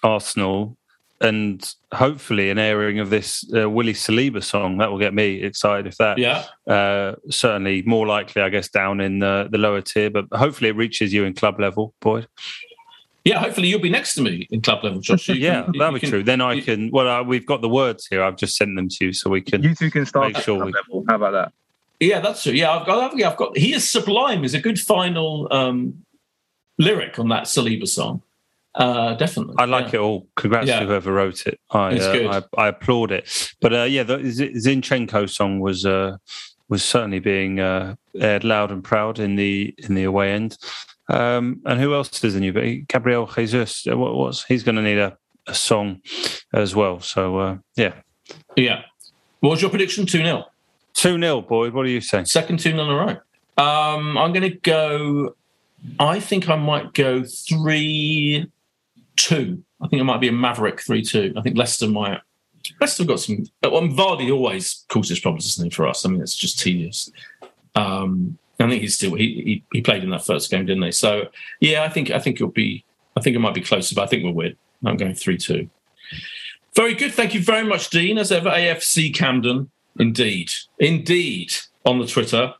Arsenal 0.03 0.76
and 1.22 1.74
hopefully 1.93 2.49
an 2.49 2.59
airing 2.59 2.99
of 2.99 3.09
this 3.09 3.43
uh, 3.55 3.70
Willie 3.70 3.93
Saliba 3.93 4.43
song. 4.43 4.78
That 4.78 4.91
will 4.91 4.99
get 4.99 5.13
me 5.13 5.41
excited 5.43 5.88
if 5.88 5.97
that. 5.97 6.18
Yeah. 6.18 6.45
Uh, 6.68 7.15
certainly 7.30 7.82
more 7.84 8.05
likely, 8.05 8.41
I 8.41 8.49
guess, 8.49 8.70
down 8.70 9.01
in 9.01 9.20
the, 9.20 9.47
the 9.51 9.57
lower 9.57 9.82
tier, 9.82 10.09
but 10.09 10.26
hopefully 10.32 10.70
it 10.70 10.76
reaches 10.76 11.13
you 11.13 11.24
in 11.26 11.34
club 11.34 11.59
level, 11.59 11.93
Boyd. 12.01 12.28
Yeah, 13.26 13.39
hopefully 13.39 13.68
you'll 13.68 13.82
be 13.82 13.89
next 13.89 14.15
to 14.15 14.22
me 14.22 14.47
in 14.51 14.61
club 14.61 14.84
level, 14.84 15.01
Josh. 15.01 15.28
You 15.30 15.36
yeah, 15.36 15.63
can- 15.63 15.74
that'll 15.78 15.93
be 15.95 15.99
can- 15.99 16.09
true. 16.09 16.24
Then 16.24 16.39
I 16.39 16.53
you- 16.53 16.61
can, 16.61 16.91
well, 16.91 17.07
uh, 17.09 17.24
we've 17.24 17.45
got 17.45 17.61
the 17.61 17.68
words 17.70 18.05
here. 18.07 18.24
I've 18.24 18.38
just 18.38 18.55
sent 18.55 18.76
them 18.76 18.88
to 18.88 19.05
you 19.05 19.11
so 19.13 19.30
we 19.30 19.41
can. 19.41 19.63
You 19.63 19.76
two 19.76 19.91
can 19.91 20.05
start 20.05 20.28
Make 20.28 20.38
at 20.38 20.43
sure 20.43 20.57
club 20.57 20.68
we- 20.68 20.74
level. 20.74 21.05
How 21.09 21.15
about 21.15 21.32
that? 21.32 21.51
Yeah, 21.99 22.20
that's 22.20 22.43
true. 22.43 22.53
Yeah, 22.53 22.72
I've 22.72 22.86
got. 22.86 23.11
I've, 23.11 23.20
yeah, 23.20 23.32
I've 23.32 23.38
got. 23.38 23.57
He 23.57 23.74
is 23.74 23.89
sublime. 23.89 24.43
Is 24.43 24.53
a 24.53 24.61
good 24.61 24.80
final 24.80 25.47
um, 25.51 26.05
lyric 26.78 27.18
on 27.18 27.30
that 27.30 27.45
Saliba 27.45 27.88
song. 27.88 28.22
Uh, 28.76 29.15
definitely. 29.15 29.55
I 29.57 29.65
like 29.65 29.86
yeah. 29.91 29.99
it 29.99 30.01
all. 30.03 30.28
Congrats 30.36 30.68
Yeah. 30.68 30.82
to 30.82 30.86
whoever 30.86 31.11
wrote 31.11 31.47
it. 31.47 31.59
I, 31.72 31.97
uh. 31.97 32.43
I 32.57 32.63
I 32.65 32.68
applaud 32.68 33.11
it. 33.11 33.53
But 33.59 33.74
uh, 33.74 33.84
yeah, 33.84 34.03
the 34.03 34.18
Zinchenko 34.18 35.30
song 35.30 35.59
was 35.59 35.86
uh, 35.86 36.18
was 36.70 36.84
certainly 36.84 37.20
being 37.20 37.59
uh, 37.59 37.95
aired 38.20 38.43
loud 38.43 38.72
and 38.72 38.84
proud 38.84 39.20
in 39.20 39.36
the 39.36 39.74
in 39.80 39.95
the 39.95 40.03
away 40.03 40.32
end. 40.34 40.57
Um, 41.09 41.61
and 41.65 41.80
who 41.80 41.93
else 41.93 42.24
is 42.24 42.36
in 42.36 42.43
you? 42.43 42.53
But 42.53 42.65
Gabriel 42.88 43.26
Jesus. 43.28 43.88
uh, 43.88 43.97
What 43.97 44.15
was 44.15 44.43
he's 44.43 44.63
going 44.63 44.76
to 44.76 44.82
need 44.82 44.97
a, 44.99 45.18
a 45.47 45.53
song 45.55 46.01
as 46.53 46.76
well? 46.76 46.99
So 46.99 47.38
uh, 47.39 47.57
yeah, 47.76 47.93
Yeah. 48.55 48.82
What 49.39 49.51
was 49.51 49.61
your 49.61 49.70
prediction? 49.70 50.05
Two 50.05 50.20
0 50.20 50.43
two 50.93 51.18
0 51.20 51.41
Boyd. 51.41 51.74
What 51.74 51.86
are 51.86 51.89
you 51.89 52.01
saying? 52.01 52.26
Second 52.26 52.59
two 52.59 52.72
0 52.72 52.84
in 52.84 52.89
a 52.89 52.95
row. 52.95 53.15
Um, 53.63 54.18
I'm 54.18 54.34
going 54.34 54.51
to 54.51 54.57
go. 54.57 55.36
I 55.99 56.20
think 56.20 56.49
I 56.49 56.55
might 56.57 56.93
go 56.93 57.24
three 57.24 58.51
two. 59.18 59.63
I 59.82 59.88
think 59.88 59.99
it 59.99 60.05
might 60.05 60.22
be 60.22 60.28
a 60.28 60.34
Maverick 60.34 60.82
three 60.82 61.03
two. 61.03 61.34
I 61.38 61.41
think 61.41 61.57
Leicester 61.57 61.88
might. 61.88 62.22
Leicester 62.82 63.05
got 63.05 63.20
some. 63.20 63.45
Well, 63.63 63.82
Vardy 63.84 64.32
always 64.32 64.86
causes 64.89 65.20
problems, 65.20 65.45
doesn't 65.45 65.65
he? 65.65 65.76
For 65.76 65.88
us, 65.88 66.05
I 66.05 66.09
mean, 66.09 66.22
it's 66.22 66.36
just 66.36 66.59
tedious. 66.59 67.11
Um, 67.76 68.38
I 68.59 68.68
think 68.68 68.82
he's 68.82 68.95
still 68.95 69.15
he, 69.15 69.26
he 69.26 69.63
he 69.72 69.82
played 69.82 70.03
in 70.03 70.09
that 70.09 70.26
first 70.26 70.49
game, 70.49 70.65
didn't 70.65 70.84
he? 70.84 70.91
So 70.91 71.28
yeah, 71.59 71.84
I 71.84 71.89
think 71.89 72.11
I 72.11 72.20
think 72.20 72.38
it'll 72.38 72.49
be. 72.49 72.84
I 73.15 73.22
think 73.22 73.36
it 73.36 73.39
might 73.39 73.55
be 73.55 73.61
closer, 73.61 73.95
but 73.95 74.03
I 74.03 74.07
think 74.07 74.24
we'll 74.24 74.34
win. 74.34 74.55
I'm 74.86 74.97
going 74.97 75.15
three 75.15 75.38
two. 75.38 75.70
Very 76.76 76.93
good. 76.93 77.13
Thank 77.13 77.34
you 77.34 77.41
very 77.41 77.63
much, 77.63 77.89
Dean. 77.89 78.18
As 78.18 78.32
ever, 78.32 78.49
AFC 78.49 79.13
Camden. 79.13 79.72
Indeed. 79.99 80.51
Indeed. 80.80 81.53
On 81.86 81.99
the 81.99 82.05
Twitter. 82.05 82.53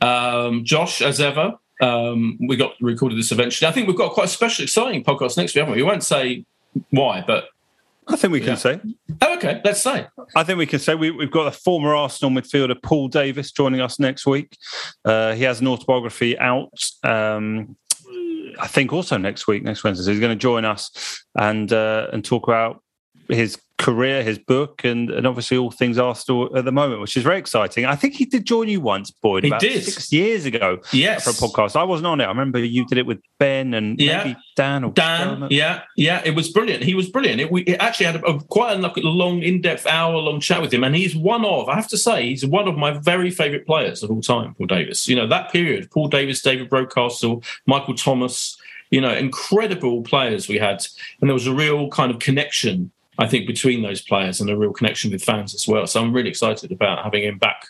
Um, 0.00 0.64
Josh, 0.64 1.02
as 1.02 1.20
ever, 1.20 1.54
um, 1.80 2.38
we 2.40 2.56
got 2.56 2.72
recorded 2.80 3.18
this 3.18 3.32
eventually. 3.32 3.68
I 3.68 3.72
think 3.72 3.86
we've 3.88 3.96
got 3.96 4.12
quite 4.12 4.24
a 4.26 4.28
special, 4.28 4.64
exciting 4.64 5.04
podcast 5.04 5.36
next 5.36 5.54
week, 5.54 5.60
haven't 5.62 5.74
we? 5.74 5.82
We 5.82 5.88
won't 5.88 6.04
say 6.04 6.44
why, 6.90 7.22
but 7.26 7.48
I 8.08 8.16
think 8.16 8.32
we 8.32 8.40
can 8.40 8.50
Yeah. 8.50 8.54
say. 8.56 8.80
oh, 9.22 9.34
okay, 9.36 9.60
let's 9.64 9.82
say. 9.82 10.06
I 10.34 10.42
think 10.44 10.58
we 10.58 10.66
can 10.66 10.78
say 10.78 10.94
we, 10.94 11.10
we've 11.10 11.30
got 11.30 11.46
a 11.46 11.50
former 11.50 11.94
Arsenal 11.94 12.30
midfielder, 12.30 12.80
Paul 12.82 13.08
Davis, 13.08 13.52
joining 13.52 13.80
us 13.80 13.98
next 13.98 14.26
week. 14.26 14.56
Uh, 15.04 15.34
he 15.34 15.42
has 15.44 15.60
an 15.60 15.66
autobiography 15.68 16.38
out. 16.38 16.72
Um, 17.04 17.76
I 18.58 18.66
think 18.66 18.92
also 18.92 19.18
next 19.18 19.46
week, 19.46 19.62
next 19.62 19.84
Wednesday. 19.84 20.04
So 20.04 20.10
he's 20.10 20.20
going 20.20 20.36
to 20.36 20.40
join 20.40 20.64
us 20.64 21.22
and 21.38 21.72
uh, 21.72 22.08
and 22.12 22.24
talk 22.24 22.48
about 22.48 22.82
his 23.28 23.58
career, 23.76 24.24
his 24.24 24.38
book, 24.38 24.84
and, 24.84 25.08
and 25.10 25.24
obviously 25.26 25.56
all 25.56 25.70
things 25.70 25.98
Arsenal 25.98 26.54
at 26.56 26.64
the 26.64 26.72
moment, 26.72 27.00
which 27.00 27.16
is 27.16 27.22
very 27.22 27.38
exciting. 27.38 27.84
I 27.86 27.94
think 27.94 28.14
he 28.14 28.24
did 28.24 28.44
join 28.44 28.68
you 28.68 28.80
once, 28.80 29.10
Boyd, 29.10 29.44
He 29.44 29.50
about 29.50 29.60
did. 29.60 29.84
six 29.84 30.12
years 30.12 30.46
ago 30.46 30.80
Yes. 30.92 31.24
for 31.24 31.30
a 31.30 31.48
podcast. 31.48 31.76
I 31.76 31.84
wasn't 31.84 32.08
on 32.08 32.20
it. 32.20 32.24
I 32.24 32.28
remember 32.28 32.58
you 32.58 32.84
did 32.86 32.98
it 32.98 33.06
with 33.06 33.20
Ben 33.38 33.74
and 33.74 34.00
Yeah. 34.00 34.24
maybe 34.24 34.36
Dan 34.56 34.82
or 34.82 34.90
Dan, 34.92 35.46
yeah, 35.50 35.82
yeah, 35.96 36.22
it 36.24 36.34
was 36.34 36.48
brilliant. 36.50 36.82
He 36.82 36.94
was 36.94 37.08
brilliant. 37.08 37.40
It, 37.40 37.52
we 37.52 37.62
it 37.62 37.76
actually 37.80 38.06
had 38.06 38.16
a, 38.16 38.24
a 38.24 38.42
quite 38.42 38.76
a 38.76 39.00
long, 39.08 39.42
in-depth, 39.42 39.86
hour-long 39.86 40.40
chat 40.40 40.60
with 40.60 40.72
him, 40.74 40.82
and 40.82 40.96
he's 40.96 41.14
one 41.14 41.44
of, 41.44 41.68
I 41.68 41.76
have 41.76 41.88
to 41.88 41.98
say, 41.98 42.26
he's 42.30 42.44
one 42.44 42.66
of 42.66 42.76
my 42.76 42.90
very 42.98 43.30
favourite 43.30 43.64
players 43.66 44.02
of 44.02 44.10
all 44.10 44.20
time. 44.22 44.54
Paul 44.54 44.66
Davis. 44.66 45.06
You 45.06 45.14
know 45.14 45.28
that 45.28 45.52
period: 45.52 45.90
Paul 45.92 46.08
Davis, 46.08 46.42
David 46.42 46.70
Rocastle, 46.70 47.44
Michael 47.66 47.94
Thomas. 47.94 48.56
You 48.90 49.02
know, 49.02 49.12
incredible 49.12 50.00
players 50.02 50.48
we 50.48 50.56
had, 50.56 50.86
and 51.20 51.28
there 51.28 51.34
was 51.34 51.46
a 51.46 51.52
real 51.54 51.90
kind 51.90 52.10
of 52.10 52.20
connection, 52.20 52.90
I 53.18 53.26
think, 53.26 53.46
between 53.46 53.82
those 53.82 54.00
players, 54.00 54.40
and 54.40 54.48
a 54.48 54.56
real 54.56 54.72
connection 54.72 55.10
with 55.10 55.22
fans 55.22 55.54
as 55.54 55.66
well. 55.66 55.86
So 55.86 56.00
I'm 56.00 56.12
really 56.12 56.30
excited 56.30 56.72
about 56.72 57.04
having 57.04 57.24
him 57.24 57.38
back 57.38 57.66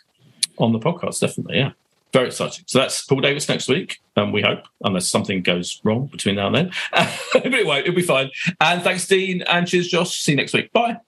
on 0.59 0.73
the 0.73 0.79
podcast. 0.79 1.21
Definitely, 1.21 1.59
yeah. 1.59 1.73
Very 2.13 2.29
exciting. 2.29 2.65
So 2.67 2.79
that's 2.79 3.05
Paul 3.05 3.21
Davis 3.21 3.49
next 3.49 3.69
week, 3.69 4.01
um, 4.17 4.33
we 4.33 4.41
hope, 4.41 4.67
unless 4.83 5.09
something 5.09 5.43
goes 5.43 5.81
wrong 5.85 6.07
between 6.07 6.37
now 6.37 6.47
and 6.47 6.57
then. 6.57 6.71
but 7.33 7.47
it 7.47 7.67
won't, 7.67 7.87
it'll 7.87 7.95
be 7.95 8.03
fine. 8.03 8.31
And 8.61 8.83
thanks, 8.83 9.07
Dean, 9.07 9.43
and 9.43 9.67
cheers, 9.67 9.89
Josh. 9.89 10.21
See 10.21 10.33
you 10.33 10.37
next 10.37 10.55
week. 10.55 10.73
Bye. 10.73 10.99